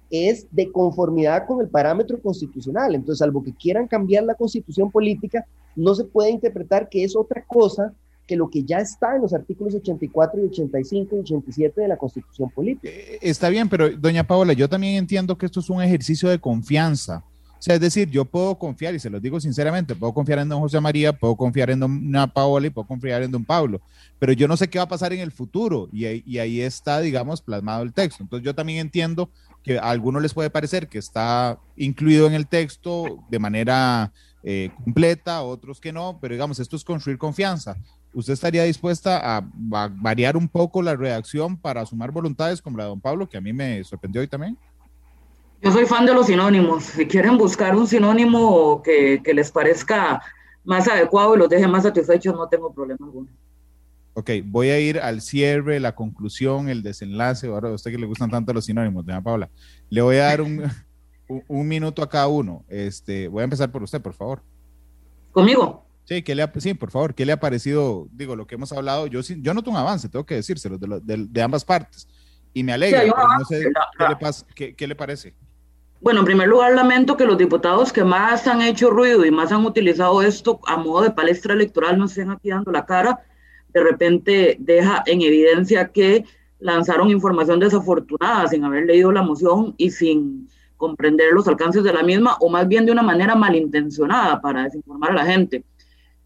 es 0.10 0.48
de 0.52 0.72
conformidad 0.72 1.46
con 1.48 1.62
el 1.62 1.70
parámetro 1.70 2.22
constitucional. 2.22 2.94
Entonces, 2.96 3.20
salvo 3.20 3.44
que 3.44 3.54
quieran 3.54 3.88
cambiar 3.88 4.24
la 4.24 4.36
Constitución 4.36 4.92
Política, 4.92 5.46
no 5.76 5.96
se 5.96 6.04
puede 6.04 6.30
interpretar 6.30 6.88
que 6.90 7.04
es 7.04 7.16
otra 7.16 7.44
cosa 7.46 7.94
que 8.28 8.36
lo 8.36 8.50
que 8.50 8.64
ya 8.64 8.78
está 8.78 9.16
en 9.16 9.24
los 9.24 9.34
artículos 9.34 9.76
84 9.76 10.42
y 10.42 10.46
85 10.46 11.16
y 11.16 11.20
87 11.20 11.82
de 11.82 11.88
la 11.88 11.98
Constitución 11.98 12.50
Política. 12.50 12.88
Eh, 12.88 13.20
está 13.22 13.50
bien, 13.50 13.68
pero 13.68 13.90
doña 13.98 14.26
Paola, 14.26 14.54
yo 14.54 14.70
también 14.70 14.96
entiendo 14.96 15.38
que 15.38 15.46
esto 15.46 15.60
es 15.60 15.70
un 15.70 15.82
ejercicio 15.82 16.30
de 16.30 16.40
confianza 16.40 17.26
sea, 17.64 17.76
es 17.76 17.82
decir, 17.82 18.10
yo 18.10 18.26
puedo 18.26 18.58
confiar, 18.60 18.94
y 18.94 19.00
se 19.00 19.10
los 19.10 19.22
digo 19.22 19.40
sinceramente, 19.40 19.96
puedo 19.96 20.14
confiar 20.14 20.40
en 20.40 20.50
don 20.50 20.60
José 20.60 20.82
María, 20.82 21.14
puedo 21.14 21.36
confiar 21.38 21.70
en 21.70 21.80
don 21.80 22.12
Paola 22.34 22.68
y 22.68 22.70
puedo 22.70 22.86
confiar 22.86 23.24
en 23.24 23.32
don 23.32 23.46
Pablo, 23.46 23.80
pero 24.20 24.34
yo 24.34 24.50
no 24.50 24.58
sé 24.58 24.70
qué 24.70 24.80
va 24.80 24.84
a 24.84 24.90
pasar 24.90 25.14
en 25.14 25.22
el 25.22 25.32
futuro 25.32 25.88
y, 25.94 26.30
y 26.30 26.40
ahí 26.40 26.60
está, 26.60 27.00
digamos, 27.00 27.42
plasmado 27.42 27.84
el 27.84 27.94
texto. 27.94 28.22
Entonces 28.22 28.46
yo 28.46 28.54
también 28.54 28.80
entiendo 28.80 29.30
que 29.64 29.78
a 29.80 29.90
algunos 29.90 30.22
les 30.22 30.34
puede 30.34 30.50
parecer 30.50 30.90
que 30.90 30.98
está 31.00 31.58
incluido 31.78 32.28
en 32.28 32.34
el 32.34 32.48
texto 32.48 33.24
de 33.30 33.40
manera 33.40 34.12
eh, 34.44 34.70
completa, 34.84 35.42
otros 35.42 35.80
que 35.80 35.94
no, 35.94 36.20
pero 36.22 36.34
digamos, 36.34 36.60
esto 36.60 36.76
es 36.76 36.84
construir 36.84 37.18
confianza. 37.18 37.78
¿Usted 38.14 38.34
estaría 38.34 38.64
dispuesta 38.64 39.38
a, 39.38 39.38
a 39.38 39.88
variar 39.88 40.36
un 40.36 40.50
poco 40.50 40.82
la 40.82 40.96
redacción 40.96 41.56
para 41.56 41.86
sumar 41.86 42.12
voluntades 42.12 42.62
como 42.62 42.78
la 42.78 42.84
de 42.84 42.90
don 42.90 43.02
Pablo, 43.02 43.28
que 43.28 43.38
a 43.38 43.42
mí 43.42 43.54
me 43.54 43.84
sorprendió 43.86 44.22
hoy 44.22 44.28
también? 44.28 44.58
Yo 45.64 45.72
soy 45.72 45.86
fan 45.86 46.06
de 46.06 46.14
los 46.14 46.28
sinónimos. 46.28 46.84
Si 46.84 47.08
quieren 47.08 47.38
buscar 47.38 47.74
un 47.74 47.88
sinónimo 47.88 48.82
que, 48.84 49.22
que 49.24 49.34
les 49.34 49.50
parezca 49.50 50.22
más 50.66 50.90
adecuado 50.90 51.36
y 51.36 51.38
los 51.40 51.48
deje 51.48 51.66
más 51.70 51.84
satisfechos, 51.84 52.36
no 52.36 52.50
tengo 52.50 52.74
problema 52.74 53.06
alguno. 53.06 53.30
Ok, 54.14 54.30
voy 54.44 54.70
a 54.70 54.80
ir 54.80 55.00
al 55.00 55.22
cierre, 55.22 55.80
la 55.80 55.96
conclusión, 55.96 56.68
el 56.68 56.84
desenlace. 56.84 57.48
Ahora, 57.48 57.70
a 57.70 57.74
usted 57.74 57.92
que 57.92 57.98
le 57.98 58.06
gustan 58.06 58.30
tanto 58.30 58.54
los 58.54 58.66
sinónimos, 58.66 59.06
doña 59.06 59.22
Paula, 59.22 59.50
le 59.90 60.02
voy 60.02 60.18
a 60.18 60.26
dar 60.26 60.42
un, 60.42 60.64
un, 61.48 61.68
minuto 61.68 62.04
a 62.04 62.10
cada 62.10 62.28
uno. 62.28 62.66
Este, 62.68 63.30
voy 63.30 63.40
a 63.40 63.46
empezar 63.46 63.72
por 63.72 63.84
usted, 63.84 64.02
por 64.02 64.14
favor. 64.14 64.44
¿Conmigo? 65.32 65.86
Sí, 66.04 66.22
¿qué 66.24 66.36
le 66.36 66.44
ha, 66.44 66.52
sí, 66.58 66.74
por 66.74 66.92
favor, 66.92 67.16
¿qué 67.16 67.26
le 67.26 67.32
ha 67.32 67.40
parecido? 67.40 68.10
Digo, 68.12 68.36
lo 68.36 68.46
que 68.46 68.56
hemos 68.56 68.74
hablado, 68.74 69.08
yo, 69.08 69.22
yo 69.22 69.54
noto 69.54 69.72
un 69.72 69.78
avance, 69.78 70.10
tengo 70.10 70.26
que 70.26 70.36
decírselo, 70.36 70.78
de, 70.78 71.00
de, 71.02 71.26
de 71.30 71.42
ambas 71.42 71.64
partes. 71.64 72.06
Y 72.54 72.64
me 72.64 72.74
alegra, 72.74 73.00
pero 73.00 73.28
no 73.40 73.46
sé 73.46 73.64
¿qué, 73.98 74.10
le 74.10 74.16
pasa, 74.18 74.46
qué, 74.54 74.76
qué 74.76 74.88
le 74.88 74.96
parece. 74.96 75.34
Bueno, 76.04 76.20
en 76.20 76.26
primer 76.26 76.50
lugar, 76.50 76.76
lamento 76.76 77.16
que 77.16 77.24
los 77.24 77.38
diputados 77.38 77.94
que 77.94 78.04
más 78.04 78.46
han 78.46 78.62
hecho 78.62 78.90
ruido 78.90 79.24
y 79.26 79.32
más 79.32 79.54
han 79.54 79.66
utilizado 79.66 80.22
esto 80.22 80.60
a 80.68 80.76
modo 80.76 81.02
de 81.02 81.12
palestra 81.12 81.54
electoral 81.54 81.98
no 81.98 82.06
estén 82.06 82.30
aquí 82.30 82.50
dando 82.50 82.74
la 82.74 82.86
cara. 82.86 83.22
De 83.70 83.82
repente 83.82 84.58
deja 84.60 85.02
en 85.06 85.22
evidencia 85.22 85.88
que 85.94 86.26
lanzaron 86.60 87.10
información 87.10 87.62
desafortunada 87.62 88.50
sin 88.50 88.66
haber 88.66 88.86
leído 88.86 89.14
la 89.14 89.22
moción 89.22 89.76
y 89.78 89.92
sin 89.92 90.50
comprender 90.76 91.32
los 91.32 91.48
alcances 91.48 91.86
de 91.86 91.94
la 91.94 92.04
misma, 92.04 92.36
o 92.42 92.50
más 92.50 92.68
bien 92.68 92.86
de 92.86 92.92
una 92.92 93.02
manera 93.02 93.34
malintencionada 93.34 94.42
para 94.42 94.66
desinformar 94.66 95.12
a 95.12 95.16
la 95.16 95.26
gente. 95.26 95.64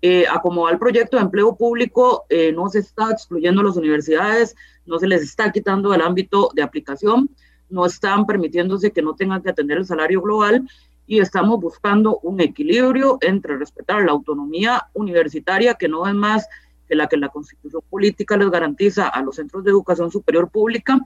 Eh, 0.02 0.26
el 0.72 0.80
proyecto 0.80 1.18
de 1.18 1.24
empleo 1.24 1.56
público, 1.56 2.26
eh, 2.30 2.52
no 2.52 2.68
se 2.70 2.80
está 2.80 3.12
excluyendo 3.12 3.62
a 3.62 3.66
las 3.66 3.78
universidades, 3.78 4.56
no 4.88 4.98
se 4.98 5.06
les 5.06 5.22
está 5.22 5.52
quitando 5.52 5.94
el 5.94 6.02
ámbito 6.02 6.50
de 6.56 6.64
aplicación 6.64 7.30
no 7.70 7.86
están 7.86 8.26
permitiéndose 8.26 8.92
que 8.92 9.02
no 9.02 9.16
tengan 9.16 9.42
que 9.42 9.50
atender 9.50 9.78
el 9.78 9.86
salario 9.86 10.22
global 10.22 10.68
y 11.06 11.20
estamos 11.20 11.60
buscando 11.60 12.20
un 12.20 12.42
equilibrio 12.42 13.18
entre 13.22 13.58
respetar 13.58 14.04
la 14.04 14.12
autonomía 14.12 14.88
universitaria, 14.94 15.74
que 15.74 15.88
no 15.88 16.06
es 16.06 16.14
más 16.14 16.48
que 16.88 16.96
la 16.96 17.08
que 17.08 17.18
la 17.18 17.30
constitución 17.30 17.82
política 17.90 18.38
les 18.38 18.50
garantiza 18.50 19.08
a 19.08 19.22
los 19.22 19.36
centros 19.36 19.64
de 19.64 19.72
educación 19.72 20.12
superior 20.12 20.50
pública, 20.50 21.00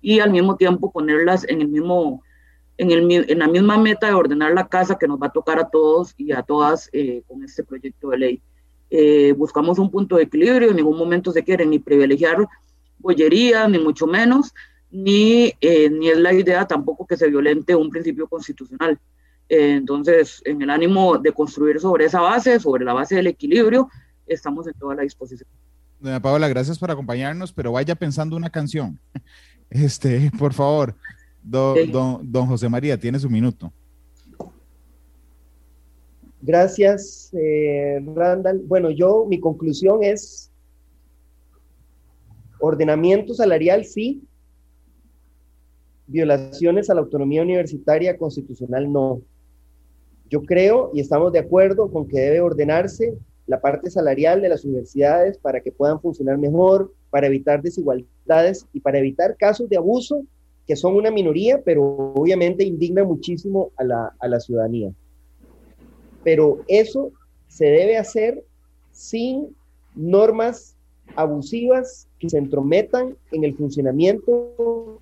y 0.00 0.20
al 0.20 0.30
mismo 0.30 0.56
tiempo 0.56 0.92
ponerlas 0.92 1.44
en, 1.48 1.60
el 1.60 1.68
mismo, 1.68 2.22
en, 2.76 2.90
el, 2.90 3.30
en 3.30 3.38
la 3.38 3.48
misma 3.48 3.78
meta 3.78 4.06
de 4.06 4.14
ordenar 4.14 4.52
la 4.52 4.68
casa 4.68 4.96
que 4.98 5.08
nos 5.08 5.20
va 5.20 5.26
a 5.26 5.32
tocar 5.32 5.58
a 5.58 5.68
todos 5.68 6.14
y 6.16 6.32
a 6.32 6.42
todas 6.42 6.88
eh, 6.92 7.22
con 7.26 7.42
este 7.42 7.64
proyecto 7.64 8.10
de 8.10 8.18
ley. 8.18 8.42
Eh, 8.90 9.34
buscamos 9.36 9.78
un 9.78 9.90
punto 9.90 10.16
de 10.16 10.22
equilibrio, 10.22 10.70
en 10.70 10.76
ningún 10.76 10.96
momento 10.96 11.30
se 11.32 11.44
quiere 11.44 11.66
ni 11.66 11.78
privilegiar 11.78 12.48
bollería, 12.98 13.68
ni 13.68 13.78
mucho 13.78 14.06
menos, 14.06 14.52
ni, 14.90 15.52
eh, 15.60 15.90
ni 15.90 16.08
es 16.08 16.18
la 16.18 16.32
idea 16.32 16.66
tampoco 16.66 17.06
que 17.06 17.16
se 17.16 17.28
violente 17.28 17.74
un 17.74 17.90
principio 17.90 18.26
constitucional. 18.26 18.98
Eh, 19.48 19.74
entonces, 19.74 20.42
en 20.44 20.60
el 20.62 20.70
ánimo 20.70 21.18
de 21.18 21.32
construir 21.32 21.80
sobre 21.80 22.06
esa 22.06 22.20
base, 22.20 22.60
sobre 22.60 22.84
la 22.84 22.92
base 22.92 23.16
del 23.16 23.26
equilibrio, 23.26 23.88
estamos 24.26 24.66
en 24.66 24.74
toda 24.74 24.94
la 24.94 25.02
disposición. 25.02 25.48
Doña 26.00 26.20
Paola, 26.20 26.48
gracias 26.48 26.78
por 26.78 26.90
acompañarnos, 26.90 27.52
pero 27.52 27.72
vaya 27.72 27.94
pensando 27.94 28.36
una 28.36 28.50
canción. 28.50 28.98
Este, 29.70 30.30
por 30.38 30.54
favor, 30.54 30.94
don, 31.42 32.32
don, 32.32 32.46
José 32.46 32.70
María, 32.70 32.98
tiene 32.98 33.18
su 33.18 33.28
minuto. 33.28 33.70
Gracias, 36.40 37.30
eh, 37.34 38.02
Randall. 38.14 38.62
Bueno, 38.64 38.88
yo, 38.88 39.26
mi 39.28 39.38
conclusión 39.38 40.02
es 40.02 40.50
ordenamiento 42.60 43.34
salarial, 43.34 43.84
sí, 43.84 44.22
violaciones 46.08 46.90
a 46.90 46.94
la 46.94 47.02
autonomía 47.02 47.42
universitaria 47.42 48.16
constitucional 48.16 48.90
no. 48.90 49.20
Yo 50.28 50.42
creo 50.42 50.90
y 50.92 51.00
estamos 51.00 51.32
de 51.32 51.38
acuerdo 51.38 51.90
con 51.90 52.08
que 52.08 52.18
debe 52.18 52.40
ordenarse 52.40 53.14
la 53.46 53.60
parte 53.60 53.90
salarial 53.90 54.42
de 54.42 54.48
las 54.48 54.64
universidades 54.64 55.38
para 55.38 55.60
que 55.60 55.72
puedan 55.72 56.00
funcionar 56.00 56.36
mejor, 56.36 56.92
para 57.10 57.28
evitar 57.28 57.62
desigualdades 57.62 58.66
y 58.72 58.80
para 58.80 58.98
evitar 58.98 59.36
casos 59.36 59.68
de 59.68 59.76
abuso 59.76 60.24
que 60.66 60.76
son 60.76 60.96
una 60.96 61.10
minoría, 61.10 61.62
pero 61.62 62.12
obviamente 62.14 62.62
indigna 62.62 63.02
muchísimo 63.02 63.70
a 63.76 63.84
la, 63.84 64.14
a 64.18 64.28
la 64.28 64.38
ciudadanía. 64.38 64.92
Pero 66.22 66.60
eso 66.68 67.10
se 67.46 67.64
debe 67.64 67.96
hacer 67.96 68.44
sin 68.92 69.56
normas 69.94 70.76
abusivas 71.16 72.06
que 72.18 72.28
se 72.28 72.36
entrometan 72.36 73.16
en 73.32 73.44
el 73.44 73.56
funcionamiento 73.56 75.00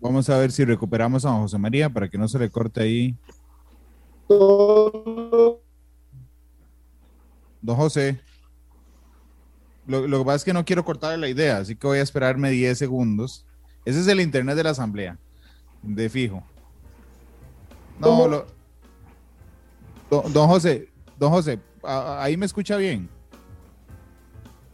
vamos 0.00 0.28
a 0.28 0.38
ver 0.38 0.52
si 0.52 0.64
recuperamos 0.64 1.24
a 1.24 1.32
José 1.32 1.58
María 1.58 1.88
para 1.88 2.08
que 2.08 2.18
no 2.18 2.28
se 2.28 2.38
le 2.38 2.50
corte 2.50 2.82
ahí. 2.82 3.16
Don 4.28 5.58
José, 7.76 8.20
lo, 9.86 10.06
que 10.06 10.24
pasa 10.24 10.36
es 10.36 10.44
que 10.44 10.52
no 10.52 10.64
quiero 10.64 10.84
cortarle 10.84 11.18
la 11.18 11.28
idea, 11.28 11.58
así 11.58 11.76
que 11.76 11.86
voy 11.86 11.98
a 11.98 12.02
esperarme 12.02 12.50
10 12.50 12.78
segundos. 12.78 13.46
Ese 13.84 14.00
es 14.00 14.08
el 14.08 14.20
internet 14.20 14.56
de 14.56 14.64
la 14.64 14.70
asamblea, 14.70 15.18
de 15.82 16.08
fijo. 16.08 16.42
No, 17.98 18.46
don, 20.10 20.48
José, 20.48 20.88
don 21.18 21.30
José, 21.30 21.60
ahí 21.82 22.36
me 22.36 22.46
escucha 22.46 22.76
bien. 22.76 23.08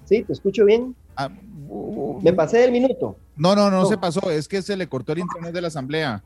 ¿Sí? 0.06 0.22
¿Te 0.22 0.32
escucho 0.32 0.64
bien? 0.64 0.94
Ah, 1.16 1.28
¿Me 2.22 2.32
pasé 2.32 2.58
del 2.58 2.72
minuto? 2.72 3.16
No, 3.36 3.54
no, 3.54 3.70
no, 3.70 3.84
se 3.86 3.98
pasó. 3.98 4.30
Es 4.30 4.48
que 4.48 4.62
se 4.62 4.76
le 4.76 4.88
cortó 4.88 5.12
el 5.12 5.18
internet 5.18 5.52
de 5.52 5.60
la 5.60 5.68
asamblea. 5.68 6.22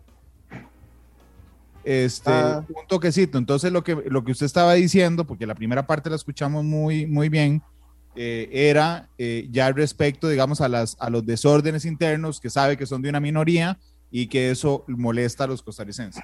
Este, 1.83 2.31
ah. 2.31 2.64
un 2.68 2.87
toquecito. 2.87 3.39
Entonces, 3.39 3.72
lo 3.72 3.83
que, 3.83 3.95
lo 3.95 4.22
que 4.22 4.33
usted 4.33 4.47
estaba 4.47 4.74
diciendo, 4.74 5.26
porque 5.26 5.47
la 5.47 5.55
primera 5.55 5.87
parte 5.87 6.11
la 6.11 6.16
escuchamos 6.16 6.62
muy, 6.62 7.07
muy 7.07 7.28
bien, 7.28 7.62
eh, 8.14 8.49
era 8.53 9.09
eh, 9.16 9.49
ya 9.51 9.72
respecto, 9.72 10.28
digamos, 10.28 10.61
a, 10.61 10.68
las, 10.68 10.97
a 11.01 11.09
los 11.09 11.24
desórdenes 11.24 11.85
internos 11.85 12.39
que 12.39 12.51
sabe 12.51 12.76
que 12.76 12.87
son 12.87 13.01
de 13.01 13.09
una 13.09 13.20
minoría 13.20 13.78
y 14.11 14.26
que 14.26 14.51
eso 14.51 14.85
molesta 14.89 15.45
a 15.45 15.47
los 15.47 15.62
costarricenses. 15.62 16.22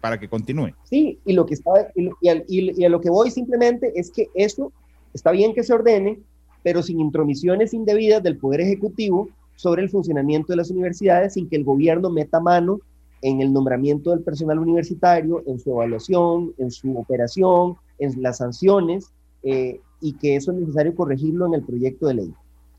Para 0.00 0.18
que 0.18 0.28
continúe. 0.28 0.72
Sí, 0.84 1.20
y 1.24 1.32
lo 1.34 1.44
que 1.44 1.54
estaba, 1.54 1.80
y, 1.94 2.10
y 2.20 2.84
a 2.84 2.88
lo 2.88 3.00
que 3.00 3.10
voy 3.10 3.30
simplemente 3.30 3.92
es 3.94 4.10
que 4.10 4.28
eso 4.34 4.72
Está 5.14 5.30
bien 5.30 5.54
que 5.54 5.62
se 5.62 5.72
ordene, 5.72 6.20
pero 6.62 6.82
sin 6.82 7.00
intromisiones 7.00 7.74
indebidas 7.74 8.22
del 8.22 8.38
Poder 8.38 8.60
Ejecutivo 8.60 9.28
sobre 9.56 9.82
el 9.82 9.90
funcionamiento 9.90 10.52
de 10.52 10.56
las 10.56 10.70
universidades, 10.70 11.34
sin 11.34 11.48
que 11.48 11.56
el 11.56 11.64
gobierno 11.64 12.10
meta 12.10 12.40
mano 12.40 12.80
en 13.22 13.40
el 13.40 13.52
nombramiento 13.52 14.10
del 14.10 14.20
personal 14.20 14.58
universitario, 14.58 15.42
en 15.46 15.58
su 15.58 15.70
evaluación, 15.70 16.52
en 16.58 16.70
su 16.70 16.96
operación, 16.98 17.76
en 17.98 18.20
las 18.20 18.38
sanciones, 18.38 19.12
eh, 19.44 19.80
y 20.00 20.14
que 20.14 20.36
eso 20.36 20.50
es 20.50 20.58
necesario 20.58 20.94
corregirlo 20.94 21.46
en 21.46 21.54
el 21.54 21.62
proyecto 21.62 22.08
de 22.08 22.14
ley. 22.14 22.34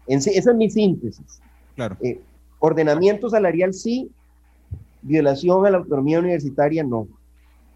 esa 0.07 0.29
es 0.31 0.55
mi 0.55 0.69
síntesis. 0.69 1.41
Claro. 1.75 1.97
Eh, 2.01 2.19
ordenamiento 2.59 3.29
salarial 3.29 3.73
sí, 3.73 4.11
violación 5.01 5.65
a 5.65 5.71
la 5.71 5.77
autonomía 5.77 6.19
universitaria 6.19 6.83
no. 6.83 7.07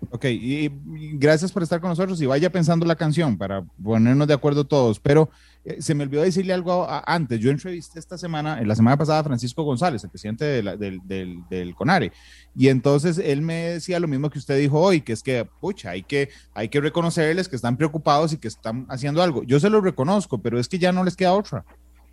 Ok, 0.09 0.25
y, 0.25 0.71
gracias 1.13 1.51
por 1.51 1.63
estar 1.63 1.81
con 1.81 1.89
nosotros 1.89 2.21
y 2.21 2.25
vaya 2.25 2.51
pensando 2.51 2.85
la 2.85 2.95
canción 2.95 3.37
para 3.37 3.63
ponernos 3.83 4.27
de 4.27 4.33
acuerdo 4.33 4.63
todos. 4.63 4.99
Pero 4.99 5.29
eh, 5.65 5.81
se 5.81 5.95
me 5.95 6.03
olvidó 6.03 6.21
decirle 6.21 6.53
algo 6.53 6.87
antes. 7.05 7.39
Yo 7.39 7.49
entrevisté 7.49 7.99
esta 7.99 8.17
semana, 8.17 8.61
en 8.61 8.67
la 8.67 8.75
semana 8.75 8.95
pasada, 8.95 9.19
a 9.19 9.23
Francisco 9.23 9.63
González, 9.63 10.03
el 10.03 10.09
presidente 10.09 10.45
del, 10.45 11.01
del, 11.03 11.43
del, 11.49 11.75
CONARE. 11.75 12.11
Y 12.55 12.69
entonces 12.69 13.17
él 13.17 13.41
me 13.41 13.71
decía 13.71 13.99
lo 13.99 14.07
mismo 14.07 14.29
que 14.29 14.39
usted 14.39 14.57
dijo 14.59 14.79
hoy, 14.79 15.01
que 15.01 15.13
es 15.13 15.23
que, 15.23 15.45
pucha, 15.59 15.91
hay 15.91 16.03
que, 16.03 16.29
hay 16.53 16.69
que 16.69 16.79
reconocerles 16.79 17.49
que 17.49 17.55
están 17.55 17.75
preocupados 17.75 18.33
y 18.33 18.37
que 18.37 18.47
están 18.47 18.85
haciendo 18.89 19.23
algo. 19.23 19.43
Yo 19.43 19.59
se 19.59 19.69
lo 19.69 19.81
reconozco, 19.81 20.37
pero 20.37 20.59
es 20.59 20.67
que 20.69 20.79
ya 20.79 20.91
no 20.91 21.03
les 21.03 21.15
queda 21.15 21.33
otra. 21.33 21.65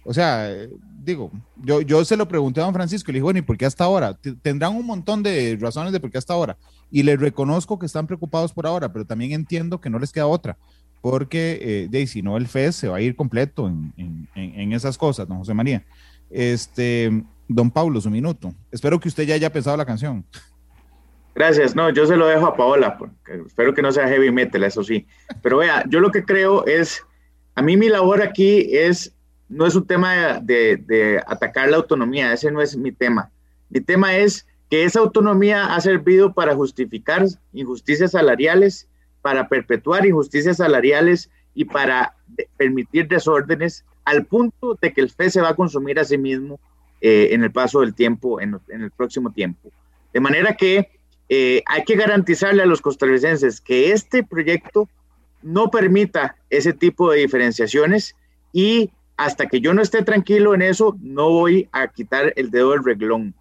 O 0.05 0.13
sea, 0.13 0.51
digo, 1.03 1.31
yo, 1.63 1.81
yo 1.81 2.05
se 2.05 2.17
lo 2.17 2.29
pregunté 2.29 2.61
a 2.61 2.65
don 2.65 2.75
Francisco 2.75 3.11
y 3.11 3.15
le 3.15 3.17
dije, 3.19 3.25
bueno, 3.25 3.39
¿y 3.39 3.43
por 3.43 3.57
qué 3.57 3.67
hasta 3.67 3.85
ahora? 3.85 4.17
Tendrán 4.43 4.77
un 4.77 4.87
montón 4.87 5.23
de 5.23 5.57
razones 5.61 5.93
de 5.93 6.01
por 6.01 6.11
qué 6.11 6.19
hasta 6.19 6.35
ahora. 6.35 6.57
Y 6.91 7.03
les 7.03 7.19
reconozco 7.19 7.79
que 7.79 7.87
están 7.87 8.07
preocupados 8.07 8.53
por 8.53 8.67
ahora, 8.67 8.93
pero 8.93 9.05
también 9.05 9.33
entiendo 9.33 9.81
que 9.81 9.91
no 9.91 9.99
les 9.99 10.13
queda 10.13 10.27
otra, 10.27 10.57
porque 11.01 11.59
eh, 11.61 11.89
de, 11.91 12.07
si 12.07 12.23
no 12.23 12.37
el 12.37 12.47
FES 12.47 12.77
se 12.77 12.89
va 12.89 12.99
a 12.99 13.01
ir 13.01 13.17
completo 13.17 13.67
en, 13.67 14.29
en, 14.35 14.73
esas 14.73 14.99
cosas, 14.99 15.27
don 15.27 15.39
José 15.39 15.55
María. 15.55 15.85
Este, 16.31 17.25
don 17.49 17.71
Pablo, 17.71 18.01
su 18.01 18.11
minuto. 18.11 18.55
Espero 18.71 19.01
que 19.01 19.09
usted 19.09 19.25
ya 19.25 19.35
haya 19.35 19.53
pensado 19.53 19.77
la 19.77 19.87
canción. 19.87 20.25
Gracias, 21.35 21.75
no, 21.75 21.91
yo 21.91 22.07
se 22.07 22.17
lo 22.17 22.27
dejo 22.27 22.47
a 22.47 22.57
Paola, 22.57 22.97
porque 22.97 23.43
espero 23.47 23.75
que 23.75 23.83
no 23.83 23.91
sea 23.91 24.07
heavy 24.07 24.31
metal, 24.31 24.63
eso 24.63 24.85
sí. 24.85 25.07
Pero 25.43 25.59
vea, 25.59 25.85
yo 25.89 25.99
lo 25.99 26.13
que 26.13 26.25
creo 26.25 26.65
es, 26.65 27.03
a 27.57 27.63
mí 27.63 27.77
mi 27.77 27.89
labor 27.89 28.23
aquí 28.23 28.69
es, 28.71 29.13
no 29.55 29.67
es 29.67 29.77
un 29.77 29.87
tema 29.87 30.41
de, 30.41 30.77
de 30.77 31.23
atacar 31.27 31.71
la 31.71 31.77
autonomía, 31.77 32.33
ese 32.33 32.51
no 32.51 32.61
es 32.61 32.77
mi 32.77 32.91
tema. 32.91 33.31
Mi 33.71 33.81
tema 33.81 34.17
es 34.17 34.47
que 34.69 34.85
esa 34.85 34.99
autonomía 34.99 35.75
ha 35.75 35.81
servido 35.81 36.33
para 36.33 36.57
justificar 36.57 37.25
injusticias 37.53 38.11
salariales, 38.11 38.89
para 39.23 39.49
perpetuar 39.49 40.07
injusticias 40.07 40.57
salariales 40.57 41.31
y 41.55 41.67
para 41.67 42.17
permitir 42.57 43.07
desórdenes 43.07 43.85
al 44.05 44.25
punto 44.25 44.77
de 44.83 44.93
que 44.93 45.01
el 45.01 45.11
FE 45.11 45.31
se 45.31 45.41
va 45.41 45.51
a 45.51 45.57
consumir 45.57 46.01
a 46.01 46.05
sí 46.05 46.19
mismo 46.19 46.59
eh, 47.01 47.29
en 47.31 47.45
el 47.45 47.53
paso 47.53 47.81
del 47.81 47.95
tiempo, 47.95 48.41
en, 48.41 48.59
el 48.69 48.91
próximo 48.91 49.31
tiempo. 49.31 49.71
De 50.13 50.19
manera 50.19 50.57
que 50.57 50.89
eh, 51.29 51.63
hay 51.67 51.85
que 51.85 51.95
garantizarle 51.95 52.63
a 52.63 52.67
los 52.67 52.83
costarricenses 52.83 53.61
que 53.61 53.93
este 53.93 54.25
proyecto 54.25 54.89
no 55.43 55.71
permita 55.71 56.35
ese 56.51 56.73
tipo 56.73 57.13
de 57.13 57.21
diferenciaciones 57.21 58.17
y 58.53 58.91
hasta 59.17 59.47
que 59.47 59.61
yo 59.61 59.75
no 59.75 59.83
esté 59.83 60.03
tranquilo 60.03 60.55
en 60.55 60.63
eso, 60.63 60.97
no 61.01 61.31
voy 61.31 61.69
a 61.73 61.89
quitar 61.89 62.33
el 62.37 62.51
dedo 62.51 62.73
del 62.73 62.85
reglón. 62.85 63.35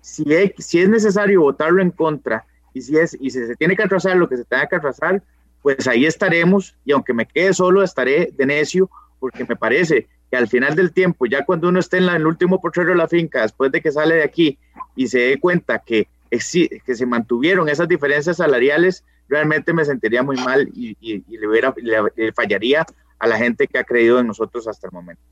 Si 0.00 0.24
es, 0.34 0.88
necesario 0.88 1.42
votarlo 1.42 1.82
en 1.82 1.90
contra 1.90 2.44
y 2.72 2.80
si, 2.80 2.94
y 3.20 3.30
se 3.30 3.56
tiene 3.56 3.76
que 3.76 3.82
atrasar 3.82 4.16
lo 4.16 4.28
que 4.28 4.36
se 4.36 4.44
tenga 4.44 4.66
que 4.66 4.76
atrasar, 4.76 5.22
pues 5.62 5.86
ahí 5.86 6.06
estaremos 6.06 6.74
y 6.84 6.92
aunque 6.92 7.12
me 7.12 7.26
quede 7.26 7.52
solo, 7.52 7.82
estaré 7.82 8.32
de 8.36 8.46
necio 8.46 8.90
porque 9.18 9.44
me 9.44 9.56
parece 9.56 10.08
que 10.30 10.36
al 10.36 10.48
final 10.48 10.74
del 10.74 10.92
tiempo, 10.92 11.26
ya 11.26 11.44
cuando 11.44 11.68
uno 11.68 11.80
esté 11.80 11.98
en, 11.98 12.08
el 12.08 12.26
último 12.26 12.60
potrero 12.60 12.90
de 12.90 12.96
la 12.96 13.08
finca, 13.08 13.42
después 13.42 13.70
de 13.70 13.80
que 13.80 13.92
sale 13.92 14.16
de 14.16 14.22
aquí 14.22 14.58
y 14.96 15.08
se 15.08 15.18
dé 15.18 15.38
cuenta 15.38 15.80
que, 15.80 16.08
se 16.38 17.06
mantuvieron 17.06 17.68
esas 17.68 17.88
diferencias 17.88 18.36
salariales, 18.36 19.04
realmente 19.28 19.72
me 19.72 19.84
sentiría 19.84 20.22
muy 20.22 20.36
mal 20.36 20.68
y, 20.74 20.96
le, 21.28 21.46
hubiera, 21.46 21.74
le 21.76 22.32
fallaría 22.32 22.86
a 23.20 23.26
la 23.26 23.36
gente 23.36 23.68
que 23.68 23.78
ha 23.78 23.84
creído 23.84 24.18
en 24.18 24.26
nosotros 24.26 24.66
hasta 24.66 24.88
el 24.88 24.92
momento. 24.92 25.22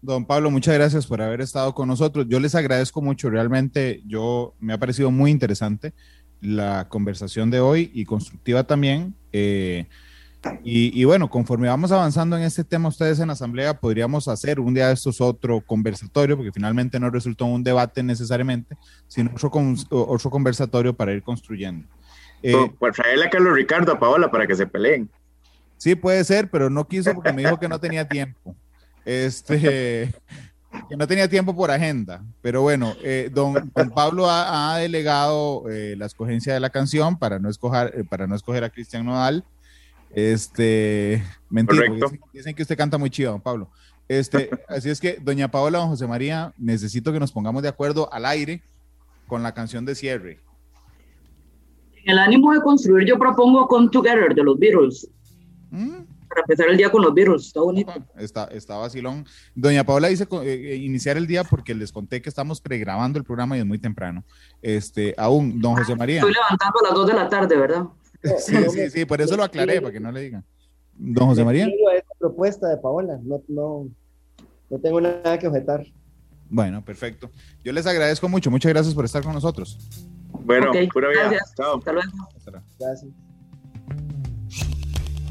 Don 0.00 0.24
Pablo, 0.24 0.50
muchas 0.50 0.74
gracias 0.74 1.06
por 1.06 1.20
haber 1.20 1.40
estado 1.40 1.74
con 1.74 1.88
nosotros. 1.88 2.26
Yo 2.28 2.38
les 2.38 2.54
agradezco 2.54 3.02
mucho, 3.02 3.30
realmente 3.30 4.00
yo 4.06 4.54
me 4.60 4.72
ha 4.72 4.78
parecido 4.78 5.10
muy 5.10 5.32
interesante 5.32 5.92
la 6.40 6.86
conversación 6.88 7.50
de 7.50 7.58
hoy 7.58 7.90
y 7.92 8.04
constructiva 8.04 8.62
también. 8.64 9.14
Eh, 9.32 9.86
y, 10.62 11.02
bueno, 11.04 11.28
conforme 11.28 11.66
vamos 11.66 11.90
avanzando 11.90 12.36
en 12.36 12.44
este 12.44 12.62
tema, 12.62 12.88
ustedes 12.88 13.18
en 13.18 13.26
la 13.26 13.32
asamblea 13.32 13.80
podríamos 13.80 14.28
hacer 14.28 14.60
un 14.60 14.72
día 14.72 14.86
de 14.86 14.94
estos 14.94 15.20
otro 15.20 15.60
conversatorio, 15.60 16.36
porque 16.36 16.52
finalmente 16.52 17.00
no 17.00 17.10
resultó 17.10 17.46
un 17.46 17.64
debate 17.64 18.04
necesariamente, 18.04 18.76
sino 19.08 19.32
otro, 19.34 19.50
otro 19.90 20.30
conversatorio 20.30 20.94
para 20.94 21.12
ir 21.12 21.24
construyendo. 21.24 21.88
Eh, 22.42 22.54
traerle 22.94 23.26
a 23.26 23.30
Carlos 23.30 23.52
Ricardo 23.52 23.92
a 23.92 23.98
Paola 23.98 24.30
para 24.30 24.46
que 24.46 24.54
se 24.54 24.66
peleen. 24.66 25.10
Sí, 25.78 25.94
puede 25.94 26.22
ser, 26.24 26.50
pero 26.50 26.68
no 26.68 26.86
quiso 26.86 27.14
porque 27.14 27.32
me 27.32 27.42
dijo 27.42 27.58
que 27.58 27.68
no 27.68 27.78
tenía 27.78 28.06
tiempo. 28.06 28.54
Este, 29.04 30.12
que 30.88 30.96
no 30.96 31.06
tenía 31.06 31.28
tiempo 31.28 31.54
por 31.54 31.70
agenda. 31.70 32.22
Pero 32.42 32.62
bueno, 32.62 32.94
eh, 33.02 33.30
don, 33.32 33.70
Pablo 33.94 34.26
ha, 34.28 34.76
delegado 34.78 35.68
eh, 35.70 35.94
la 35.96 36.06
escogencia 36.06 36.52
de 36.52 36.60
la 36.60 36.70
canción 36.70 37.18
para 37.18 37.38
no 37.38 37.48
escoger, 37.48 37.92
eh, 37.96 38.04
para 38.04 38.26
no 38.26 38.34
escoger 38.34 38.64
a 38.64 38.70
Cristian 38.70 39.06
Nodal. 39.06 39.44
Este, 40.10 41.22
mentira, 41.48 41.84
dicen, 42.32 42.54
que 42.54 42.62
usted 42.62 42.76
canta 42.76 42.98
muy 42.98 43.10
chido, 43.10 43.32
don 43.32 43.40
Pablo. 43.40 43.70
Este, 44.08 44.50
así 44.68 44.90
es 44.90 45.00
que, 45.00 45.18
doña 45.22 45.48
Paola, 45.48 45.78
don 45.78 45.88
José 45.88 46.06
María, 46.06 46.52
necesito 46.58 47.12
que 47.12 47.20
nos 47.20 47.30
pongamos 47.30 47.62
de 47.62 47.68
acuerdo 47.68 48.12
al 48.12 48.26
aire 48.26 48.62
con 49.26 49.42
la 49.42 49.54
canción 49.54 49.84
de 49.84 49.94
cierre. 49.94 50.40
En 52.04 52.12
el 52.12 52.18
ánimo 52.18 52.52
de 52.52 52.60
construir, 52.62 53.06
yo 53.06 53.18
propongo 53.18 53.68
Come 53.68 53.90
Together 53.90 54.34
de 54.34 54.42
los 54.42 54.58
Beatles. 54.58 55.08
¿Mm? 55.70 56.04
Para 56.28 56.40
empezar 56.42 56.68
el 56.68 56.76
día 56.76 56.90
con 56.90 57.02
los 57.02 57.14
virus, 57.14 57.46
está 57.46 57.60
bonito. 57.60 57.92
Está, 58.16 58.44
está 58.46 58.76
vacilón. 58.76 59.26
Doña 59.54 59.84
Paola 59.84 60.08
dice 60.08 60.24
eh, 60.24 60.72
eh, 60.72 60.76
iniciar 60.76 61.16
el 61.16 61.26
día 61.26 61.44
porque 61.44 61.74
les 61.74 61.92
conté 61.92 62.20
que 62.22 62.28
estamos 62.28 62.60
pregrabando 62.60 63.18
el 63.18 63.24
programa 63.24 63.56
y 63.56 63.60
es 63.60 63.66
muy 63.66 63.78
temprano. 63.78 64.24
Este, 64.62 65.14
aún, 65.16 65.60
don 65.60 65.76
José 65.76 65.94
María. 65.96 66.16
Estoy 66.16 66.34
levantando 66.34 66.78
a 66.80 66.82
las 66.84 66.94
2 66.94 67.06
de 67.06 67.14
la 67.14 67.28
tarde, 67.28 67.56
¿verdad? 67.56 67.84
sí, 68.38 68.56
sí, 68.70 68.90
sí, 68.90 69.04
por 69.04 69.20
eso 69.20 69.36
lo 69.36 69.44
aclaré, 69.44 69.80
para 69.80 69.92
que 69.92 70.00
no 70.00 70.12
le 70.12 70.20
digan. 70.20 70.44
Don 70.94 71.28
José 71.28 71.44
María. 71.44 71.66
Esta 71.66 72.14
propuesta 72.18 72.68
de 72.68 72.76
Paola, 72.78 73.18
no, 73.22 73.42
no, 73.48 73.88
no 74.68 74.78
tengo 74.78 75.00
nada 75.00 75.38
que 75.38 75.46
objetar. 75.46 75.84
Bueno, 76.50 76.84
perfecto. 76.84 77.30
Yo 77.62 77.72
les 77.72 77.86
agradezco 77.86 78.28
mucho. 78.28 78.50
Muchas 78.50 78.72
gracias 78.72 78.94
por 78.94 79.04
estar 79.04 79.22
con 79.22 79.34
nosotros. 79.34 79.78
Bueno, 80.44 80.72
pura 80.92 81.08
vida. 81.08 81.28
Gracias. 81.28 81.54
Chao. 81.54 81.78
Hasta 81.78 81.92
luego. 81.92 82.10
Gracias. 82.78 83.06